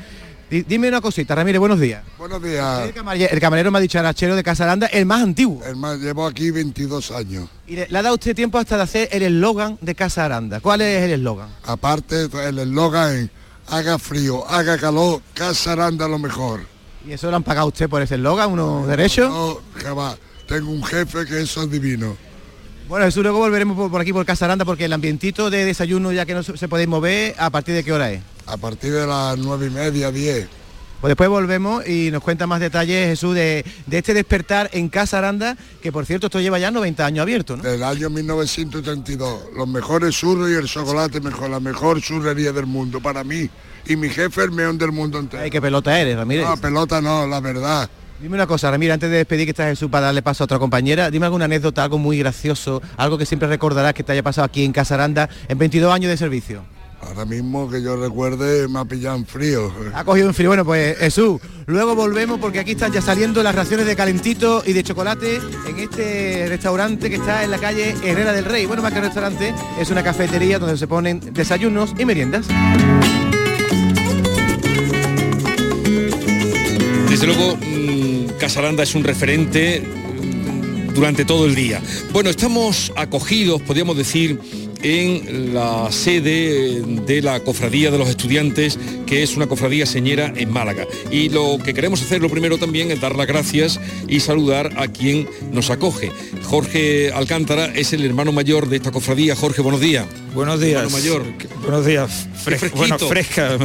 Di- 0.51 0.63
dime 0.63 0.89
una 0.89 1.03
cosita, 1.03 1.35
Ramírez, 1.35 1.61
buenos 1.61 1.79
días. 1.79 2.03
Buenos 2.17 2.43
días. 2.43 2.87
El 2.87 2.95
camarero, 2.95 3.31
el 3.35 3.39
camarero 3.41 3.71
me 3.71 3.79
ha 3.79 3.81
dicho 3.83 3.99
arachero 3.99 4.35
de 4.35 4.43
Casa 4.43 4.65
Aranda, 4.65 4.87
el 4.87 5.05
más 5.05 5.23
antiguo. 5.23 5.63
El 5.65 5.77
más, 5.77 5.99
llevo 5.99 6.27
aquí 6.27 6.51
22 6.51 7.11
años. 7.11 7.49
Y 7.69 7.77
le, 7.77 7.87
le 7.87 7.99
ha 7.99 8.03
dado 8.03 8.15
usted 8.15 8.35
tiempo 8.35 8.57
hasta 8.59 8.79
de 8.79 8.83
hacer 8.83 9.09
el 9.13 9.23
eslogan 9.25 9.77
de 9.83 9.95
Casa 9.95 10.25
Aranda. 10.25 10.59
¿Cuál 10.61 10.81
es 10.81 11.03
el 11.03 11.11
eslogan? 11.13 11.51
Aparte, 11.65 12.29
el 12.49 12.59
eslogan 12.59 13.15
es, 13.17 13.31
haga 13.71 13.99
frío, 13.99 14.47
haga 14.49 14.77
calor, 14.77 15.23
Casa 15.35 15.73
Aranda 15.73 16.09
lo 16.09 16.19
mejor. 16.19 16.61
¿Y 17.07 17.13
eso 17.13 17.31
lo 17.31 17.37
han 17.37 17.43
pagado 17.43 17.69
usted 17.69 17.89
por 17.89 18.03
ese 18.03 18.17
eslogan, 18.17 18.51
unos 18.51 18.87
derechos? 18.87 19.31
No, 19.31 19.61
jamás. 19.83 20.19
Tengo 20.47 20.71
un 20.71 20.83
jefe 20.83 21.25
que 21.25 21.43
eso 21.43 21.63
es 21.63 21.71
divino. 21.71 22.17
Bueno, 22.89 23.07
Jesús, 23.07 23.23
luego 23.23 23.39
volveremos 23.39 23.77
por, 23.77 23.91
por 23.91 24.01
aquí 24.01 24.13
por 24.13 24.27
Casa 24.27 24.47
Aranda 24.47 24.65
porque 24.65 24.85
el 24.85 24.93
ambientito 24.93 25.49
de 25.49 25.65
desayuno 25.65 26.13
ya 26.13 26.27
que 26.27 26.35
no 26.35 26.43
se, 26.43 26.69
podéis 26.69 26.89
mover, 26.89 27.35
¿a 27.39 27.49
partir 27.51 27.75
de 27.75 27.85
qué 27.85 27.93
hora 27.93 28.11
es? 28.11 28.21
A 28.47 28.57
partir 28.57 28.93
de 28.93 29.07
las 29.07 29.39
nueve 29.39 29.67
y 29.67 29.71
media, 29.71 30.11
10. 30.11 30.49
Pues 31.01 31.13
después 31.13 31.31
volvemos 31.31 31.87
y 31.89 32.11
nos 32.11 32.23
cuenta 32.23 32.47
más 32.47 32.61
detalles, 32.61 33.09
Jesús, 33.09 33.35
de, 33.35 33.65
de 33.87 33.99
este 33.99 34.13
despertar 34.13 34.69
en 34.73 34.91
Casa 34.91 35.17
Aranda, 35.17 35.57
que 35.81 35.91
por 35.93 36.05
cierto 36.05 36.27
esto 36.27 36.41
lleva 36.41 36.59
ya 36.59 36.71
90 36.71 37.07
años 37.07 37.23
abierto, 37.23 37.57
¿no? 37.57 37.63
Del 37.63 37.83
año 37.83 38.11
1932. 38.11 39.45
Los 39.57 39.67
mejores 39.67 40.15
churros 40.15 40.51
y 40.51 40.55
el 40.55 40.67
chocolate 40.67 41.23
mejor, 41.23 41.49
la 41.49 41.59
mejor 41.59 42.03
churrería 42.03 42.53
del 42.53 42.67
mundo 42.67 43.01
para 43.01 43.25
mí. 43.25 43.49
Y 43.87 43.97
mi 43.97 44.11
jefe 44.11 44.45
el 44.45 44.51
meón 44.51 44.77
del 44.77 44.93
mundo 44.93 45.19
entero. 45.19 45.43
Ay, 45.43 45.51
qué 45.51 45.61
pelota 45.61 45.99
eres, 45.99 46.17
Ramírez. 46.17 46.47
No, 46.47 46.57
pelota 46.59 47.01
no, 47.01 47.27
la 47.27 47.41
verdad. 47.41 47.89
Dime 48.21 48.35
una 48.35 48.47
cosa, 48.47 48.71
Ramírez, 48.71 48.93
antes 48.93 49.11
de 49.11 49.17
despedir 49.17 49.47
que 49.47 49.53
está 49.53 49.65
Jesús 49.65 49.89
para 49.89 50.07
darle 50.07 50.21
paso 50.21 50.43
a 50.43 50.47
otra 50.47 50.59
compañera, 50.59 51.11
dime 51.11 51.25
alguna 51.25 51.47
anécdota, 51.47 51.83
algo 51.83 51.97
muy 51.97 52.19
gracioso, 52.19 52.83
algo 52.99 53.17
que 53.17 53.25
siempre 53.25 53.49
recordarás 53.49 53.95
que 53.95 54.03
te 54.03 54.13
haya 54.13 54.23
pasado 54.23 54.45
aquí 54.45 54.65
en 54.65 54.73
Casa 54.73 54.97
Aranda 54.97 55.31
en 55.49 55.57
22 55.57 55.91
años 55.91 56.11
de 56.11 56.19
servicio. 56.19 56.63
Ahora 57.03 57.25
mismo 57.25 57.69
que 57.71 57.83
yo 57.83 57.97
recuerde 57.97 58.69
me 58.69 58.81
ha 58.81 58.85
pillado 58.85 59.17
en 59.17 59.27
frío. 59.27 59.73
Ha 59.95 60.05
cogido 60.05 60.29
un 60.29 60.35
frío. 60.35 60.51
Bueno, 60.51 60.65
pues 60.65 60.99
Jesús, 60.99 61.41
luego 61.67 61.95
volvemos 61.95 62.39
porque 62.39 62.61
aquí 62.61 62.73
están 62.73 62.93
ya 62.93 63.01
saliendo 63.01 63.43
las 63.43 63.55
raciones 63.55 63.87
de 63.87 63.97
calentito 63.97 64.63
y 64.67 64.73
de 64.73 64.83
chocolate 64.83 65.41
en 65.67 65.79
este 65.79 66.47
restaurante 66.49 67.09
que 67.09 67.17
está 67.17 67.43
en 67.43 67.51
la 67.51 67.59
calle 67.59 67.95
Herrera 68.05 68.33
del 68.33 68.45
Rey. 68.45 68.67
Bueno, 68.67 68.83
más 68.83 68.93
que 68.93 69.01
restaurante, 69.01 69.55
es 69.81 69.91
una 69.91 70.03
cafetería 70.03 70.59
donde 70.59 70.77
se 70.77 70.87
ponen 70.87 71.21
desayunos 71.33 71.95
y 71.99 72.05
meriendas. 72.05 72.47
Desde 77.09 77.27
luego, 77.27 77.57
mm, 77.57 78.39
Casaranda 78.39 78.83
es 78.83 78.95
un 78.95 79.05
referente 79.05 79.81
mm, 79.81 80.95
durante 80.95 81.25
todo 81.25 81.47
el 81.47 81.55
día. 81.55 81.81
Bueno, 82.13 82.31
estamos 82.31 82.93
acogidos, 82.95 83.61
podríamos 83.63 83.97
decir, 83.97 84.39
en 84.83 85.55
la 85.55 85.91
sede 85.91 86.83
de 86.83 87.23
la 87.23 87.41
Cofradía 87.41 87.91
de 87.91 87.99
los 87.99 88.09
Estudiantes, 88.09 88.79
que 89.07 89.23
es 89.23 89.37
una 89.37 89.47
cofradía 89.47 89.87
señera 89.87 90.33
en 90.37 90.51
Málaga. 90.53 90.87
Y 91.11 91.29
lo 91.29 91.59
que 91.63 91.75
queremos 91.75 92.03
hacer 92.03 92.21
lo 92.21 92.29
primero 92.29 92.59
también 92.59 92.91
es 92.91 93.01
dar 93.01 93.17
las 93.17 93.27
gracias 93.27 93.81
y 94.09 94.21
saludar 94.21 94.73
a 94.77 94.89
quien 94.89 95.29
nos 95.53 95.71
acoge. 95.71 96.13
Jorge 96.45 97.13
Alcántara 97.13 97.67
es 97.67 97.93
el 97.93 98.05
hermano 98.05 98.33
mayor 98.33 98.69
de 98.69 98.77
esta 98.77 98.93
cofradía. 98.93 99.37
Jorge, 99.37 99.63
buenos 99.63 99.81
días. 99.81 100.07
Buenos 100.35 100.61
días. 100.61 100.91
Mayor. 100.93 101.25
Buenos 101.63 101.85
días. 101.85 102.29
Fres- 102.45 102.71
bueno, 102.73 102.99
fresca. 102.99 103.59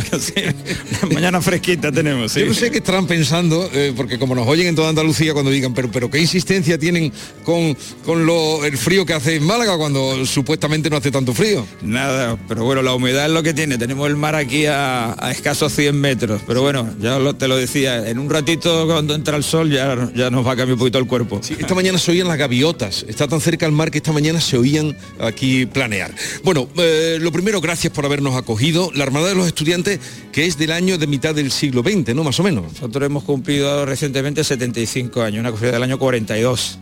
Mañana 1.14 1.40
fresquita 1.42 1.92
tenemos, 1.92 2.32
sí. 2.32 2.40
Yo 2.42 2.48
no 2.48 2.54
sé 2.54 2.72
qué 2.72 2.80
estarán 2.80 3.08
pensando, 3.08 3.70
eh, 3.74 3.94
porque 3.96 4.18
como 4.20 4.36
nos 4.36 4.48
oyen 4.48 4.68
en 4.68 4.76
toda 4.76 4.90
Andalucía 4.90 5.34
cuando 5.34 5.52
digan, 5.52 5.74
pero, 5.74 5.90
pero 5.92 6.10
qué 6.10 6.20
insistencia 6.20 6.78
tienen 6.78 7.14
con, 7.44 7.78
con 8.04 8.26
lo, 8.26 8.66
el 8.66 8.78
frío 8.78 9.06
que 9.06 9.14
hace 9.14 9.36
en 9.36 9.44
Málaga 9.44 9.78
cuando 9.78 10.26
supuestamente 10.26 10.90
no 10.90 10.98
hace 10.98 11.12
tanto 11.12 11.34
frío. 11.34 11.66
Nada, 11.82 12.38
pero 12.48 12.64
bueno, 12.66 12.82
la 12.82 12.94
humedad 12.94 13.26
es 13.28 13.32
lo 13.32 13.44
que 13.44 13.54
tiene. 13.54 13.78
Tenemos 13.78 14.08
el 14.10 14.16
mar 14.16 14.36
aquí 14.36 14.66
a, 14.66 15.16
a 15.18 15.32
escasos 15.32 15.72
100 15.74 15.96
metros. 16.00 16.42
Pero 16.48 16.62
bueno, 16.64 16.90
ya 17.00 17.20
lo- 17.20 17.36
te 17.36 17.48
lo 17.48 17.56
decía, 17.58 18.10
en 18.10 18.20
un 18.20 18.30
ratito 18.30 18.88
cuando 18.88 19.14
entra 19.16 19.38
el 19.38 19.44
sol 19.44 19.70
ya, 19.72 20.10
ya 20.16 20.30
nos 20.30 20.46
va 20.46 20.54
a 20.54 20.56
cambiar 20.56 20.74
un 20.74 20.80
poquito 20.80 20.98
el 20.98 21.08
cuerpo. 21.08 21.40
Esta 21.48 21.76
mañana 21.76 21.98
se 22.00 22.12
oían 22.12 22.28
las 22.28 22.38
gaviotas, 22.38 23.06
está 23.08 23.28
tan 23.28 23.40
cerca 23.40 23.66
al 23.66 23.72
mar 23.72 23.92
que 23.92 24.00
esta 24.00 24.12
mañana 24.12 24.42
se 24.42 24.58
oían 24.58 24.98
aquí 25.20 25.66
planear. 25.68 26.12
Bueno, 26.44 26.55
eh, 26.78 27.18
lo 27.20 27.32
primero, 27.32 27.62
gracias 27.62 27.92
por 27.92 28.06
habernos 28.06 28.36
acogido. 28.36 28.92
La 28.94 29.04
Armada 29.04 29.28
de 29.28 29.36
los 29.36 29.48
Estudiantes, 29.48 30.00
que 30.32 30.46
es 30.46 30.58
del 30.58 30.72
año 30.72 30.98
de 30.98 31.08
mitad 31.08 31.36
del 31.36 31.52
siglo 31.52 31.82
XX, 31.82 32.16
¿no? 32.16 32.24
Más 32.24 32.40
o 32.40 32.44
menos. 32.44 32.74
Nosotros 32.74 33.06
hemos 33.06 33.24
cumplido 33.24 33.86
recientemente 33.86 34.44
75 34.44 35.22
años, 35.22 35.40
una 35.40 35.52
cofradía 35.52 35.74
del 35.74 35.84
año 35.84 36.00
42. 36.00 36.80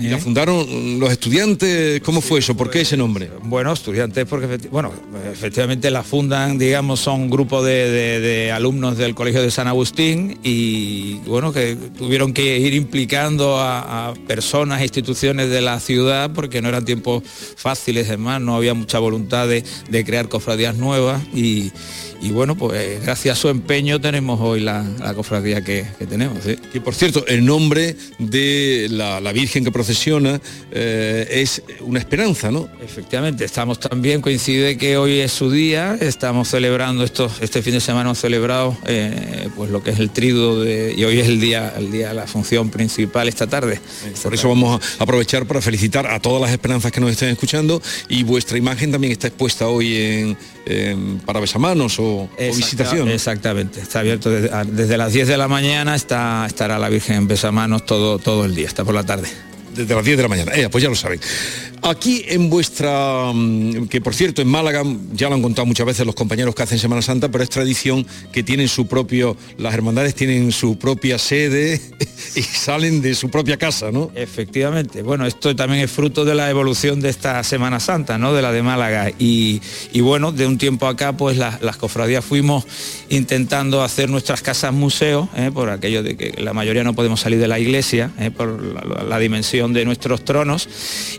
Y 0.00 0.08
La 0.08 0.16
fundaron 0.18 0.98
los 0.98 1.12
estudiantes, 1.12 2.00
¿cómo 2.00 2.22
fue 2.22 2.38
eso? 2.38 2.56
¿Por 2.56 2.70
qué 2.70 2.80
ese 2.80 2.96
nombre? 2.96 3.30
Bueno, 3.42 3.72
estudiantes 3.74 4.24
porque 4.26 4.58
bueno, 4.70 4.90
efectivamente 5.30 5.90
la 5.90 6.02
fundan, 6.02 6.56
digamos, 6.56 7.00
son 7.00 7.20
un 7.22 7.30
grupo 7.30 7.62
de, 7.62 7.90
de- 7.90 8.20
de 8.20 8.52
alumnos 8.52 8.96
del 8.96 9.14
Colegio 9.14 9.42
de 9.42 9.50
San 9.50 9.68
Agustín 9.68 10.38
y 10.42 11.16
bueno, 11.26 11.52
que 11.52 11.76
tuvieron 11.98 12.32
que 12.32 12.58
ir 12.58 12.72
implicando 12.72 13.58
a, 13.58 14.08
a 14.08 14.14
personas 14.14 14.80
e 14.80 14.84
instituciones 14.84 15.50
de 15.50 15.60
la 15.60 15.78
ciudad 15.78 16.30
porque 16.32 16.62
no 16.62 16.70
eran 16.70 16.84
tiempos 16.86 17.22
fáciles, 17.56 18.08
además, 18.08 18.40
no 18.40 18.56
había 18.56 18.72
mucha 18.72 18.98
voluntad 18.98 19.46
de, 19.46 19.62
de 19.90 20.04
crear 20.04 20.28
cofradías 20.28 20.74
nuevas 20.76 21.22
y, 21.34 21.70
y 22.22 22.30
bueno, 22.30 22.54
pues 22.56 23.02
gracias 23.02 23.36
a 23.36 23.40
su 23.40 23.48
empeño 23.48 24.00
tenemos 24.00 24.40
hoy 24.40 24.60
la, 24.60 24.88
la 25.00 25.12
cofradía 25.12 25.62
que, 25.62 25.84
que 25.98 26.06
tenemos. 26.06 26.38
¿sí? 26.44 26.56
Que 26.72 26.80
por 26.80 26.94
cierto, 26.94 27.26
el 27.26 27.44
nombre 27.44 27.96
de 28.20 28.86
la, 28.90 29.20
la 29.20 29.32
Virgen 29.32 29.64
que 29.64 29.72
procesiona 29.72 30.40
eh, 30.70 31.26
es 31.28 31.62
una 31.80 31.98
esperanza, 31.98 32.52
¿no? 32.52 32.68
Efectivamente, 32.80 33.44
estamos 33.44 33.80
también, 33.80 34.20
coincide 34.20 34.78
que 34.78 34.96
hoy 34.96 35.18
es 35.18 35.32
su 35.32 35.50
día, 35.50 35.96
estamos 36.00 36.48
celebrando 36.48 37.02
esto, 37.02 37.28
este 37.40 37.60
fin 37.60 37.74
de 37.74 37.80
semana 37.80 38.10
hemos 38.10 38.20
celebrado 38.20 38.76
eh, 38.86 39.48
pues 39.56 39.70
lo 39.70 39.82
que 39.82 39.90
es 39.90 39.98
el 39.98 40.10
triduo 40.10 40.60
de, 40.60 40.94
y 40.96 41.02
hoy 41.02 41.18
es 41.18 41.26
el 41.26 41.40
día, 41.40 41.74
el 41.76 41.90
día, 41.90 42.14
la 42.14 42.28
función 42.28 42.70
principal 42.70 43.26
esta 43.26 43.48
tarde. 43.48 43.80
Por 44.22 44.32
eso 44.32 44.48
vamos 44.48 44.80
a 45.00 45.02
aprovechar 45.02 45.44
para 45.46 45.60
felicitar 45.60 46.06
a 46.06 46.20
todas 46.20 46.40
las 46.40 46.52
esperanzas 46.52 46.92
que 46.92 47.00
nos 47.00 47.10
estén 47.10 47.30
escuchando 47.30 47.82
y 48.08 48.22
vuestra 48.22 48.56
imagen 48.58 48.92
también 48.92 49.12
está 49.12 49.26
expuesta 49.26 49.66
hoy 49.66 49.96
en, 49.96 50.36
para 51.26 51.40
besamanos 51.40 51.98
o, 51.98 52.28
visitación. 52.38 53.06
¿no? 53.06 53.12
Exactamente, 53.12 53.80
está 53.80 54.00
abierto 54.00 54.30
desde, 54.30 54.96
las 54.96 55.12
10 55.12 55.28
de 55.28 55.36
la 55.36 55.48
mañana, 55.48 55.94
está, 55.94 56.44
estará 56.46 56.78
la 56.78 56.88
Virgen 56.88 57.16
en 57.16 57.28
Besamanos 57.28 57.84
todo, 57.84 58.18
todo 58.18 58.44
el 58.44 58.54
día, 58.54 58.66
está 58.66 58.84
por 58.84 58.94
la 58.94 59.04
tarde. 59.04 59.28
Desde 59.74 59.94
las 59.94 60.04
10 60.04 60.16
de 60.16 60.22
la 60.22 60.28
mañana. 60.28 60.52
Eh, 60.54 60.68
pues 60.70 60.82
ya 60.82 60.88
lo 60.90 60.94
saben. 60.96 61.20
Aquí 61.84 62.24
en 62.28 62.48
vuestra, 62.48 63.32
mm, 63.34 63.88
que 63.88 64.00
por 64.00 64.14
cierto 64.14 64.40
en 64.40 64.46
Málaga, 64.48 64.82
ya 65.14 65.28
lo 65.28 65.34
han 65.34 65.42
contado 65.42 65.66
muchas 65.66 65.84
veces 65.86 66.06
los 66.06 66.14
compañeros 66.14 66.54
que 66.54 66.62
hacen 66.62 66.78
Semana 66.78 67.02
Santa, 67.02 67.28
pero 67.28 67.42
es 67.42 67.50
tradición 67.50 68.06
que 68.32 68.42
tienen 68.44 68.68
su 68.68 68.86
propio, 68.86 69.36
las 69.58 69.74
hermandades 69.74 70.14
tienen 70.14 70.52
su 70.52 70.78
propia 70.78 71.18
sede 71.18 71.80
y 72.36 72.42
salen 72.42 73.02
de 73.02 73.14
su 73.16 73.30
propia 73.30 73.56
casa, 73.56 73.90
¿no? 73.90 74.12
Efectivamente, 74.14 75.02
bueno, 75.02 75.26
esto 75.26 75.56
también 75.56 75.82
es 75.82 75.90
fruto 75.90 76.24
de 76.24 76.34
la 76.36 76.48
evolución 76.50 77.00
de 77.00 77.08
esta 77.08 77.42
Semana 77.42 77.80
Santa, 77.80 78.16
¿no? 78.16 78.32
De 78.32 78.42
la 78.42 78.52
de 78.52 78.62
Málaga. 78.62 79.10
Y, 79.18 79.60
y 79.92 80.00
bueno, 80.02 80.30
de 80.30 80.46
un 80.46 80.58
tiempo 80.58 80.86
acá, 80.86 81.16
pues 81.16 81.36
la- 81.36 81.58
las 81.62 81.78
cofradías 81.78 82.24
fuimos 82.24 82.64
intentando 83.08 83.82
hacer 83.82 84.08
nuestras 84.08 84.40
casas 84.42 84.72
museos, 84.72 85.28
¿eh? 85.36 85.50
por 85.52 85.68
aquello 85.70 86.02
de 86.04 86.16
que 86.16 86.40
la 86.40 86.52
mayoría 86.52 86.84
no 86.84 86.94
podemos 86.94 87.20
salir 87.20 87.40
de 87.40 87.48
la 87.48 87.58
iglesia, 87.58 88.12
¿eh? 88.20 88.30
por 88.30 88.62
la, 88.62 89.02
la 89.04 89.18
de 89.68 89.84
nuestros 89.84 90.24
tronos. 90.24 90.68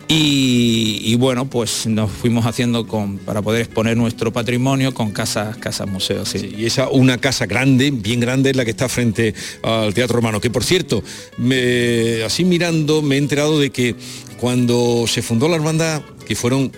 Y, 0.08 1.16
bueno, 1.16 1.50
pues 1.50 1.86
nos 1.88 2.12
fuimos 2.12 2.46
haciendo 2.46 2.86
con, 2.88 3.18
para 3.18 3.42
poder 3.42 3.62
exponer 3.62 3.96
nuestro 3.96 4.34
patrimonio 4.34 4.94
con 4.94 5.12
casas, 5.12 5.58
casas 5.58 5.88
museos. 5.88 6.30
Sí. 6.30 6.54
Y 6.58 6.66
esa 6.66 6.90
una 6.90 7.18
casa 7.18 7.46
grande, 7.46 7.92
bien 7.92 8.20
grande, 8.20 8.50
es 8.50 8.56
la 8.56 8.66
que 8.66 8.72
está 8.72 8.90
frente 8.90 9.34
al 9.62 9.94
Teatro 9.94 10.16
Romano. 10.18 10.42
Que 10.42 10.50
por 10.50 10.64
cierto, 10.64 11.04
me- 11.38 12.24
así 12.24 12.44
mirando 12.44 13.02
me 13.02 13.16
he 13.16 13.18
enterado 13.18 13.60
de 13.60 13.70
que 13.72 13.96
cuando 14.38 15.06
se 15.08 15.22
fundó 15.22 15.48
la 15.48 15.56
hermandad, 15.56 16.02
que 16.28 16.36
fueron 16.36 16.72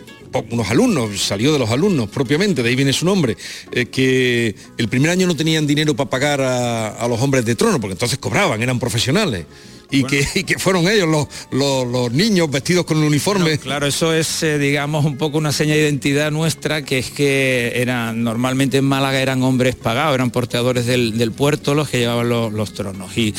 unos 0.51 0.70
alumnos, 0.70 1.18
salió 1.22 1.53
de 1.53 1.59
los 1.59 1.70
alumnos 1.70 2.09
propiamente, 2.09 2.61
de 2.61 2.68
ahí 2.68 2.76
viene 2.76 2.91
su 2.91 3.05
nombre, 3.05 3.38
eh, 3.72 3.86
que 3.86 4.53
el 4.78 4.89
primer 4.89 5.09
año 5.09 5.28
no 5.28 5.36
tenían 5.36 5.66
dinero 5.66 5.95
para 5.95 6.09
pagar 6.09 6.41
a 6.41 7.07
los 7.07 7.22
hombres 7.22 7.45
de 7.45 7.55
trono, 7.55 7.80
porque 7.80 7.93
entonces 7.93 8.18
cobraban, 8.20 8.61
eran 8.61 8.78
profesionales. 8.78 9.45
Y, 9.92 10.04
que, 10.04 10.28
y 10.36 10.44
que 10.44 10.58
fueron 10.60 10.88
ellos 10.88 11.08
los, 11.08 11.28
los- 11.52 11.88
los 11.88 12.12
niños 12.12 12.50
vestidos 12.50 12.86
con 12.86 12.98
el 12.98 13.04
uniforme. 13.04 13.58
Claro, 13.60 13.86
eso 13.88 14.14
es, 14.14 14.42
eh, 14.44 14.58
digamos, 14.58 15.06
un 15.06 15.18
poco 15.18 15.38
una 15.38 15.52
seña 15.52 15.74
de 15.76 15.82
identidad 15.82 16.32
nuestra, 16.32 16.84
que 16.84 16.98
es 17.00 17.12
que 17.12 17.74
eran, 17.76 18.24
normalmente 18.24 18.78
en 18.78 18.86
Málaga 18.86 19.20
eran 19.22 19.44
hombres 19.44 19.76
pagados, 19.76 20.16
eran 20.16 20.32
porteadores 20.32 20.86
del, 20.86 21.18
del 21.18 21.32
puerto 21.32 21.76
los 21.76 21.90
que 21.90 22.00
llevaban 22.00 22.30
los, 22.30 22.52
los 22.52 22.74
tronos. 22.74 23.16
Y, 23.18 23.34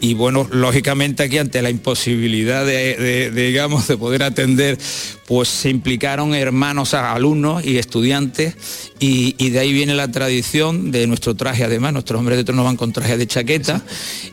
y 0.00 0.12
bueno, 0.14 0.46
lógicamente 0.52 1.22
aquí 1.22 1.38
ante 1.38 1.62
la 1.62 1.70
imposibilidad 1.70 2.66
de, 2.66 2.96
de- 2.96 3.30
de, 3.30 3.46
digamos, 3.46 3.88
de 3.88 3.96
poder 3.96 4.22
atender, 4.22 4.78
pues 5.26 5.48
se 5.48 5.70
implicaron 5.70 6.34
hermanos 6.34 6.94
alumnos 6.94 7.64
y 7.64 7.78
estudiantes 7.78 8.54
y, 9.00 9.34
y 9.38 9.50
de 9.50 9.58
ahí 9.58 9.72
viene 9.72 9.94
la 9.94 10.10
tradición 10.10 10.90
de 10.92 11.06
nuestro 11.06 11.34
traje, 11.34 11.64
además, 11.64 11.92
nuestros 11.92 12.18
hombres 12.18 12.38
de 12.38 12.44
trono 12.44 12.62
van 12.64 12.76
con 12.76 12.92
traje 12.92 13.16
de 13.16 13.26
chaqueta 13.26 13.82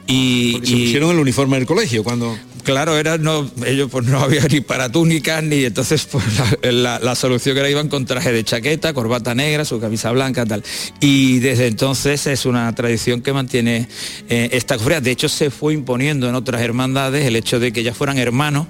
y, 0.08 0.54
se 0.64 0.72
pusieron 0.72 1.12
el 1.12 1.20
uniforme 1.20 1.58
del 1.58 1.66
colegio 1.66 2.04
cuando 2.04 2.38
claro 2.64 2.98
era 2.98 3.18
no 3.18 3.50
ellos 3.66 3.90
pues 3.92 4.06
no 4.06 4.20
había 4.20 4.48
ni 4.48 4.62
para 4.62 4.90
túnicas 4.90 5.44
ni 5.44 5.66
entonces 5.66 6.06
pues 6.10 6.24
la, 6.62 6.72
la- 6.72 7.00
la 7.00 7.16
solución 7.16 7.58
era 7.58 7.70
iban 7.70 7.90
con 7.90 8.06
traje 8.06 8.32
de 8.32 8.44
chaqueta 8.46 8.94
corbata 8.94 9.36
negra 9.36 9.66
su 9.66 9.80
camisa 9.82 10.12
blanca 10.12 10.46
tal. 10.46 10.64
Y 11.02 11.40
desde 11.40 11.68
entonces 11.68 12.26
es 12.28 12.46
una 12.46 12.74
tradición 12.76 13.22
que 13.22 13.34
mantiene 13.34 13.88
eh, 14.30 14.50
esta 14.54 14.78
cofradía. 14.78 15.02
De 15.02 15.12
hecho 15.12 15.28
se 15.28 15.50
fue 15.50 15.74
imponiendo 15.74 16.30
en 16.30 16.36
otras 16.36 16.62
hermandades 16.62 17.26
el 17.26 17.36
hecho 17.36 17.60
de 17.60 17.74
que 17.74 17.84
ya 17.84 17.94
fueran 17.94 18.18
hermanos 18.18 18.68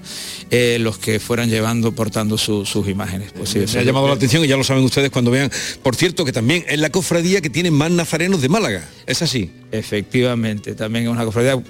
eh, 0.55 0.77
los 0.79 0.97
que 0.99 1.19
fueran 1.19 1.49
llevando 1.49 1.91
portando 1.93 2.37
su- 2.37 2.63
sus 2.65 2.87
imágenes 2.87 3.31
pues 3.35 3.49
sí, 3.49 3.59
Me 3.73 3.79
ha 3.79 3.83
llamado 3.83 4.07
la 4.07 4.13
atención 4.13 4.45
y 4.45 4.47
ya 4.47 4.55
lo 4.55 4.63
saben 4.63 4.83
ustedes 4.83 5.09
cuando 5.09 5.31
vean. 5.31 5.51
Por 5.81 5.95
cierto, 5.95 6.23
que 6.25 6.31
también 6.31 6.63
es 6.69 6.79
la 6.79 6.91
cofradía 6.91 7.41
que 7.41 7.49
tiene 7.49 7.71
más 7.71 7.89
nazarenos 7.91 8.41
de 8.41 8.49
Málaga. 8.49 8.87
¿Es 9.07 9.21
así? 9.23 9.49
Efectivamente, 9.71 10.75
también 10.75 11.05
es 11.05 11.11
una 11.11 11.25
cofradía, 11.25 11.61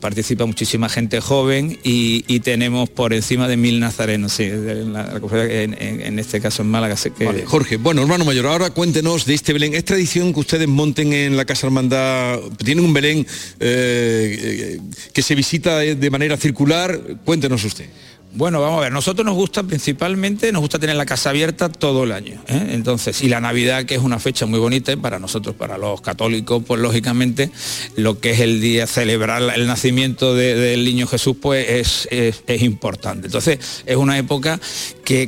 participa 0.00 0.44
muchísima 0.46 0.88
gente 0.88 1.20
joven 1.20 1.78
y, 1.84 2.24
y 2.26 2.40
tenemos 2.40 2.90
por 2.90 3.12
encima 3.12 3.46
de 3.46 3.56
mil 3.56 3.78
nazarenos, 3.78 4.32
sí, 4.32 4.46
de 4.48 4.84
la, 4.86 5.20
en, 5.32 5.76
en- 5.80 6.00
en 6.00 6.18
este 6.18 6.40
caso 6.40 6.62
en 6.62 6.68
Málaga. 6.68 6.96
sé 6.96 7.12
que, 7.12 7.24
Vale, 7.24 7.44
Jorge, 7.46 7.76
bueno, 7.76 8.02
hermano 8.02 8.24
mayor, 8.24 8.46
ahora 8.46 8.70
cuéntenos 8.70 9.24
de 9.24 9.34
este 9.34 9.52
Belén. 9.52 9.74
¿Es 9.74 9.84
tradición 9.84 10.34
que 10.34 10.40
ustedes 10.40 10.66
monten 10.66 11.12
en 11.12 11.36
la 11.36 11.44
Casa 11.44 11.66
Hermandad? 11.68 12.40
¿Tienen 12.64 12.84
un 12.84 12.92
Belén 12.92 13.26
eh, 13.60 14.38
eh, 14.80 14.80
que 15.12 15.22
se 15.22 15.34
visita 15.36 15.78
de 15.78 16.10
manera 16.10 16.36
circular? 16.36 17.00
Cuéntenos 17.24 17.64
usted. 17.64 17.86
Bueno, 18.34 18.62
vamos 18.62 18.78
a 18.78 18.82
ver, 18.84 18.92
nosotros 18.92 19.26
nos 19.26 19.34
gusta 19.34 19.62
principalmente, 19.62 20.52
nos 20.52 20.62
gusta 20.62 20.78
tener 20.78 20.96
la 20.96 21.04
casa 21.04 21.28
abierta 21.28 21.68
todo 21.70 22.04
el 22.04 22.12
año. 22.12 22.40
¿eh? 22.48 22.68
Entonces, 22.70 23.22
y 23.22 23.28
la 23.28 23.42
Navidad, 23.42 23.84
que 23.84 23.94
es 23.94 24.00
una 24.00 24.18
fecha 24.18 24.46
muy 24.46 24.58
bonita 24.58 24.90
y 24.90 24.96
para 24.96 25.18
nosotros, 25.18 25.54
para 25.54 25.76
los 25.76 26.00
católicos, 26.00 26.62
pues 26.66 26.80
lógicamente, 26.80 27.50
lo 27.96 28.20
que 28.20 28.30
es 28.30 28.40
el 28.40 28.62
día, 28.62 28.86
celebrar 28.86 29.42
el 29.54 29.66
nacimiento 29.66 30.34
de- 30.34 30.54
del 30.54 30.82
niño 30.82 31.06
Jesús, 31.06 31.36
pues 31.42 31.68
es, 31.68 32.08
es- 32.10 32.42
es 32.46 32.62
importante. 32.62 33.26
Entonces, 33.26 33.58
es 33.84 33.96
una 33.96 34.16
época 34.16 34.58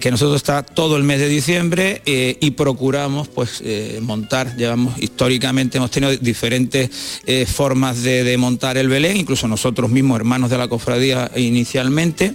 que, 0.00 0.10
nosotros 0.10 0.36
está 0.36 0.62
todo 0.62 0.96
el 0.96 1.02
mes 1.02 1.20
de 1.20 1.28
diciembre 1.28 2.00
eh, 2.06 2.38
y 2.40 2.52
procuramos 2.52 3.28
pues 3.28 3.60
eh, 3.62 3.98
montar, 4.00 4.56
llevamos 4.56 4.98
históricamente, 4.98 5.76
hemos 5.76 5.90
tenido 5.90 6.16
diferentes 6.16 7.20
eh, 7.26 7.44
formas 7.44 8.02
de, 8.02 8.24
de 8.24 8.38
montar 8.38 8.78
el 8.78 8.88
Belén, 8.88 9.18
incluso 9.18 9.46
nosotros 9.46 9.90
mismos, 9.90 10.16
hermanos 10.16 10.48
de 10.48 10.56
la 10.56 10.68
cofradía 10.68 11.30
inicialmente, 11.36 12.34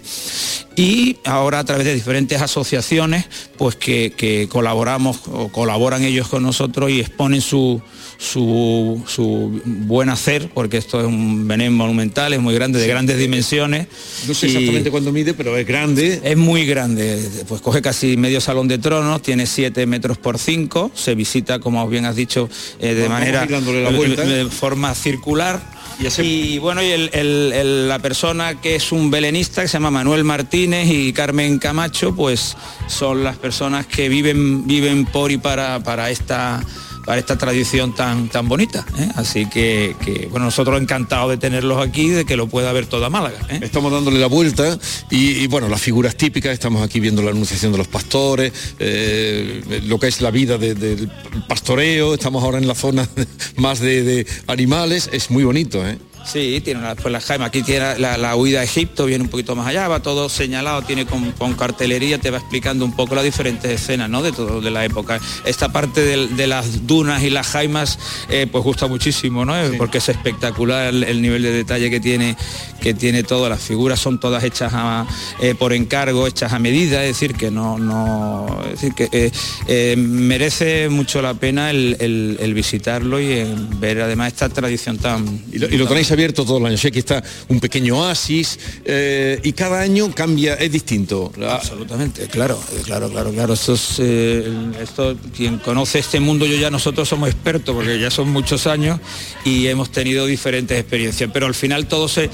y 0.75 1.17
ahora 1.25 1.59
a 1.59 1.63
través 1.65 1.85
de 1.85 1.95
diferentes 1.95 2.39
asociaciones, 2.39 3.25
pues 3.57 3.75
que, 3.75 4.13
que 4.15 4.47
colaboramos 4.47 5.21
o 5.31 5.49
colaboran 5.49 6.03
ellos 6.03 6.27
con 6.27 6.43
nosotros 6.43 6.91
y 6.91 6.99
exponen 6.99 7.41
su, 7.41 7.81
su, 8.22 9.01
su 9.07 9.61
buen 9.65 10.09
hacer, 10.09 10.49
porque 10.53 10.78
esto 10.78 10.99
es 10.99 11.05
un 11.07 11.47
Belén 11.47 11.74
monumental, 11.74 12.34
es 12.34 12.41
muy 12.41 12.53
grande, 12.53 12.78
de 12.78 12.86
grandes 12.88 13.17
dimensiones. 13.17 13.88
No 14.28 14.34
sé 14.34 14.47
exactamente 14.47 14.91
cuándo 14.91 15.13
mide, 15.13 15.34
pero 15.34 15.55
es 15.57 15.65
grande. 15.65 16.20
es 16.22 16.36
muy 16.38 16.65
grande, 16.65 17.17
pues 17.47 17.61
coge 17.61 17.82
casi 17.82 18.17
medio 18.17 18.41
salón 18.41 18.67
de 18.67 18.78
tronos, 18.78 19.22
tiene 19.22 19.45
7 19.47 19.86
metros 19.86 20.17
por 20.17 20.38
5, 20.38 20.91
se 20.93 21.15
visita, 21.15 21.59
como 21.59 21.88
bien 21.88 22.03
has 22.05 22.17
dicho, 22.17 22.49
eh, 22.82 22.93
de 22.93 23.03
Vamos 23.07 23.20
manera 23.20 23.45
la 23.47 23.89
vuelta. 23.91 24.24
de 24.24 24.45
forma 24.49 24.93
circular 24.93 25.80
Y 26.17 26.57
bueno, 26.59 26.82
y 26.82 26.88
el- 26.91 27.09
el- 27.13 27.51
el- 27.53 27.88
la 27.89 27.99
persona 27.99 28.59
que 28.61 28.76
es 28.76 28.91
un 28.93 29.11
belenista, 29.11 29.61
que 29.61 29.67
se 29.67 29.74
llama 29.74 29.91
Manuel 29.91 30.24
Martínez 30.24 30.88
y 30.89 31.11
Carmen 31.11 31.57
Camacho, 31.59 32.15
pues 32.15 32.55
son 32.88 33.24
las 33.26 33.36
personas 33.38 33.86
que 33.86 34.07
viven, 34.07 34.65
viven 34.65 35.05
por 35.05 35.30
y 35.32 35.38
para, 35.38 35.82
para 35.84 36.09
esta 36.09 36.61
para 37.05 37.19
esta 37.19 37.37
tradición 37.37 37.93
tan, 37.95 38.29
tan 38.29 38.47
bonita. 38.47 38.85
¿eh? 38.97 39.09
Así 39.15 39.45
que, 39.47 39.95
bueno, 40.31 40.45
nosotros 40.45 40.79
encantados 40.81 41.29
de 41.31 41.37
tenerlos 41.37 41.85
aquí, 41.85 42.09
de 42.09 42.25
que 42.25 42.35
lo 42.37 42.47
pueda 42.47 42.71
ver 42.71 42.85
toda 42.85 43.09
Málaga. 43.09 43.39
¿eh? 43.49 43.59
Estamos 43.63 43.91
dándole 43.91 44.19
la 44.19 44.27
vuelta 44.27 44.77
y, 45.09 45.47
bueno, 45.47 45.67
las 45.69 45.81
figuras 45.81 46.15
típicas, 46.15 46.53
estamos 46.53 46.81
aquí 46.83 46.99
viendo 46.99 47.21
la 47.21 47.31
anunciación 47.31 47.71
de 47.71 47.77
los 47.77 47.87
pastores, 47.87 48.53
eh, 48.79 49.81
lo 49.85 49.99
que 49.99 50.07
es 50.07 50.21
la 50.21 50.31
vida 50.31 50.57
de- 50.57 50.75
del 50.75 51.09
pastoreo, 51.47 52.13
estamos 52.13 52.43
ahora 52.43 52.57
en 52.57 52.67
la 52.67 52.75
zona 52.75 53.07
más 53.55 53.79
de, 53.79 54.03
de 54.03 54.27
animales, 54.47 55.09
es 55.11 55.29
muy 55.31 55.43
bonito, 55.43 55.85
¿eh? 55.87 55.97
Sí, 56.26 56.61
tiene 56.63 56.80
una, 56.82 56.93
pues 56.95 57.11
la 57.11 57.20
Jaime, 57.22 57.45
aquí 57.45 57.63
tiene 57.63 57.97
la, 57.97 58.17
la 58.17 58.36
huida 58.36 58.59
a 58.59 58.63
Egipto, 58.63 59.05
viene 59.07 59.24
un 59.24 59.30
poquito 59.32 59.55
más 59.55 59.65
allá, 59.67 59.88
va 59.88 59.99
todo 60.01 60.30
señalado, 60.30 60.84
tiene 60.84 61.05
con, 61.07 61.32
con 61.32 61.53
cartelería, 61.55 62.20
te 62.20 62.30
va 62.30 62.38
explicando 62.38 62.86
un 62.86 62.95
poco 62.95 63.15
las 63.15 63.24
diferentes 63.24 63.72
escenas 63.72 64.09
¿no? 64.11 64.22
de 64.22 64.32
todo 64.32 64.61
de 64.61 64.70
la 64.70 64.86
época. 64.86 65.20
Esta 65.45 65.72
parte 65.72 66.01
del- 66.01 66.38
de, 66.38 66.45
las 66.45 66.86
dunas 66.86 67.24
y 67.24 67.30
las 67.32 67.47
jaimas 67.47 67.97
eh, 68.30 68.45
pues 68.51 68.63
gusta 68.63 68.86
muchísimo, 68.88 69.43
¿no? 69.43 69.53
Porque 69.78 69.97
es 69.99 70.09
espectacular 70.09 70.88
el, 70.93 71.03
el 71.03 71.22
nivel 71.22 71.41
de 71.41 71.51
detalle 71.51 71.89
que 71.89 71.99
tiene, 71.99 72.36
que 72.82 72.93
tiene 72.93 73.24
todo. 73.24 73.49
Las 73.49 73.61
figuras 73.61 73.99
son 73.99 74.20
todas 74.20 74.43
hechas 74.43 74.72
a- 74.76 75.07
eh, 75.41 75.55
por 75.57 75.74
encargo, 75.74 76.28
hechas 76.28 76.53
a 76.53 76.59
medida, 76.59 77.03
es 77.05 77.15
decir, 77.20 77.34
que 77.36 77.49
no, 77.49 77.80
no 77.80 78.45
es 78.65 78.82
decir, 78.82 78.93
que 78.93 79.32
eh, 79.67 79.95
merece 79.97 80.89
mucho 80.89 81.22
la 81.22 81.34
pena 81.34 81.72
el, 81.72 81.97
el- 81.99 82.38
el 82.39 82.53
visitarlo 82.53 83.20
y 83.20 83.43
ver 83.80 84.01
además 84.01 84.34
esta 84.34 84.49
tradición 84.49 84.97
tan 84.99 85.41
Y 85.51 85.57
lo, 85.59 85.67
y 85.67 85.78
lo 85.78 85.88
tenéis 85.88 86.11
abierto 86.20 86.43
todo 86.45 86.57
el 86.57 86.65
año. 86.65 86.78
Que 86.91 86.99
está 86.99 87.24
un 87.47 87.59
pequeño 87.59 87.97
oasis 87.99 88.59
eh, 88.86 89.39
y 89.43 89.53
cada 89.53 89.80
año 89.80 90.11
cambia, 90.13 90.55
es 90.55 90.72
distinto. 90.72 91.32
Absolutamente, 91.47 92.28
claro, 92.28 92.59
eh, 92.74 92.82
claro, 92.84 93.09
claro, 93.09 93.32
claro. 93.32 93.53
Esto 93.53 93.74
es, 93.74 93.95
eh, 93.99 94.51
esto, 94.82 95.15
quien 95.36 95.59
conoce 95.59 95.99
este 95.99 96.20
mundo, 96.20 96.45
yo 96.45 96.57
ya 96.57 96.70
nosotros 96.70 97.07
somos 97.07 97.30
expertos 97.30 97.74
porque 97.76 97.99
ya 97.99 98.11
son 98.11 98.30
muchos 98.32 98.67
años 98.67 98.99
y 99.45 99.67
hemos 99.67 99.91
tenido 99.91 100.26
diferentes 100.26 100.78
experiencias, 100.78 101.30
pero 101.34 101.45
al 101.45 101.53
final 101.55 101.88
todo 101.88 102.07
se, 102.09 102.30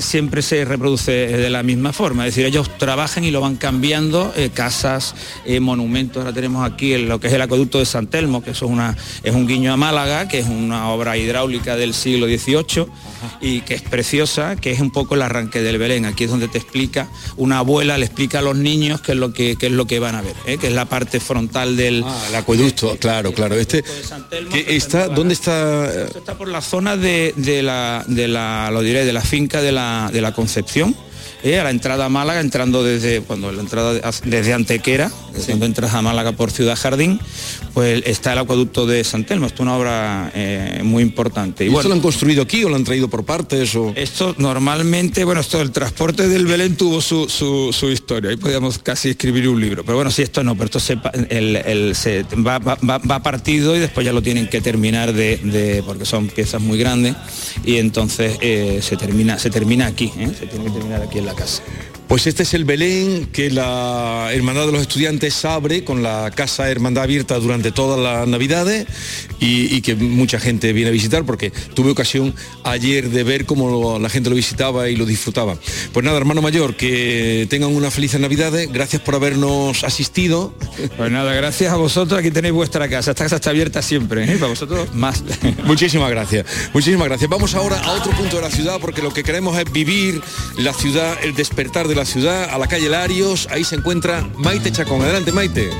siempre 0.00 0.42
se 0.42 0.64
reproduce 0.64 1.10
de 1.12 1.50
la 1.50 1.62
misma 1.62 1.92
forma. 1.92 2.26
Es 2.26 2.34
decir, 2.34 2.46
ellos 2.46 2.70
trabajan 2.78 3.24
y 3.24 3.30
lo 3.32 3.40
van 3.40 3.56
cambiando, 3.56 4.32
casas, 4.54 5.14
monumentos. 5.60 6.18
Ahora 6.22 6.32
tenemos 6.34 6.70
aquí 6.70 6.92
el- 6.92 7.08
lo 7.08 7.18
que 7.18 7.26
es 7.26 7.32
el 7.32 7.42
acueducto 7.42 7.78
de 7.80 7.86
San 7.86 8.06
Telmo, 8.06 8.42
que 8.42 8.50
eso 8.50 8.66
es, 8.66 8.70
una, 8.70 8.96
es 9.24 9.34
un 9.34 9.46
guiño 9.48 9.72
a 9.72 9.76
Málaga, 9.76 10.28
que 10.28 10.38
es 10.38 10.46
una 10.46 10.90
obra 10.90 11.16
hidráulica 11.16 11.76
del 11.76 11.92
siglo 11.94 12.26
XVIII 12.26 12.86
y 13.40 13.60
que 13.62 13.74
es 13.74 13.82
preciosa, 13.82 14.56
que 14.56 14.72
es 14.72 14.80
un 14.80 14.90
poco 14.90 15.14
el 15.14 15.22
arranque 15.22 15.60
del 15.62 15.78
Belén. 15.78 16.04
Aquí 16.04 16.24
es 16.24 16.30
donde 16.30 16.48
te 16.48 16.58
explica, 16.58 17.08
una 17.36 17.58
abuela 17.58 17.98
le 17.98 18.06
explica 18.06 18.40
a 18.40 18.42
los 18.42 18.56
niños 18.56 19.00
qué 19.00 19.12
es 19.12 19.18
lo 19.18 19.32
que, 19.32 19.56
qué 19.56 19.66
es 19.66 19.72
lo 19.72 19.86
que 19.86 19.98
van 19.98 20.14
a 20.14 20.22
ver, 20.22 20.34
¿eh? 20.46 20.58
que 20.58 20.68
es 20.68 20.72
la 20.72 20.86
parte 20.86 21.20
frontal 21.20 21.76
del... 21.76 22.04
Ah, 22.06 22.26
el 22.28 22.34
acueducto, 22.34 22.96
claro, 22.98 23.32
claro. 23.32 23.54
Este, 23.56 23.84
que 24.52 24.76
está, 24.76 25.08
¿dónde 25.08 25.34
está? 25.34 26.04
Esto 26.04 26.18
está 26.18 26.36
por 26.36 26.48
la 26.48 26.60
zona 26.60 26.96
de, 26.96 27.34
de 27.36 27.62
la, 27.62 28.04
de 28.06 28.28
la, 28.28 28.70
lo 28.70 28.82
diré, 28.82 29.04
de 29.04 29.12
la 29.12 29.22
finca 29.22 29.60
de 29.60 29.72
la, 29.72 30.10
de 30.12 30.20
la 30.20 30.32
Concepción. 30.32 30.94
¿Eh? 31.42 31.58
a 31.58 31.64
la 31.64 31.70
entrada 31.70 32.06
a 32.06 32.08
Málaga, 32.08 32.40
entrando 32.40 32.82
desde 32.82 33.20
cuando 33.22 33.50
la 33.52 33.60
entrada 33.60 33.94
de- 33.94 34.02
desde 34.24 34.52
Antequera, 34.52 35.10
es 35.36 35.44
cuando 35.46 35.66
entras 35.66 35.94
a 35.94 36.02
Málaga 36.02 36.32
por 36.32 36.50
Ciudad 36.50 36.76
Jardín, 36.76 37.20
pues 37.74 38.02
está 38.06 38.32
el 38.32 38.38
acueducto 38.40 38.86
de 38.86 39.04
San 39.04 39.24
Telmo. 39.24 39.46
Esto 39.46 39.56
es 39.62 39.66
una 39.68 39.76
obra 39.76 40.32
eh, 40.34 40.80
muy 40.82 41.02
importante. 41.02 41.64
¿Y 41.64 41.68
esto 41.74 41.88
lo 41.88 41.94
han 41.94 42.00
construido 42.00 42.42
aquí 42.42 42.64
o 42.64 42.68
lo 42.68 42.76
han 42.76 42.84
traído 42.84 43.08
por 43.08 43.24
partes? 43.24 43.74
O... 43.76 43.92
Esto 43.96 44.34
normalmente, 44.38 45.24
bueno, 45.24 45.40
esto 45.40 45.60
el 45.60 45.70
transporte 45.70 46.28
del 46.28 46.46
Belén 46.46 46.76
tuvo 46.76 47.00
su, 47.00 47.28
su- 47.28 47.72
su 47.72 47.88
historia, 47.90 48.30
ahí 48.30 48.36
podíamos 48.36 48.78
casi 48.78 49.10
escribir 49.10 49.48
un 49.48 49.60
libro, 49.60 49.84
pero 49.84 49.96
bueno, 49.96 50.10
sí, 50.10 50.22
esto 50.22 50.42
no, 50.42 50.54
pero 50.54 50.66
esto 50.66 50.80
se, 50.80 50.98
el- 51.30 51.94
se 51.94 52.24
va, 52.46 52.58
va- 52.58 52.78
va- 52.88 52.98
va 52.98 53.22
partido 53.22 53.76
y 53.76 53.78
después 53.78 54.04
ya 54.04 54.12
lo 54.12 54.22
tienen 54.22 54.48
que 54.48 54.60
terminar 54.60 55.12
de, 55.12 55.36
de- 55.38 55.82
porque 55.84 56.04
son 56.04 56.28
piezas 56.28 56.60
muy 56.60 56.78
grandes 56.78 57.14
y 57.64 57.76
entonces 57.76 58.36
eh, 58.40 58.80
se, 58.82 58.96
termina, 58.96 59.38
se 59.38 59.50
termina 59.50 59.86
aquí, 59.86 60.12
¿eh? 60.18 60.30
se 60.38 60.46
tiene 60.46 60.64
que 60.66 60.70
terminar 60.72 61.02
aquí 61.02 61.18
en 61.18 61.26
la 61.26 61.29
casa. 61.34 61.62
Pues 62.10 62.26
este 62.26 62.42
es 62.42 62.54
el 62.54 62.64
Belén 62.64 63.26
que 63.26 63.50
la 63.52 64.30
Hermandad 64.32 64.66
de 64.66 64.72
los 64.72 64.80
Estudiantes 64.82 65.44
abre 65.44 65.84
con 65.84 66.02
la 66.02 66.32
Casa 66.34 66.68
Hermandad 66.68 67.04
abierta 67.04 67.36
durante 67.38 67.70
todas 67.70 68.00
las 68.00 68.26
Navidades 68.26 68.88
y, 69.38 69.72
y 69.72 69.80
que 69.80 69.94
mucha 69.94 70.40
gente 70.40 70.72
viene 70.72 70.88
a 70.90 70.92
visitar 70.92 71.24
porque 71.24 71.52
tuve 71.72 71.92
ocasión 71.92 72.34
ayer 72.64 73.10
de 73.10 73.22
ver 73.22 73.46
cómo 73.46 73.70
lo- 73.70 73.98
la 74.00 74.08
gente 74.10 74.28
lo 74.28 74.34
visitaba 74.34 74.88
y 74.88 74.96
lo 74.96 75.06
disfrutaba. 75.06 75.56
Pues 75.92 76.04
nada, 76.04 76.18
hermano 76.18 76.42
mayor, 76.42 76.74
que 76.74 77.46
tengan 77.48 77.72
unas 77.72 77.94
felices 77.94 78.20
Navidades, 78.20 78.72
gracias 78.72 79.00
por 79.02 79.14
habernos 79.14 79.84
asistido. 79.84 80.52
Pues 80.96 81.12
nada, 81.12 81.32
gracias 81.34 81.72
a 81.72 81.76
vosotros, 81.76 82.18
aquí 82.18 82.32
tenéis 82.32 82.54
vuestra 82.54 82.88
casa, 82.88 83.12
esta 83.12 83.22
casa 83.22 83.36
está 83.36 83.50
abierta 83.50 83.82
siempre, 83.82 84.24
¿eh? 84.24 84.34
para 84.36 84.48
vosotros 84.48 84.92
más. 84.96 85.22
Muchísimas 85.64 86.10
gracias, 86.10 86.44
muchísimas 86.74 87.06
gracias. 87.06 87.30
Vamos 87.30 87.54
ahora 87.54 87.78
a 87.78 87.92
otro 87.92 88.10
punto 88.12 88.34
de 88.36 88.42
la 88.42 88.50
ciudad 88.50 88.78
porque 88.80 89.00
lo 89.00 89.12
que 89.14 89.22
queremos 89.22 89.56
es 89.56 89.70
vivir 89.70 90.20
la 90.58 90.74
ciudad, 90.74 91.16
el 91.22 91.36
despertar 91.36 91.86
de 91.86 91.94
la 91.94 91.99
ciudad, 92.04 92.50
a 92.50 92.58
la 92.58 92.66
calle 92.66 92.88
Larios, 92.88 93.48
ahí 93.50 93.64
se 93.64 93.76
encuentra 93.76 94.28
Maite 94.36 94.72
Chacón. 94.72 95.02
Adelante, 95.02 95.32
Maite. 95.32 95.70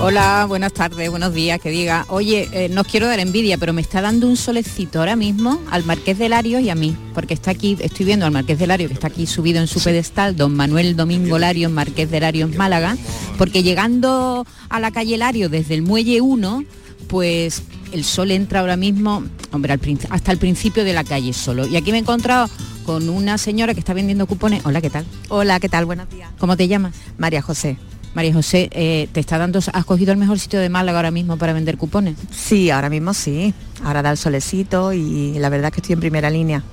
Hola, 0.00 0.44
buenas 0.46 0.72
tardes, 0.72 1.08
buenos 1.10 1.32
días, 1.32 1.60
que 1.60 1.70
diga. 1.70 2.04
Oye, 2.08 2.48
eh, 2.52 2.68
no 2.68 2.82
os 2.82 2.86
quiero 2.86 3.06
dar 3.06 3.20
envidia, 3.20 3.58
pero 3.58 3.72
me 3.72 3.80
está 3.80 4.00
dando 4.00 4.26
un 4.26 4.36
solecito 4.36 4.98
ahora 4.98 5.16
mismo 5.16 5.60
al 5.70 5.84
Marqués 5.84 6.18
de 6.18 6.28
Larios 6.28 6.62
y 6.62 6.70
a 6.70 6.74
mí, 6.74 6.96
porque 7.14 7.34
está 7.34 7.52
aquí, 7.52 7.76
estoy 7.80 8.06
viendo 8.06 8.26
al 8.26 8.32
Marqués 8.32 8.58
de 8.58 8.66
Larios, 8.66 8.88
que 8.88 8.94
está 8.94 9.06
aquí 9.06 9.26
subido 9.26 9.60
en 9.60 9.66
su 9.66 9.80
pedestal, 9.82 10.36
don 10.36 10.54
Manuel 10.54 10.96
Domingo 10.96 11.38
Larios, 11.38 11.72
Marqués 11.72 12.10
de 12.10 12.20
Larios, 12.20 12.54
Málaga, 12.54 12.96
porque 13.38 13.62
llegando 13.62 14.46
a 14.68 14.80
la 14.80 14.90
calle 14.90 15.16
Larios 15.16 15.50
desde 15.50 15.74
el 15.74 15.82
Muelle 15.82 16.20
1, 16.20 16.64
pues 17.08 17.62
el 17.94 18.02
sol 18.04 18.32
entra 18.32 18.58
ahora 18.58 18.76
mismo, 18.76 19.22
hombre, 19.52 19.72
al 19.72 19.80
hasta 20.10 20.32
el 20.32 20.38
principio 20.38 20.84
de 20.84 20.92
la 20.92 21.04
calle 21.04 21.32
solo. 21.32 21.64
Y 21.64 21.76
aquí 21.76 21.92
me 21.92 21.98
he 21.98 22.00
encontrado 22.00 22.50
con 22.84 23.08
una 23.08 23.38
señora 23.38 23.72
que 23.72 23.78
está 23.78 23.94
vendiendo 23.94 24.26
cupones. 24.26 24.66
Hola, 24.66 24.80
¿qué 24.80 24.90
tal? 24.90 25.06
Hola, 25.28 25.60
¿qué 25.60 25.68
tal? 25.68 25.84
Buenos 25.86 26.10
días. 26.10 26.28
¿Cómo 26.38 26.56
te 26.56 26.66
llamas? 26.66 26.96
María 27.18 27.40
José. 27.40 27.78
María 28.12 28.34
José, 28.34 28.68
eh, 28.72 29.08
¿te 29.12 29.20
está 29.20 29.38
dando, 29.38 29.60
has 29.72 29.84
cogido 29.84 30.10
el 30.10 30.18
mejor 30.18 30.40
sitio 30.40 30.58
de 30.58 30.68
Málaga 30.68 30.98
ahora 30.98 31.12
mismo 31.12 31.36
para 31.36 31.52
vender 31.52 31.78
cupones? 31.78 32.16
Sí, 32.32 32.68
ahora 32.70 32.90
mismo 32.90 33.14
sí. 33.14 33.54
Ahora 33.84 34.02
da 34.02 34.10
el 34.10 34.16
solecito 34.16 34.92
y 34.92 35.38
la 35.38 35.48
verdad 35.48 35.68
es 35.68 35.74
que 35.74 35.80
estoy 35.80 35.92
en 35.92 36.00
primera 36.00 36.30
línea. 36.30 36.64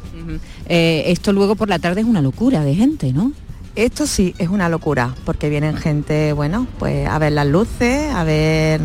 Eh, 0.68 1.04
esto 1.08 1.34
luego 1.34 1.56
por 1.56 1.70
la 1.70 1.78
tarde 1.78 2.02
es 2.02 2.08
una 2.08 2.22
locura 2.22 2.64
de 2.64 2.74
gente, 2.74 3.14
¿no? 3.14 3.32
Esto 3.76 4.08
sí 4.08 4.34
es 4.40 4.50
una 4.50 4.70
locura, 4.70 5.14
porque 5.24 5.50
vienen 5.50 5.78
gente, 5.78 6.34
bueno, 6.34 6.68
pues 6.80 7.08
a 7.08 7.20
ver 7.20 7.34
las 7.34 7.46
luces, 7.46 8.12
a 8.12 8.24
ver... 8.24 8.82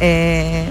eh, 0.00 0.68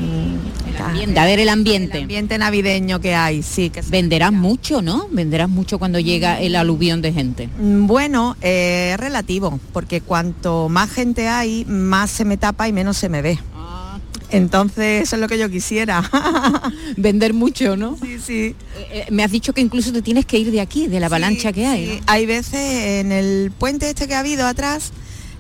ambiente, 0.79 1.19
a 1.19 1.25
ver 1.25 1.39
el 1.39 1.49
ambiente. 1.49 1.97
el 1.97 2.03
ambiente 2.03 2.37
navideño 2.37 2.99
que 2.99 3.15
hay, 3.15 3.43
sí. 3.43 3.69
Que 3.69 3.81
Venderás 3.81 4.31
mucho, 4.31 4.81
¿no? 4.81 5.07
Venderás 5.11 5.49
mucho 5.49 5.79
cuando 5.79 5.99
llega 5.99 6.39
el 6.39 6.55
aluvión 6.55 7.01
de 7.01 7.13
gente. 7.13 7.49
Mm, 7.59 7.87
Bueno, 7.87 8.35
eh, 8.41 8.91
es 8.93 8.99
relativo, 8.99 9.59
porque 9.73 10.01
cuanto 10.01 10.69
más 10.69 10.89
gente 10.91 11.27
hay, 11.27 11.65
más 11.65 12.11
se 12.11 12.25
me 12.25 12.37
tapa 12.37 12.67
y 12.67 12.73
menos 12.73 12.97
se 12.97 13.09
me 13.09 13.21
ve. 13.21 13.39
Ah. 13.55 13.99
Entonces, 14.31 15.03
eso 15.03 15.17
es 15.17 15.21
lo 15.21 15.27
que 15.27 15.37
yo 15.37 15.49
quisiera. 15.49 16.01
Vender 16.97 17.33
mucho, 17.33 17.75
¿no? 17.75 17.97
Sí, 18.01 18.17
sí. 18.25 18.55
Eh, 18.91 19.05
me 19.11 19.23
has 19.23 19.31
dicho 19.31 19.51
que 19.53 19.59
incluso 19.61 19.91
te 19.91 20.01
tienes 20.01 20.25
que 20.25 20.39
ir 20.39 20.51
de 20.51 20.61
aquí, 20.61 20.87
de 20.87 20.99
la 21.01 21.07
avalancha 21.07 21.51
que 21.51 21.65
hay. 21.65 21.85
Sí, 21.85 21.95
¿no? 21.97 22.03
hay 22.07 22.25
veces 22.25 23.01
en 23.01 23.11
el 23.11 23.51
puente 23.57 23.89
este 23.89 24.07
que 24.07 24.15
ha 24.15 24.19
habido 24.19 24.47
atrás, 24.47 24.93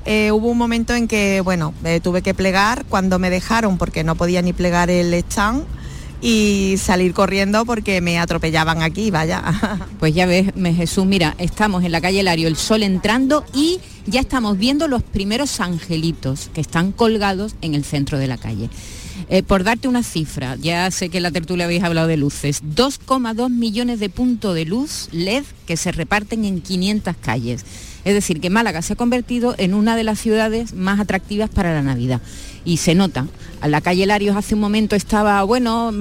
eh, 0.05 0.31
hubo 0.31 0.47
un 0.47 0.57
momento 0.57 0.93
en 0.93 1.07
que, 1.07 1.41
bueno, 1.41 1.73
tuve 2.03 2.21
que 2.21 2.33
plegar 2.33 2.85
cuando 2.85 3.19
me 3.19 3.29
dejaron 3.29 3.77
porque 3.77 4.03
no 4.03 4.15
podía 4.15 4.41
ni 4.41 4.53
plegar 4.53 4.89
el 4.89 5.13
stand 5.13 5.65
y 6.21 6.75
salir 6.77 7.13
corriendo 7.13 7.65
porque 7.65 7.99
me 7.99 8.19
atropellaban 8.19 8.81
aquí, 8.81 9.11
vaya. 9.11 9.43
Pues 9.99 10.15
ya 10.15 10.25
ves, 10.25 10.47
Jesús, 10.75 11.05
mira, 11.05 11.35
estamos 11.37 11.83
en 11.83 11.91
la 11.91 12.01
calle 12.01 12.23
Lario, 12.23 12.47
el 12.47 12.55
sol 12.55 12.81
entrando 12.81 13.45
y 13.53 13.79
ya 14.07 14.19
estamos 14.19 14.57
viendo 14.57 14.87
los 14.87 15.03
primeros 15.03 15.59
angelitos 15.59 16.49
que 16.53 16.61
están 16.61 16.91
colgados 16.91 17.55
en 17.61 17.75
el 17.75 17.83
centro 17.83 18.17
de 18.17 18.27
la 18.27 18.37
calle. 18.37 18.69
Eh, 19.29 19.43
por 19.43 19.63
darte 19.63 19.87
una 19.87 20.03
cifra, 20.03 20.55
ya 20.55 20.89
sé 20.89 21.09
que 21.09 21.17
en 21.17 21.23
la 21.23 21.31
tertulia 21.31 21.65
habéis 21.65 21.83
hablado 21.83 22.07
de 22.07 22.17
luces, 22.17 22.63
2,2 22.63 23.49
millones 23.49 23.99
de 23.99 24.09
puntos 24.09 24.55
de 24.55 24.65
luz 24.65 25.07
LED 25.11 25.43
que 25.67 25.77
se 25.77 25.91
reparten 25.91 26.45
en 26.45 26.61
500 26.61 27.15
calles. 27.21 27.65
Es 28.05 28.13
decir, 28.13 28.41
que 28.41 28.49
Málaga 28.49 28.81
se 28.81 28.93
ha 28.93 28.95
convertido 28.95 29.55
en 29.57 29.73
una 29.73 29.95
de 29.95 30.03
las 30.03 30.19
ciudades 30.19 30.73
más 30.73 30.99
atractivas 30.99 31.49
para 31.49 31.73
la 31.73 31.81
Navidad. 31.81 32.21
Y 32.65 32.77
se 32.77 32.95
nota. 32.95 33.27
La 33.65 33.81
calle 33.81 34.05
Larios 34.05 34.35
hace 34.35 34.55
un 34.55 34.61
momento 34.61 34.95
estaba, 34.95 35.43
bueno, 35.43 35.91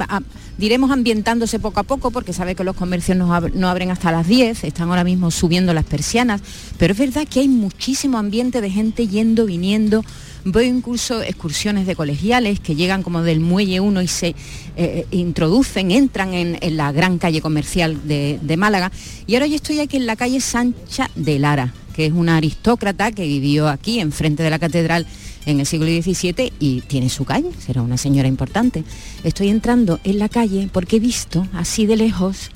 diremos 0.58 0.90
ambientándose 0.90 1.58
poco 1.58 1.80
a 1.80 1.82
poco, 1.84 2.10
porque 2.10 2.32
sabe 2.32 2.54
que 2.54 2.64
los 2.64 2.76
comercios 2.76 3.16
no, 3.18 3.28
ab- 3.34 3.52
no 3.54 3.68
abren 3.68 3.90
hasta 3.90 4.12
las 4.12 4.26
10, 4.26 4.64
están 4.64 4.88
ahora 4.90 5.04
mismo 5.04 5.30
subiendo 5.30 5.72
las 5.74 5.84
persianas, 5.84 6.40
pero 6.78 6.92
es 6.92 6.98
verdad 6.98 7.26
que 7.28 7.40
hay 7.40 7.48
muchísimo 7.48 8.18
ambiente 8.18 8.60
de 8.60 8.70
gente 8.70 9.08
yendo, 9.08 9.46
viniendo. 9.46 10.04
Veo 10.44 10.62
incluso 10.62 11.20
excursiones 11.22 11.86
de 11.86 11.94
colegiales 11.96 12.60
que 12.60 12.74
llegan 12.74 13.02
como 13.02 13.20
del 13.22 13.40
muelle 13.40 13.80
1 13.80 14.00
y 14.00 14.08
se 14.08 14.34
eh, 14.76 15.06
introducen, 15.10 15.90
entran 15.90 16.32
en, 16.32 16.56
en 16.62 16.76
la 16.78 16.92
gran 16.92 17.18
calle 17.18 17.42
comercial 17.42 17.98
de, 18.08 18.38
de 18.40 18.56
Málaga. 18.56 18.90
Y 19.26 19.34
ahora 19.34 19.46
yo 19.46 19.56
estoy 19.56 19.80
aquí 19.80 19.98
en 19.98 20.06
la 20.06 20.16
calle 20.16 20.40
Sancha 20.40 21.10
de 21.14 21.38
Lara, 21.38 21.74
que 21.94 22.06
es 22.06 22.12
una 22.12 22.36
aristócrata 22.36 23.12
que 23.12 23.26
vivió 23.26 23.68
aquí, 23.68 24.00
enfrente 24.00 24.42
de 24.42 24.50
la 24.50 24.58
catedral, 24.58 25.06
en 25.46 25.60
el 25.60 25.66
siglo 25.66 25.86
XVII 25.86 26.52
y 26.58 26.82
tiene 26.82 27.08
su 27.08 27.24
calle, 27.24 27.50
será 27.58 27.82
una 27.82 27.96
señora 27.96 28.28
importante. 28.28 28.84
Estoy 29.24 29.48
entrando 29.48 30.00
en 30.04 30.18
la 30.18 30.28
calle 30.28 30.68
porque 30.72 30.96
he 30.96 31.00
visto, 31.00 31.46
así 31.54 31.86
de 31.86 31.96
lejos, 31.96 32.50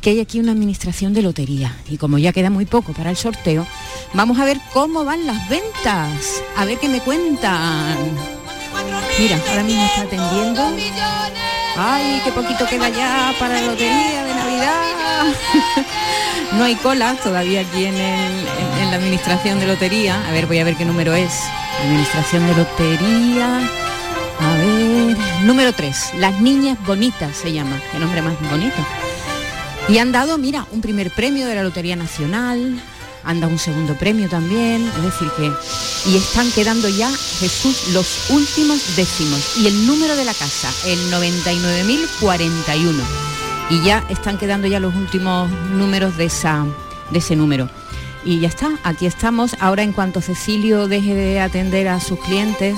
que 0.00 0.10
hay 0.10 0.20
aquí 0.20 0.40
una 0.40 0.52
administración 0.52 1.14
de 1.14 1.22
lotería. 1.22 1.76
Y 1.88 1.96
como 1.96 2.18
ya 2.18 2.32
queda 2.32 2.50
muy 2.50 2.66
poco 2.66 2.92
para 2.92 3.10
el 3.10 3.16
sorteo, 3.16 3.66
vamos 4.14 4.38
a 4.38 4.44
ver 4.44 4.58
cómo 4.72 5.04
van 5.04 5.26
las 5.26 5.48
ventas. 5.48 6.42
A 6.56 6.64
ver 6.64 6.78
qué 6.78 6.88
me 6.88 7.00
cuentan. 7.00 7.96
Mira, 9.18 9.38
ahora 9.48 9.62
mismo 9.62 9.84
está 9.84 10.02
atendiendo. 10.02 10.62
Ay, 11.76 12.20
qué 12.24 12.32
poquito 12.32 12.66
queda 12.66 12.88
ya 12.88 13.34
para 13.38 13.60
la 13.60 13.66
lotería 13.68 14.24
de 14.24 14.34
Navidad. 14.34 14.82
no 16.56 16.64
hay 16.64 16.76
cola 16.76 17.16
todavía 17.22 17.60
aquí 17.62 17.86
en, 17.86 17.94
el- 17.96 18.46
la 18.90 18.96
administración 18.98 19.58
de 19.58 19.66
lotería. 19.66 20.22
A 20.28 20.32
ver, 20.32 20.46
voy 20.46 20.58
a 20.58 20.64
ver 20.64 20.76
qué 20.76 20.84
número 20.84 21.14
es. 21.14 21.32
Administración 21.82 22.46
de 22.46 22.54
lotería. 22.56 23.58
A 24.40 24.54
ver, 24.56 25.16
número 25.44 25.72
3. 25.72 25.96
Las 26.18 26.38
niñas 26.40 26.76
bonitas 26.84 27.34
se 27.36 27.52
llama. 27.52 27.80
Qué 27.90 27.98
nombre 27.98 28.20
más 28.20 28.34
bonito. 28.50 28.76
Y 29.88 29.96
han 29.98 30.12
dado, 30.12 30.36
mira, 30.36 30.66
un 30.72 30.80
primer 30.82 31.10
premio 31.10 31.46
de 31.46 31.54
la 31.54 31.62
Lotería 31.62 31.96
Nacional, 31.96 32.80
han 33.24 33.40
dado 33.40 33.52
un 33.52 33.58
segundo 33.58 33.94
premio 33.96 34.28
también, 34.28 34.86
es 34.96 35.02
decir 35.02 35.28
que... 35.36 35.50
Y 36.10 36.16
están 36.16 36.50
quedando 36.52 36.88
ya, 36.88 37.10
Jesús, 37.40 37.88
los 37.92 38.30
últimos 38.30 38.80
décimos. 38.96 39.56
Y 39.56 39.66
el 39.68 39.86
número 39.86 40.14
de 40.16 40.24
la 40.24 40.34
casa, 40.34 40.70
el 40.86 40.98
99.041. 41.12 43.31
Y 43.72 43.82
ya 43.82 44.04
están 44.10 44.36
quedando 44.36 44.66
ya 44.66 44.78
los 44.80 44.94
últimos 44.94 45.50
números 45.74 46.16
de, 46.18 46.26
esa, 46.26 46.66
de 47.10 47.18
ese 47.18 47.36
número. 47.36 47.70
Y 48.24 48.38
ya 48.40 48.48
está, 48.48 48.70
aquí 48.84 49.06
estamos. 49.06 49.56
Ahora 49.60 49.82
en 49.82 49.92
cuanto 49.92 50.20
Cecilio 50.20 50.88
deje 50.88 51.14
de 51.14 51.40
atender 51.40 51.88
a 51.88 51.98
sus 51.98 52.18
clientes, 52.20 52.76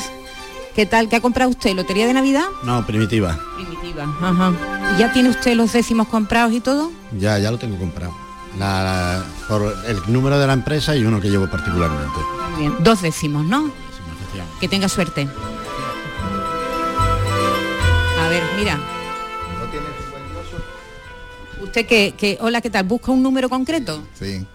¿qué 0.76 0.86
tal? 0.86 1.08
¿Qué 1.08 1.16
ha 1.16 1.20
comprado 1.20 1.50
usted? 1.50 1.74
¿Lotería 1.74 2.06
de 2.06 2.14
Navidad? 2.14 2.44
No, 2.62 2.86
primitiva. 2.86 3.36
Primitiva. 3.56 4.04
Ajá. 4.22 4.52
¿Ya 4.96 5.12
tiene 5.12 5.30
usted 5.30 5.56
los 5.56 5.72
décimos 5.72 6.06
comprados 6.06 6.52
y 6.52 6.60
todo? 6.60 6.92
Ya, 7.18 7.38
ya 7.40 7.50
lo 7.50 7.58
tengo 7.58 7.76
comprado. 7.76 8.14
La- 8.58 8.84
la- 8.84 9.24
por 9.48 9.74
el 9.88 10.00
número 10.12 10.38
de 10.38 10.46
la 10.46 10.52
empresa 10.52 10.94
y 10.94 11.04
uno 11.04 11.20
que 11.20 11.28
llevo 11.28 11.48
particularmente. 11.50 12.20
Bien. 12.56 12.72
Dos 12.78 13.02
décimos, 13.02 13.44
¿no? 13.44 13.68
Que 14.60 14.68
tenga 14.68 14.88
suerte. 14.88 15.28
A 18.24 18.28
ver, 18.28 18.42
mira. 18.56 18.78
¿Usted 21.74 21.86
que, 21.88 22.14
que 22.16 22.38
hola, 22.40 22.60
qué 22.60 22.70
tal? 22.70 22.84
¿Busca 22.84 23.10
un 23.10 23.20
número 23.20 23.48
concreto? 23.48 24.00
Sí. 24.16 24.46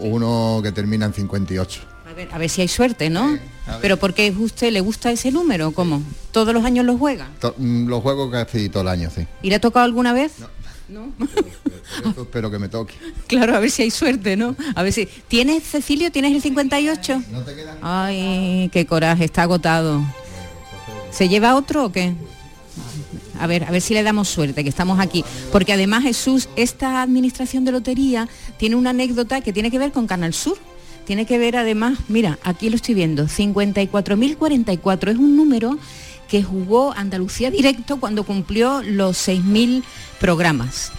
Uno 0.00 0.58
que 0.64 0.72
termina 0.72 1.06
en 1.06 1.14
58. 1.14 1.80
A 2.10 2.12
ver, 2.12 2.28
a 2.32 2.38
ver 2.38 2.50
si 2.50 2.60
hay 2.60 2.66
suerte, 2.66 3.08
¿no? 3.08 3.38
Pero 3.80 3.98
porque 3.98 4.34
a 4.36 4.40
usted 4.42 4.72
le 4.72 4.80
gusta 4.80 5.12
ese 5.12 5.30
número, 5.30 5.68
¿o 5.68 5.70
¿cómo? 5.70 6.02
¿Todos 6.32 6.52
los 6.52 6.64
años 6.64 6.84
lo 6.86 6.98
juega? 6.98 7.28
To- 7.40 7.54
mm, 7.56 7.86
Lo 7.86 8.00
juego 8.00 8.28
casi 8.32 8.68
todo 8.68 8.82
el 8.82 8.88
año, 8.88 9.10
sí. 9.14 9.28
¿Y 9.42 9.48
le 9.50 9.54
ha 9.54 9.60
tocado 9.60 9.84
alguna 9.84 10.12
vez? 10.12 10.32
No. 10.88 11.12
Eso 12.10 12.22
espero 12.22 12.50
que 12.50 12.58
me 12.58 12.68
toque. 12.68 12.94
Claro, 13.28 13.54
a 13.54 13.60
ver 13.60 13.70
si 13.70 13.82
hay 13.82 13.92
suerte, 13.92 14.36
¿no? 14.36 14.56
A 14.74 14.82
ver 14.82 14.92
si. 14.92 15.06
¿Tienes, 15.28 15.62
Cecilio, 15.62 16.10
tienes 16.10 16.32
el 16.34 16.42
58? 16.42 17.22
Ay, 17.80 18.68
qué 18.72 18.86
coraje, 18.86 19.24
está 19.24 19.42
agotado. 19.42 20.02
¿Se 21.12 21.28
lleva 21.28 21.54
otro 21.54 21.84
o 21.84 21.92
qué? 21.92 22.12
A 23.40 23.46
ver, 23.46 23.64
a 23.64 23.70
ver 23.70 23.80
si 23.80 23.94
le 23.94 24.02
damos 24.02 24.28
suerte, 24.28 24.62
que 24.62 24.68
estamos 24.68 25.00
aquí. 25.00 25.24
Porque 25.50 25.72
además, 25.72 26.02
Jesús, 26.02 26.48
esta 26.56 27.02
administración 27.02 27.64
de 27.64 27.72
lotería 27.72 28.28
tiene 28.58 28.76
una 28.76 28.90
anécdota 28.90 29.40
que 29.40 29.52
tiene 29.52 29.70
que 29.70 29.78
ver 29.78 29.92
con 29.92 30.06
Canal 30.06 30.34
Sur. 30.34 30.58
Tiene 31.06 31.26
que 31.26 31.38
ver 31.38 31.56
además, 31.56 31.98
mira, 32.08 32.38
aquí 32.44 32.70
lo 32.70 32.76
estoy 32.76 32.94
viendo, 32.94 33.26
54.044 33.26 35.10
es 35.10 35.16
un 35.16 35.36
número 35.36 35.76
que 36.28 36.42
jugó 36.42 36.92
Andalucía 36.92 37.50
Directo 37.50 37.98
cuando 37.98 38.22
cumplió 38.22 38.82
los 38.82 39.28
6.000 39.28 39.82
programas. 40.20 40.92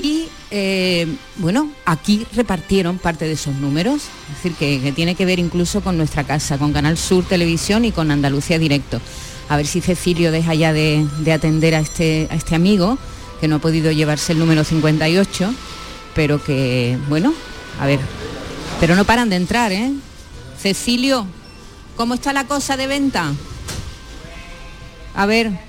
Y 0.00 0.26
eh, 0.50 1.08
bueno, 1.36 1.70
aquí 1.84 2.26
repartieron 2.34 2.98
parte 2.98 3.24
de 3.24 3.32
esos 3.32 3.56
números, 3.56 4.02
es 4.28 4.36
decir, 4.36 4.52
que, 4.52 4.80
que 4.80 4.92
tiene 4.92 5.14
que 5.14 5.24
ver 5.24 5.38
incluso 5.38 5.80
con 5.80 5.96
nuestra 5.96 6.24
casa, 6.24 6.58
con 6.58 6.72
Canal 6.72 6.96
Sur 6.96 7.24
Televisión 7.24 7.84
y 7.84 7.92
con 7.92 8.10
Andalucía 8.10 8.58
Directo. 8.58 9.00
A 9.48 9.56
ver 9.56 9.66
si 9.66 9.80
Cecilio 9.80 10.32
deja 10.32 10.54
ya 10.54 10.72
de, 10.72 11.06
de 11.18 11.32
atender 11.32 11.74
a 11.74 11.80
este, 11.80 12.28
a 12.30 12.34
este 12.34 12.54
amigo, 12.54 12.98
que 13.40 13.48
no 13.48 13.56
ha 13.56 13.58
podido 13.60 13.92
llevarse 13.92 14.32
el 14.32 14.38
número 14.38 14.64
58, 14.64 15.54
pero 16.14 16.42
que, 16.42 16.98
bueno, 17.08 17.32
a 17.80 17.86
ver, 17.86 18.00
pero 18.80 18.96
no 18.96 19.04
paran 19.04 19.30
de 19.30 19.36
entrar, 19.36 19.72
¿eh? 19.72 19.92
Cecilio, 20.60 21.26
¿cómo 21.96 22.14
está 22.14 22.32
la 22.32 22.46
cosa 22.46 22.76
de 22.76 22.86
venta? 22.86 23.32
A 25.14 25.26
ver. 25.26 25.65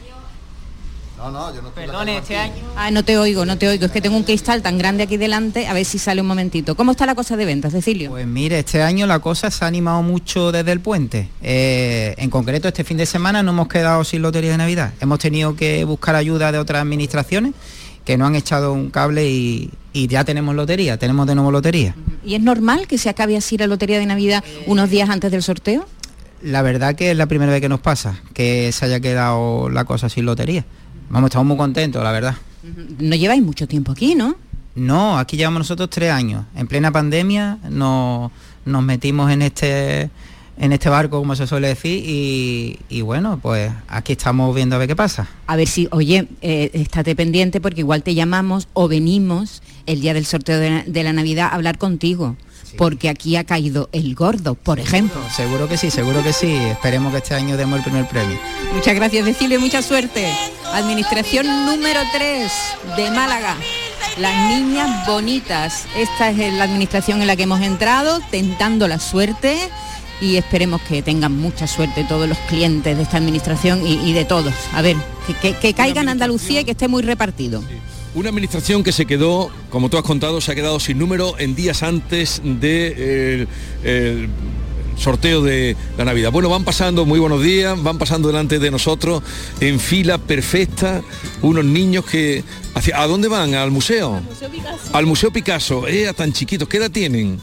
No, 1.17 1.31
no, 1.31 1.53
yo 1.53 1.63
no 1.63 1.71
Perdone, 1.71 2.17
este 2.17 2.37
año. 2.37 2.53
Ah, 2.75 2.91
no 2.91 3.03
te 3.03 3.17
oigo, 3.17 3.43
no 3.45 3.57
te 3.57 3.67
oigo. 3.67 3.85
Es 3.85 3.91
que 3.91 4.01
tengo 4.01 4.15
un 4.15 4.23
cristal 4.23 4.61
tan 4.61 4.77
grande 4.77 5.03
aquí 5.03 5.17
delante. 5.17 5.67
A 5.67 5.73
ver 5.73 5.83
si 5.83 5.97
sale 5.97 6.21
un 6.21 6.27
momentito. 6.27 6.75
¿Cómo 6.75 6.91
está 6.91 7.05
la 7.07 7.15
cosa 7.15 7.35
de 7.35 7.45
venta, 7.45 7.71
Cecilio? 7.71 8.11
Pues 8.11 8.27
mire, 8.27 8.59
este 8.59 8.83
año 8.83 9.07
la 9.07 9.19
cosa 9.19 9.49
se 9.49 9.65
ha 9.65 9.67
animado 9.67 10.03
mucho 10.03 10.51
desde 10.51 10.71
el 10.71 10.79
puente. 10.79 11.29
Eh, 11.41 12.13
en 12.17 12.29
concreto, 12.29 12.67
este 12.67 12.83
fin 12.83 12.97
de 12.97 13.07
semana 13.07 13.41
no 13.41 13.51
hemos 13.51 13.67
quedado 13.67 14.03
sin 14.03 14.21
lotería 14.21 14.51
de 14.51 14.57
Navidad. 14.57 14.93
Hemos 15.01 15.17
tenido 15.17 15.55
que 15.55 15.83
buscar 15.85 16.15
ayuda 16.15 16.51
de 16.51 16.59
otras 16.59 16.83
administraciones 16.83 17.53
que 18.05 18.15
nos 18.15 18.27
han 18.27 18.35
echado 18.35 18.71
un 18.71 18.91
cable 18.91 19.27
y, 19.27 19.71
y 19.93 20.07
ya 20.07 20.23
tenemos 20.23 20.55
lotería, 20.55 20.97
tenemos 20.97 21.25
de 21.27 21.35
nuevo 21.35 21.51
lotería. 21.51 21.95
¿Y 22.23 22.35
es 22.35 22.41
normal 22.41 22.87
que 22.87 22.97
se 22.97 23.09
acabe 23.09 23.35
así 23.35 23.57
la 23.57 23.67
lotería 23.67 23.99
de 23.99 24.05
Navidad 24.05 24.43
unos 24.65 24.89
días 24.89 25.09
antes 25.09 25.31
del 25.31 25.43
sorteo? 25.43 25.87
La 26.41 26.61
verdad 26.61 26.95
que 26.95 27.11
es 27.11 27.17
la 27.17 27.25
primera 27.25 27.51
vez 27.51 27.59
que 27.59 27.69
nos 27.69 27.79
pasa, 27.79 28.21
que 28.33 28.71
se 28.71 28.85
haya 28.85 28.99
quedado 28.99 29.69
la 29.69 29.85
cosa 29.85 30.07
sin 30.07 30.25
lotería. 30.25 30.65
Vamos, 31.09 31.29
estamos 31.29 31.47
muy 31.47 31.57
contentos, 31.57 32.03
la 32.03 32.11
verdad. 32.11 32.35
No 32.99 33.15
lleváis 33.15 33.41
mucho 33.41 33.67
tiempo 33.67 33.91
aquí, 33.91 34.15
¿no? 34.15 34.35
No, 34.75 35.17
aquí 35.17 35.37
llevamos 35.37 35.59
nosotros 35.59 35.89
tres 35.89 36.11
años. 36.11 36.45
En 36.55 36.67
plena 36.67 36.91
pandemia 36.91 37.57
nos, 37.69 38.31
nos 38.65 38.83
metimos 38.83 39.31
en 39.31 39.41
este 39.41 40.09
en 40.59 40.73
este 40.73 40.89
barco, 40.89 41.19
como 41.19 41.35
se 41.35 41.45
suele 41.45 41.67
decir, 41.67 42.03
y, 42.03 42.79
y 42.89 43.01
bueno, 43.01 43.39
pues 43.39 43.71
aquí 43.87 44.13
estamos 44.13 44.55
viendo 44.55 44.75
a 44.75 44.79
ver 44.79 44.87
qué 44.87 44.95
pasa. 44.95 45.27
A 45.45 45.55
ver 45.55 45.67
si, 45.67 45.87
oye, 45.91 46.27
eh, 46.41 46.71
estate 46.73 47.15
pendiente 47.15 47.61
porque 47.61 47.81
igual 47.81 48.01
te 48.01 48.15
llamamos 48.15 48.67
o 48.73 48.87
venimos 48.87 49.61
el 49.85 50.01
día 50.01 50.15
del 50.15 50.25
sorteo 50.25 50.59
de, 50.59 50.83
de 50.87 51.03
la 51.03 51.13
Navidad 51.13 51.49
a 51.51 51.55
hablar 51.55 51.77
contigo. 51.77 52.35
Porque 52.77 53.09
aquí 53.09 53.35
ha 53.35 53.43
caído 53.43 53.89
el 53.91 54.15
gordo, 54.15 54.55
por 54.55 54.79
ejemplo. 54.79 55.21
Seguro 55.35 55.67
que 55.69 55.77
sí, 55.77 55.89
seguro 55.91 56.23
que 56.23 56.33
sí. 56.33 56.53
Esperemos 56.55 57.11
que 57.11 57.19
este 57.19 57.35
año 57.35 57.55
demos 57.57 57.77
el 57.77 57.83
primer 57.83 58.07
premio. 58.07 58.37
Muchas 58.73 58.95
gracias, 58.95 59.25
decirle 59.25 59.57
mucha 59.59 59.81
suerte. 59.81 60.31
Administración 60.73 61.45
número 61.65 61.99
3 62.13 62.51
de 62.97 63.11
Málaga. 63.11 63.55
Las 64.19 64.49
niñas 64.49 65.05
bonitas. 65.07 65.85
Esta 65.95 66.29
es 66.31 66.53
la 66.53 66.63
administración 66.63 67.21
en 67.21 67.27
la 67.27 67.35
que 67.35 67.43
hemos 67.43 67.61
entrado, 67.61 68.19
tentando 68.31 68.87
la 68.87 68.99
suerte 68.99 69.57
y 70.19 70.37
esperemos 70.37 70.81
que 70.81 71.03
tengan 71.03 71.37
mucha 71.37 71.67
suerte 71.67 72.03
todos 72.03 72.27
los 72.27 72.37
clientes 72.49 72.97
de 72.97 73.03
esta 73.03 73.17
administración 73.17 73.85
y, 73.85 73.93
y 74.09 74.13
de 74.13 74.25
todos. 74.25 74.53
A 74.73 74.81
ver, 74.81 74.95
que, 75.27 75.33
que- 75.35 75.53
que 75.53 75.73
caiga 75.73 76.01
en 76.01 76.09
Andalucía 76.09 76.61
y 76.61 76.65
que 76.65 76.71
esté 76.71 76.87
muy 76.87 77.03
repartido. 77.03 77.63
Una 78.15 78.29
administración 78.29 78.83
que 78.83 78.91
se 78.91 79.05
quedó, 79.05 79.51
como 79.69 79.89
tú 79.89 79.97
has 79.97 80.03
contado, 80.03 80.41
se 80.41 80.51
ha 80.51 80.55
quedado 80.55 80.79
sin 80.79 80.97
número 80.97 81.35
en 81.37 81.55
días 81.55 81.83
antes 81.83 82.41
del 82.43 83.47
sorteo 84.97 85.43
de 85.43 85.75
la 85.97 86.05
Navidad. 86.05 86.31
Bueno, 86.31 86.49
van 86.49 86.63
pasando, 86.63 87.05
muy 87.05 87.19
buenos 87.19 87.43
días, 87.43 87.81
van 87.81 87.99
pasando 87.99 88.29
delante 88.29 88.57
de 88.57 88.71
nosotros 88.71 89.21
en 89.59 89.79
fila 89.79 90.17
perfecta 90.17 91.03
unos 91.43 91.63
niños 91.65 92.05
que 92.05 92.43
¿Hacia, 92.77 93.01
¿A 93.01 93.07
dónde 93.07 93.27
van? 93.27 93.55
¿Al 93.55 93.71
museo? 93.71 94.21
Al 94.93 95.07
Museo 95.07 95.31
Picasso. 95.31 95.87
Eh, 95.87 96.13
tan 96.15 96.31
chiquitos. 96.31 96.67
¿Qué 96.67 96.77
edad 96.77 96.91
tienen? 96.91 97.39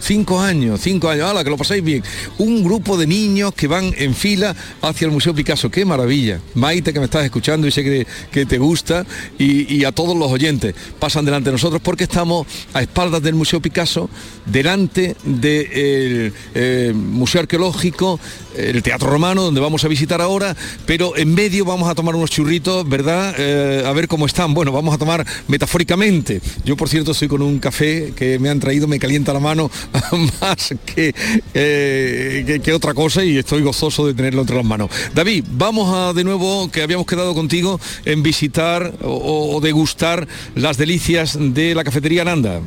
Cinco 0.00 0.40
años, 0.40 0.80
cinco 0.82 1.08
años, 1.08 1.30
¡Hala, 1.30 1.42
que 1.42 1.50
lo 1.50 1.56
pasáis 1.56 1.82
bien. 1.82 2.02
Un 2.38 2.62
grupo 2.62 2.96
de 2.96 3.06
niños 3.06 3.54
que 3.54 3.66
van 3.66 3.94
en 3.96 4.14
fila 4.14 4.54
hacia 4.82 5.06
el 5.06 5.12
Museo 5.12 5.34
Picasso, 5.34 5.70
qué 5.70 5.84
maravilla. 5.84 6.40
Maite, 6.54 6.92
que 6.92 6.98
me 6.98 7.06
estás 7.06 7.24
escuchando 7.24 7.66
y 7.66 7.70
sé 7.70 7.82
que, 7.82 8.06
que 8.30 8.44
te 8.44 8.58
gusta, 8.58 9.06
y, 9.38 9.74
y 9.74 9.84
a 9.84 9.92
todos 9.92 10.16
los 10.16 10.30
oyentes, 10.30 10.74
pasan 10.98 11.24
delante 11.24 11.48
de 11.48 11.52
nosotros 11.52 11.80
porque 11.82 12.04
estamos 12.04 12.46
a 12.74 12.82
espaldas 12.82 13.22
del 13.22 13.34
Museo 13.34 13.60
Picasso, 13.60 14.10
delante 14.44 15.16
del 15.24 16.34
eh, 16.54 16.92
Museo 16.94 17.40
Arqueológico, 17.40 18.20
el 18.56 18.82
Teatro 18.82 19.08
Romano, 19.08 19.42
donde 19.42 19.60
vamos 19.60 19.84
a 19.84 19.88
visitar 19.88 20.20
ahora, 20.20 20.54
pero 20.86 21.16
en 21.16 21.34
medio 21.34 21.64
vamos 21.64 21.88
a 21.88 21.94
tomar 21.94 22.14
unos 22.14 22.30
churritos, 22.30 22.86
¿verdad? 22.88 23.34
Eh, 23.38 23.84
a 23.86 23.92
ver 23.92 24.06
cómo 24.06 24.26
están. 24.26 24.54
Bueno, 24.54 24.63
vamos 24.72 24.94
a 24.94 24.98
tomar 24.98 25.26
metafóricamente. 25.48 26.40
Yo, 26.64 26.76
por 26.76 26.88
cierto, 26.88 27.12
estoy 27.12 27.28
con 27.28 27.42
un 27.42 27.58
café 27.58 28.12
que 28.16 28.38
me 28.38 28.48
han 28.48 28.60
traído, 28.60 28.86
me 28.88 28.98
calienta 28.98 29.32
la 29.32 29.40
mano 29.40 29.70
más 30.40 30.74
que, 30.86 31.14
eh, 31.54 32.44
que, 32.46 32.60
que 32.60 32.72
otra 32.72 32.94
cosa 32.94 33.24
y 33.24 33.38
estoy 33.38 33.62
gozoso 33.62 34.06
de 34.06 34.14
tenerlo 34.14 34.40
entre 34.42 34.56
las 34.56 34.64
manos. 34.64 34.90
David, 35.14 35.44
vamos 35.50 35.94
a 35.94 36.12
de 36.12 36.24
nuevo, 36.24 36.70
que 36.70 36.82
habíamos 36.82 37.06
quedado 37.06 37.34
contigo, 37.34 37.80
en 38.04 38.22
visitar 38.22 38.94
o, 39.02 39.56
o 39.56 39.60
degustar 39.60 40.26
las 40.54 40.76
delicias 40.76 41.36
de 41.40 41.74
la 41.74 41.84
cafetería 41.84 42.22
Aranda. 42.22 42.60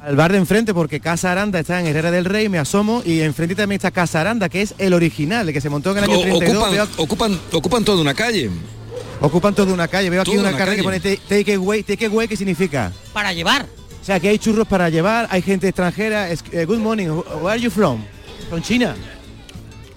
Al 0.00 0.16
bar 0.16 0.32
de 0.32 0.38
enfrente, 0.38 0.72
porque 0.72 1.00
Casa 1.00 1.32
Aranda 1.32 1.58
está 1.58 1.80
en 1.80 1.86
Herrera 1.86 2.10
del 2.10 2.24
Rey, 2.24 2.48
me 2.48 2.58
asomo 2.58 3.02
y 3.04 3.20
enfrente 3.20 3.54
también 3.54 3.76
está 3.78 3.90
Casa 3.90 4.20
Aranda, 4.20 4.48
que 4.48 4.62
es 4.62 4.74
el 4.78 4.94
original, 4.94 5.46
el 5.48 5.52
que 5.52 5.60
se 5.60 5.68
montó 5.68 5.90
en 5.90 5.98
el 5.98 6.04
año 6.04 6.18
O- 6.18 6.22
32. 6.22 6.62
ocupan, 6.64 6.88
ocupan, 6.96 7.40
ocupan 7.52 7.84
toda 7.84 8.00
una 8.00 8.14
calle. 8.14 8.48
Ocupan 9.20 9.54
toda 9.54 9.72
una 9.72 9.88
calle. 9.88 10.10
Veo 10.10 10.22
aquí 10.22 10.36
una, 10.36 10.50
una 10.50 10.74
que 10.74 10.82
pone 10.82 11.00
ta- 11.00 11.22
take 11.28 11.54
away. 11.54 11.82
Take 11.82 12.06
away, 12.06 12.28
¿qué 12.28 12.36
significa? 12.36 12.92
Para 13.12 13.32
llevar. 13.32 13.66
O 14.00 14.04
sea, 14.04 14.18
que 14.20 14.28
hay 14.28 14.38
churros 14.38 14.66
para 14.66 14.88
llevar, 14.88 15.26
hay 15.30 15.42
gente 15.42 15.68
extranjera. 15.68 16.30
Es- 16.30 16.42
eh, 16.52 16.64
good 16.64 16.78
morning, 16.78 17.08
where 17.42 17.50
are 17.50 17.60
you 17.60 17.70
from? 17.70 18.02
From 18.48 18.62
China. 18.62 18.94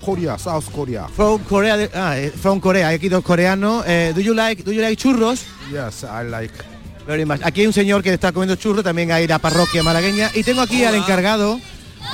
Korea, 0.03 0.37
South 0.37 0.65
Korea. 0.73 1.07
From 1.07 1.39
Korea, 1.43 1.77
de- 1.77 1.89
ah, 1.93 2.17
eh, 2.17 2.31
from 2.31 2.59
Korea. 2.59 2.87
Hay 2.87 2.95
aquí 2.95 3.07
dos 3.07 3.23
coreanos. 3.23 3.83
Eh, 3.87 4.11
do 4.15 4.21
you 4.21 4.33
like, 4.33 4.63
do 4.63 4.71
you 4.71 4.81
like 4.81 4.95
churros? 4.97 5.43
Yes, 5.71 6.03
I 6.03 6.27
like. 6.27 6.53
Very 7.07 7.23
much. 7.25 7.39
Aquí 7.43 7.61
hay 7.61 7.67
un 7.67 7.73
señor 7.73 8.01
que 8.03 8.13
está 8.13 8.31
comiendo 8.31 8.55
churros, 8.55 8.83
también 8.83 9.11
hay 9.11 9.27
la 9.27 9.37
parroquia 9.39 9.83
malagueña. 9.83 10.31
Y 10.33 10.43
tengo 10.43 10.61
aquí 10.61 10.83
al 10.83 10.95
encargado, 10.95 11.59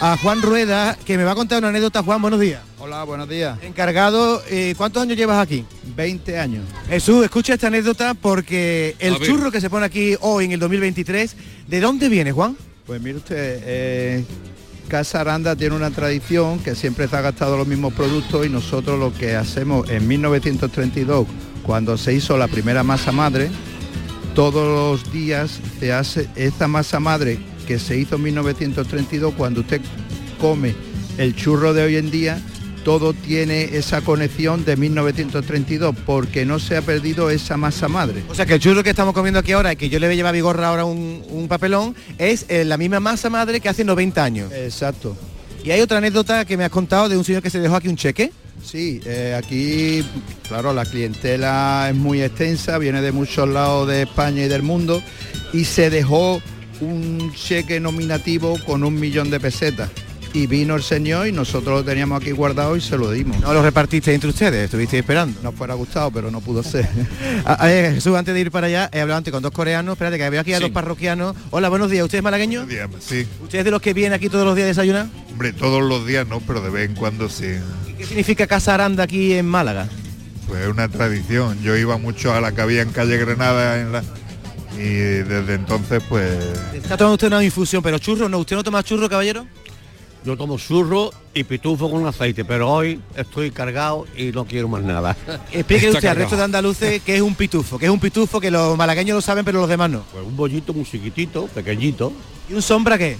a 0.02 0.18
Juan 0.18 0.42
Rueda, 0.42 0.98
que 1.06 1.18
me 1.18 1.24
va 1.24 1.32
a 1.32 1.36
contar 1.36 1.60
una 1.60 1.70
anécdota. 1.70 2.04
Juan, 2.04 2.22
buenos 2.22 2.40
días. 2.40 2.62
Hola, 2.80 3.04
buenos 3.04 3.28
días. 3.28 3.58
Encargado, 3.64 4.42
eh, 4.50 4.74
¿cuántos 4.78 5.02
años 5.02 5.18
llevas 5.18 5.40
aquí? 5.42 5.66
20 5.96 6.40
años. 6.40 6.66
Jesús, 6.88 7.24
escucha 7.24 7.54
esta 7.54 7.68
anécdota 7.68 8.14
porque 8.14 8.96
el 9.00 9.18
churro 9.20 9.52
que 9.52 9.60
se 9.60 9.70
pone 9.70 9.86
aquí 9.86 10.16
hoy 10.22 10.46
en 10.46 10.52
el 10.52 10.60
2023, 10.60 11.36
¿de 11.68 11.80
dónde 11.80 12.10
viene, 12.10 12.32
Juan? 12.32 12.56
Pues 12.86 13.02
mire 13.02 13.18
usted, 13.18 13.62
eh, 13.66 14.26
Casa 14.88 15.22
Aranda 15.22 15.56
tiene 15.56 15.76
una 15.76 15.92
tradición 15.92 16.60
que 16.60 16.76
siempre 16.76 17.08
se 17.08 17.16
ha 17.16 17.22
gastado 17.22 17.58
los 17.58 17.68
mismos 17.68 17.94
productos 17.94 18.46
y 18.46 18.50
nosotros 18.50 19.00
lo 19.00 19.14
que 19.14 19.36
hacemos 19.36 19.90
en 19.90 20.08
1932, 20.08 21.28
cuando 21.64 21.98
se 21.98 22.14
hizo 22.14 22.38
la 22.38 22.48
primera 22.48 22.84
masa 22.84 23.12
madre, 23.12 23.50
todos 24.36 25.02
los 25.04 25.12
días 25.12 25.60
se 25.80 25.92
hace 25.92 26.30
esta 26.36 26.68
masa 26.68 27.00
madre 27.00 27.40
que 27.68 27.78
se 27.78 27.98
hizo 27.98 28.16
en 28.16 28.24
1932, 28.24 29.34
cuando 29.36 29.62
usted 29.62 29.82
come 30.40 30.74
el 31.18 31.36
churro 31.36 31.74
de 31.74 31.84
hoy 31.84 31.98
en 31.98 32.10
día, 32.10 32.40
todo 32.84 33.14
tiene 33.14 33.78
esa 33.78 34.02
conexión 34.02 34.64
de 34.64 34.78
1932, 34.78 35.94
porque 36.06 36.46
no 36.46 36.58
se 36.60 36.78
ha 36.78 36.82
perdido 36.82 37.30
esa 37.30 37.58
masa 37.58 37.90
madre. 37.90 38.24
O 38.30 38.36
sea 38.36 38.46
que 38.46 38.54
el 38.54 38.60
churro 38.62 38.82
que 38.82 38.92
estamos 38.92 39.14
comiendo 39.14 39.40
aquí 39.40 39.52
ahora 39.52 39.74
y 39.74 39.76
que 39.76 39.90
yo 39.90 40.00
le 40.00 40.08
voy 40.08 40.14
a 40.14 40.16
llevar 40.16 40.30
a 40.30 40.32
Vigorra 40.32 40.70
ahora 40.70 40.86
un, 40.86 41.22
un 41.30 41.48
papelón 41.50 41.96
es 42.18 42.46
eh, 42.48 42.64
la 42.64 42.78
misma 42.78 43.02
masa 43.02 43.30
madre 43.30 43.60
que 43.60 43.68
hace 43.68 43.84
90 43.84 44.24
años. 44.24 44.52
Exacto. 44.54 45.18
Y 45.66 45.72
hay 45.72 45.82
otra 45.82 45.98
anécdota 45.98 46.46
que 46.46 46.56
me 46.56 46.64
has 46.64 46.70
contado 46.70 47.10
de 47.10 47.18
un 47.18 47.26
señor 47.26 47.44
que 47.44 47.50
se 47.50 47.60
dejó 47.60 47.76
aquí 47.76 47.90
un 47.90 47.98
cheque. 47.98 48.32
Sí, 48.64 49.02
eh, 49.06 49.36
aquí, 49.38 50.06
claro, 50.48 50.74
la 50.74 50.86
clientela 50.86 51.88
es 51.90 51.96
muy 51.96 52.22
extensa, 52.22 52.78
viene 52.78 53.02
de 53.02 53.12
muchos 53.12 53.50
lados 53.50 53.88
de 53.88 54.04
España 54.04 54.44
y 54.44 54.48
del 54.48 54.64
mundo 54.64 55.02
y 55.54 55.66
se 55.66 55.90
dejó 55.90 56.42
un 56.82 57.32
cheque 57.34 57.80
nominativo 57.80 58.58
con 58.66 58.84
un 58.84 59.00
millón 59.00 59.30
de 59.30 59.40
pesetas. 59.40 59.90
Y 60.34 60.46
vino 60.46 60.76
el 60.76 60.84
señor 60.84 61.28
y 61.28 61.32
nosotros 61.32 61.80
lo 61.80 61.84
teníamos 61.84 62.22
aquí 62.22 62.32
guardado 62.32 62.76
y 62.76 62.82
se 62.82 62.98
lo 62.98 63.10
dimos. 63.10 63.40
No 63.40 63.54
lo 63.54 63.64
repartiste 63.64 64.14
entre 64.14 64.30
ustedes, 64.30 64.66
estuvisteis 64.66 65.00
esperando. 65.02 65.42
Nos 65.42 65.56
fuera 65.56 65.74
gustado, 65.74 66.12
pero 66.12 66.30
no 66.30 66.42
pudo 66.42 66.62
ser. 66.62 66.88
A- 67.46 67.54
a 67.54 67.66
ver, 67.68 67.96
Jesús, 67.96 68.16
antes 68.16 68.34
de 68.36 68.42
ir 68.42 68.52
para 68.52 68.68
allá, 68.68 68.90
he 68.94 69.00
hablado 69.00 69.18
antes 69.18 69.32
con 69.32 69.42
dos 69.42 69.52
coreanos. 69.52 69.94
Espérate, 69.94 70.18
que 70.18 70.30
veo 70.30 70.42
aquí 70.42 70.54
a 70.54 70.58
Sí. 70.58 70.64
dos 70.64 70.72
parroquianos. 70.72 71.36
Hola, 71.50 71.70
buenos 71.70 71.90
días. 71.90 72.04
¿Usted 72.04 72.20
es 72.20 72.24
malagueño? 72.24 72.68
Sí, 73.00 73.26
¿Usted 73.42 73.60
es 73.60 73.66
de 73.66 73.72
los 73.72 73.82
que 73.82 73.94
viene 73.94 74.14
aquí 74.16 74.30
todos 74.30 74.46
los 74.46 74.56
días 74.56 74.66
a 74.66 74.68
desayunar? 74.68 75.08
hombre, 75.32 75.54
todos 75.54 75.82
los 75.82 76.06
días 76.06 76.28
no, 76.28 76.40
pero 76.42 76.62
de 76.62 76.70
vez 76.70 76.90
en 76.90 76.96
cuando 76.96 77.30
sí. 77.30 77.56
¿Qué 77.98 78.06
significa 78.06 78.46
Casa 78.46 78.74
Aranda 78.76 79.04
aquí 79.04 79.34
en 79.34 79.46
Málaga? 79.48 79.88
Pues 80.48 80.62
es 80.62 80.68
una 80.68 80.88
tradición. 80.90 81.60
Yo 81.64 81.76
iba 81.78 81.98
mucho 81.98 82.34
a 82.34 82.42
la 82.42 82.52
que 82.52 82.62
había 82.62 82.82
en 82.82 82.90
calle 82.92 83.18
Granada 83.18 83.80
en 83.82 83.92
la 83.92 84.04
y 84.78 85.24
desde 85.24 85.56
entonces 85.56 86.02
pues 86.08 86.32
Está 86.74 86.98
tomando 86.98 87.16
usted 87.16 87.28
una 87.28 87.44
infusión, 87.44 87.82
pero 87.82 87.98
churro, 88.00 88.30
¿no? 88.30 88.40
¿Usted 88.40 88.56
no 88.56 88.64
toma 88.64 88.84
churro, 88.84 89.10
caballero? 89.10 89.46
Yo 90.24 90.36
tomo 90.36 90.58
churro 90.58 91.12
y 91.34 91.44
pitufo 91.44 91.90
con 91.90 92.06
aceite, 92.06 92.44
pero 92.44 92.70
hoy 92.70 93.00
estoy 93.16 93.52
cargado 93.52 94.06
y 94.18 94.32
no 94.32 94.46
quiero 94.46 94.68
más 94.68 94.84
nada. 94.84 95.16
Explíquele 95.52 95.92
usted 95.94 96.10
al 96.10 96.18
resto 96.18 96.36
de 96.36 96.44
andaluces 96.44 97.02
qué 97.04 97.16
es 97.16 97.22
un 97.22 97.36
pitufo, 97.36 97.80
que 97.80 97.86
es 97.86 97.92
un 97.92 98.00
pitufo 98.00 98.40
que 98.40 98.52
los 98.52 98.78
malagueños 98.78 99.16
lo 99.16 99.22
saben, 99.22 99.46
pero 99.46 99.60
los 99.60 99.70
demás 99.70 99.90
no. 99.90 100.04
Pues 100.12 100.26
un 100.26 100.36
bollito 100.36 100.74
muy 100.74 100.84
chiquitito, 100.84 101.48
pequeñito. 101.48 102.12
¿Y 102.50 102.54
un 102.54 102.62
sombra 102.62 102.98
qué? 102.98 103.18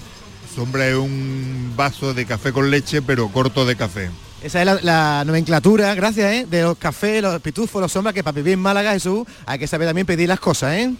sombra 0.54 0.88
es 0.88 0.96
un 0.96 1.72
vaso 1.76 2.12
de 2.14 2.26
café 2.26 2.52
con 2.52 2.68
leche, 2.68 3.00
pero 3.00 3.28
corto 3.28 3.64
de 3.64 3.76
café. 3.76 4.10
Esa 4.42 4.60
es 4.60 4.66
la, 4.66 4.78
la 4.82 5.24
nomenclatura, 5.24 5.94
gracias, 5.94 6.32
¿eh? 6.32 6.46
De 6.50 6.62
los 6.62 6.76
cafés, 6.76 7.22
los 7.22 7.40
pitufos, 7.40 7.80
los 7.80 7.92
sombras, 7.92 8.12
que 8.12 8.24
para 8.24 8.34
vivir 8.34 8.54
en 8.54 8.60
Málaga, 8.60 8.92
Jesús, 8.92 9.24
hay 9.46 9.58
que 9.58 9.68
saber 9.68 9.86
también 9.86 10.06
pedir 10.06 10.28
las 10.28 10.40
cosas, 10.40 10.74
¿eh? 10.74 10.92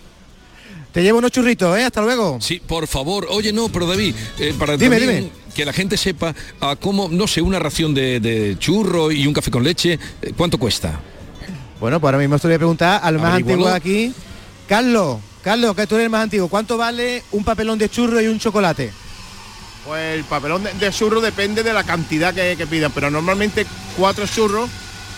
Te 0.93 1.03
llevo 1.03 1.19
unos 1.19 1.31
churritos, 1.31 1.77
¿eh? 1.79 1.85
Hasta 1.85 2.01
luego. 2.01 2.39
Sí, 2.41 2.61
por 2.67 2.87
favor. 2.87 3.27
Oye, 3.31 3.53
no, 3.53 3.69
pero 3.69 3.87
David, 3.87 4.15
eh, 4.39 4.55
para 4.59 4.77
Dime, 4.77 4.99
también 4.99 5.17
dime. 5.25 5.33
que 5.55 5.65
la 5.65 5.73
gente 5.73 5.97
sepa 5.97 6.35
a 6.61 6.77
cómo, 6.77 7.09
no 7.11 7.27
sé, 7.27 7.41
una 7.43 7.59
ración 7.59 7.95
de, 7.95 8.21
de 8.21 8.57
churro 8.59 9.11
y 9.13 9.27
un 9.27 9.35
café 9.35 9.51
con 9.51 9.63
leche, 9.63 9.99
eh, 10.23 10.33
¿cuánto 10.37 10.59
cuesta? 10.59 10.99
Bueno, 11.79 12.01
pues 12.01 12.09
ahora 12.09 12.19
mismo 12.19 12.39
te 12.39 12.49
voy 12.49 12.55
a 12.55 12.59
preguntar 12.59 13.01
al 13.05 13.19
más 13.19 13.35
antiguo 13.35 13.69
de 13.69 13.77
aquí. 13.77 14.13
Carlos, 14.67 15.19
Carlos, 15.43 15.77
que 15.77 15.87
tú 15.87 15.95
eres 15.95 16.07
el 16.07 16.11
más 16.11 16.23
antiguo, 16.25 16.49
¿cuánto 16.49 16.77
vale 16.77 17.23
un 17.33 17.45
papelón 17.45 17.79
de 17.79 17.89
churro 17.89 18.21
y 18.21 18.27
un 18.27 18.39
chocolate? 18.41 18.91
Pues 19.87 20.17
el 20.19 20.25
papelón 20.25 20.65
de, 20.65 20.73
de 20.75 20.91
churro 20.91 21.21
depende 21.21 21.63
de 21.63 21.73
la 21.73 21.85
cantidad 21.85 22.35
que, 22.35 22.57
que 22.57 22.67
pidan, 22.67 22.93
pero 22.93 23.11
normalmente 23.11 23.65
cuatro 23.97 24.27
churros 24.27 24.69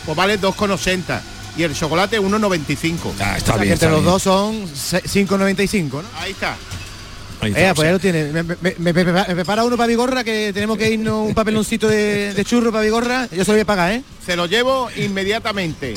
pues 0.05 0.17
vale 0.17 0.41
2,80 0.41 1.21
y 1.57 1.63
el 1.63 1.75
chocolate 1.75 2.19
1,95. 2.21 3.13
Ah, 3.21 3.37
O 3.41 3.45
sea, 3.45 3.59
que 3.59 3.73
entre 3.73 3.91
los 3.91 4.05
dos 4.05 4.23
son 4.23 4.69
se- 4.75 5.03
5,95, 5.03 6.03
¿no? 6.03 6.09
Ahí 6.19 6.33
está. 6.33 6.57
Ahí 7.43 7.53
Eh, 7.57 7.73
pues 7.75 7.87
ya 7.89 7.93
lo 7.93 7.99
tiene. 7.99 8.25
Me, 8.33 8.43
me- 8.43 8.75
me- 8.79 8.93
prepara- 8.95 9.27
me 9.29 9.35
prepara 9.35 9.65
uno 9.65 9.77
para 9.77 9.87
Vigorra, 9.87 10.23
que 10.25 10.53
tenemos 10.53 10.77
que 10.77 10.91
irnos 10.91 11.27
un 11.29 11.35
papeloncito 11.35 11.89
de, 11.89 12.35
de 12.35 12.45
churro 12.45 12.71
para 12.71 12.85
Vigorra. 12.85 13.29
Yo 13.33 13.45
se 13.45 13.51
lo 13.51 13.55
voy 13.55 13.61
a 13.63 13.65
pagar, 13.65 13.93
¿eh? 13.93 14.03
Se 14.25 14.37
lo 14.37 14.47
llevo 14.47 14.89
inmediatamente. 14.97 15.95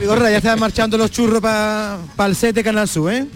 Vigorra, 0.00 0.30
ya 0.30 0.38
están 0.38 0.58
marchando 0.60 0.96
los 0.98 1.10
churros 1.10 1.40
para 1.42 1.98
el 2.26 2.36
set 2.36 2.54
de 2.54 2.62
Canal 2.64 2.88
Sur, 2.88 3.12
¿eh? 3.12 3.26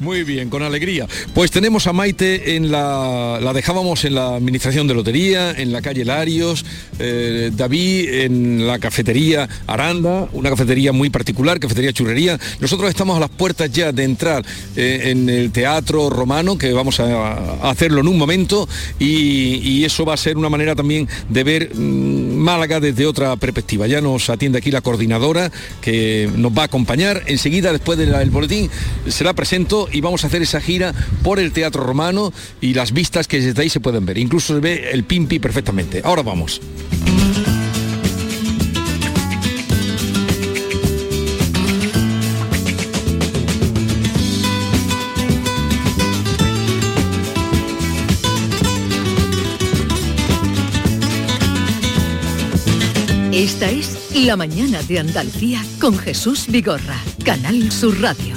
Muy 0.00 0.24
bien, 0.24 0.48
con 0.48 0.62
alegría. 0.62 1.06
Pues 1.34 1.50
tenemos 1.50 1.86
a 1.86 1.92
Maite 1.92 2.56
en 2.56 2.70
la. 2.70 3.38
La 3.42 3.52
dejábamos 3.52 4.06
en 4.06 4.14
la 4.14 4.34
administración 4.36 4.86
de 4.86 4.94
lotería, 4.94 5.50
en 5.50 5.72
la 5.72 5.82
calle 5.82 6.06
Larios, 6.06 6.64
eh, 6.98 7.50
David 7.52 8.08
en 8.22 8.66
la 8.66 8.78
cafetería 8.78 9.46
Aranda, 9.66 10.26
una 10.32 10.48
cafetería 10.48 10.92
muy 10.92 11.10
particular, 11.10 11.60
cafetería 11.60 11.92
churrería. 11.92 12.38
Nosotros 12.60 12.88
estamos 12.88 13.18
a 13.18 13.20
las 13.20 13.28
puertas 13.28 13.70
ya 13.70 13.92
de 13.92 14.04
entrar 14.04 14.42
eh, 14.74 15.10
en 15.10 15.28
el 15.28 15.52
teatro 15.52 16.08
romano, 16.08 16.56
que 16.56 16.72
vamos 16.72 16.98
a, 16.98 17.68
hacerlo 17.68 18.00
en 18.00 18.08
un 18.08 18.16
momento, 18.16 18.66
y, 18.98 19.56
y 19.56 19.84
eso 19.84 20.06
va 20.06 20.14
a 20.14 20.16
ser 20.16 20.38
una 20.38 20.48
manera 20.48 20.74
también 20.74 21.08
de 21.28 21.44
ver 21.44 21.74
mm, 21.74 22.36
Málaga 22.36 22.80
desde 22.80 23.04
otra 23.04 23.36
perspectiva. 23.36 23.86
Ya 23.86 24.00
nos 24.00 24.30
atiende 24.30 24.58
aquí 24.58 24.70
la 24.70 24.80
coordinadora 24.80 25.52
que 25.82 26.30
nos 26.36 26.56
va 26.56 26.62
a 26.62 26.66
acompañar. 26.66 27.22
Enseguida, 27.26 27.70
después 27.70 27.98
del 27.98 28.30
boletín, 28.30 28.70
se 29.06 29.24
la 29.24 29.34
presento 29.34 29.89
y 29.92 30.00
vamos 30.00 30.24
a 30.24 30.28
hacer 30.28 30.42
esa 30.42 30.60
gira 30.60 30.94
por 31.22 31.38
el 31.38 31.52
Teatro 31.52 31.84
Romano 31.84 32.32
y 32.60 32.74
las 32.74 32.92
vistas 32.92 33.28
que 33.28 33.40
desde 33.40 33.62
ahí 33.62 33.68
se 33.68 33.80
pueden 33.80 34.06
ver. 34.06 34.18
Incluso 34.18 34.54
se 34.54 34.60
ve 34.60 34.90
el 34.92 35.04
Pimpi 35.04 35.38
perfectamente. 35.38 36.02
Ahora 36.04 36.22
vamos. 36.22 36.60
Esta 53.32 53.70
es 53.70 53.96
La 54.14 54.36
Mañana 54.36 54.82
de 54.82 54.98
Andalucía 54.98 55.64
con 55.80 55.96
Jesús 55.96 56.46
Vigorra, 56.48 57.00
Canal 57.24 57.72
Sur 57.72 57.98
Radio. 58.00 58.36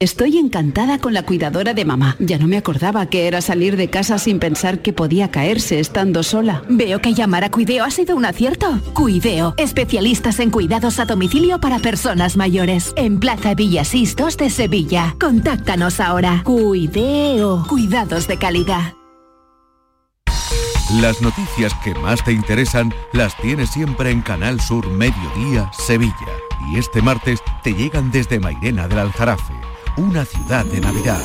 Estoy 0.00 0.38
encantada 0.38 0.98
con 0.98 1.14
la 1.14 1.22
cuidadora 1.22 1.72
de 1.72 1.84
mamá. 1.84 2.16
Ya 2.18 2.36
no 2.36 2.48
me 2.48 2.56
acordaba 2.56 3.06
que 3.06 3.28
era 3.28 3.40
salir 3.40 3.76
de 3.76 3.90
casa 3.90 4.18
sin 4.18 4.40
pensar 4.40 4.82
que 4.82 4.92
podía 4.92 5.30
caerse 5.30 5.78
estando 5.78 6.24
sola. 6.24 6.64
Veo 6.68 7.00
que 7.00 7.14
llamar 7.14 7.44
a 7.44 7.50
Cuideo 7.50 7.84
ha 7.84 7.90
sido 7.92 8.16
un 8.16 8.24
acierto. 8.24 8.80
Cuideo, 8.92 9.54
especialistas 9.56 10.40
en 10.40 10.50
cuidados 10.50 10.98
a 10.98 11.04
domicilio 11.04 11.60
para 11.60 11.78
personas 11.78 12.36
mayores. 12.36 12.92
En 12.96 13.20
Plaza 13.20 13.54
Villasistos 13.54 14.36
de 14.36 14.50
Sevilla. 14.50 15.14
Contáctanos 15.20 16.00
ahora. 16.00 16.42
Cuideo, 16.44 17.64
cuidados 17.68 18.26
de 18.26 18.36
calidad. 18.36 18.94
Las 21.00 21.22
noticias 21.22 21.72
que 21.84 21.94
más 21.94 22.22
te 22.24 22.32
interesan 22.32 22.92
las 23.12 23.36
tienes 23.36 23.70
siempre 23.70 24.10
en 24.10 24.22
Canal 24.22 24.60
Sur 24.60 24.88
Mediodía, 24.90 25.70
Sevilla. 25.72 26.12
Y 26.72 26.78
este 26.78 27.00
martes 27.00 27.40
te 27.62 27.74
llegan 27.74 28.10
desde 28.10 28.40
Mairena 28.40 28.88
del 28.88 28.98
Aljarafe 28.98 29.54
una 29.96 30.24
ciudad 30.24 30.64
de 30.66 30.80
Navidad. 30.80 31.22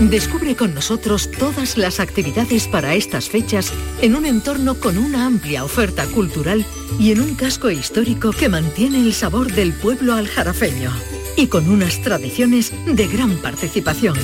Descubre 0.00 0.56
con 0.56 0.74
nosotros 0.74 1.30
todas 1.30 1.76
las 1.76 2.00
actividades 2.00 2.66
para 2.66 2.94
estas 2.94 3.28
fechas 3.28 3.72
en 4.00 4.16
un 4.16 4.26
entorno 4.26 4.74
con 4.74 4.98
una 4.98 5.26
amplia 5.26 5.64
oferta 5.64 6.06
cultural 6.06 6.66
y 6.98 7.12
en 7.12 7.20
un 7.20 7.34
casco 7.34 7.70
histórico 7.70 8.32
que 8.32 8.48
mantiene 8.48 8.98
el 8.98 9.12
sabor 9.12 9.52
del 9.52 9.72
pueblo 9.72 10.14
aljarafeño 10.14 10.90
y 11.36 11.46
con 11.46 11.68
unas 11.68 12.00
tradiciones 12.00 12.72
de 12.86 13.06
gran 13.06 13.36
participación. 13.36 14.16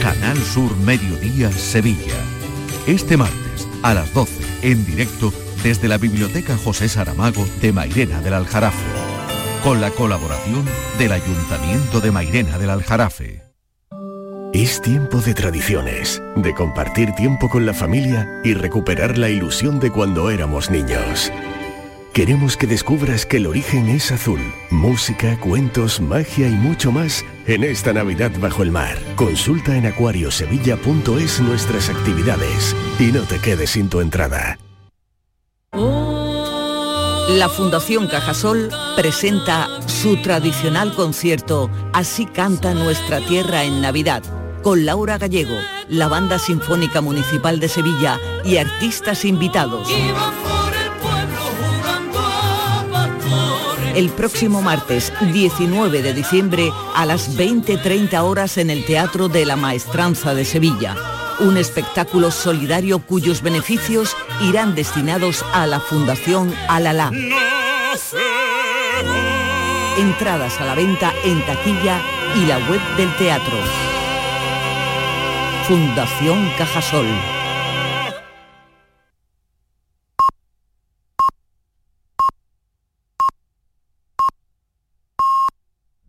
Canal 0.00 0.38
Sur 0.38 0.76
Mediodía 0.78 1.50
Sevilla. 1.52 2.16
Este 2.86 3.16
martes 3.16 3.66
a 3.82 3.94
las 3.94 4.12
12 4.14 4.32
en 4.62 4.84
directo 4.86 5.32
desde 5.62 5.88
la 5.88 5.98
Biblioteca 5.98 6.56
José 6.56 6.88
Saramago 6.88 7.46
de 7.60 7.72
Mairena 7.72 8.20
del 8.20 8.34
Aljarafe 8.34 9.09
con 9.62 9.80
la 9.80 9.90
colaboración 9.90 10.64
del 10.98 11.12
Ayuntamiento 11.12 12.00
de 12.00 12.10
Mairena 12.10 12.58
del 12.58 12.70
Aljarafe. 12.70 13.42
Es 14.52 14.80
tiempo 14.80 15.18
de 15.18 15.34
tradiciones, 15.34 16.22
de 16.36 16.54
compartir 16.54 17.12
tiempo 17.12 17.48
con 17.48 17.66
la 17.66 17.74
familia 17.74 18.40
y 18.44 18.54
recuperar 18.54 19.18
la 19.18 19.28
ilusión 19.28 19.78
de 19.78 19.90
cuando 19.90 20.30
éramos 20.30 20.70
niños. 20.70 21.32
Queremos 22.12 22.56
que 22.56 22.66
descubras 22.66 23.24
que 23.24 23.36
el 23.36 23.46
origen 23.46 23.88
es 23.88 24.10
azul. 24.10 24.40
Música, 24.70 25.38
cuentos, 25.38 26.00
magia 26.00 26.48
y 26.48 26.52
mucho 26.52 26.90
más 26.90 27.24
en 27.46 27.62
esta 27.62 27.92
Navidad 27.92 28.32
bajo 28.40 28.62
el 28.62 28.72
mar. 28.72 28.98
Consulta 29.14 29.76
en 29.76 29.86
acuariosevilla.es 29.86 31.40
nuestras 31.40 31.88
actividades 31.88 32.74
y 32.98 33.12
no 33.12 33.22
te 33.22 33.38
quedes 33.38 33.70
sin 33.70 33.88
tu 33.88 34.00
entrada. 34.00 34.58
La 37.36 37.48
Fundación 37.48 38.08
Cajasol 38.08 38.70
presenta 38.96 39.68
su 39.86 40.16
tradicional 40.16 40.92
concierto 40.94 41.70
Así 41.92 42.26
canta 42.26 42.74
nuestra 42.74 43.20
tierra 43.20 43.62
en 43.62 43.80
Navidad, 43.80 44.24
con 44.64 44.84
Laura 44.84 45.16
Gallego, 45.16 45.54
la 45.88 46.08
Banda 46.08 46.40
Sinfónica 46.40 47.00
Municipal 47.00 47.60
de 47.60 47.68
Sevilla 47.68 48.18
y 48.44 48.56
artistas 48.56 49.24
invitados. 49.24 49.88
El 53.94 54.08
próximo 54.10 54.60
martes 54.60 55.12
19 55.32 56.02
de 56.02 56.12
diciembre 56.12 56.72
a 56.96 57.06
las 57.06 57.38
20.30 57.38 58.20
horas 58.24 58.58
en 58.58 58.70
el 58.70 58.84
Teatro 58.84 59.28
de 59.28 59.46
la 59.46 59.54
Maestranza 59.54 60.34
de 60.34 60.44
Sevilla 60.44 60.96
un 61.40 61.56
espectáculo 61.56 62.30
solidario 62.30 62.98
cuyos 63.00 63.42
beneficios 63.42 64.16
irán 64.42 64.74
destinados 64.74 65.44
a 65.52 65.66
la 65.66 65.80
Fundación 65.80 66.54
Alalá. 66.68 67.10
Entradas 69.98 70.60
a 70.60 70.64
la 70.64 70.74
venta 70.74 71.12
en 71.24 71.44
taquilla 71.46 72.00
y 72.36 72.46
la 72.46 72.58
web 72.68 72.80
del 72.96 73.14
teatro. 73.16 73.56
Fundación 75.66 76.50
Cajasol. 76.58 77.39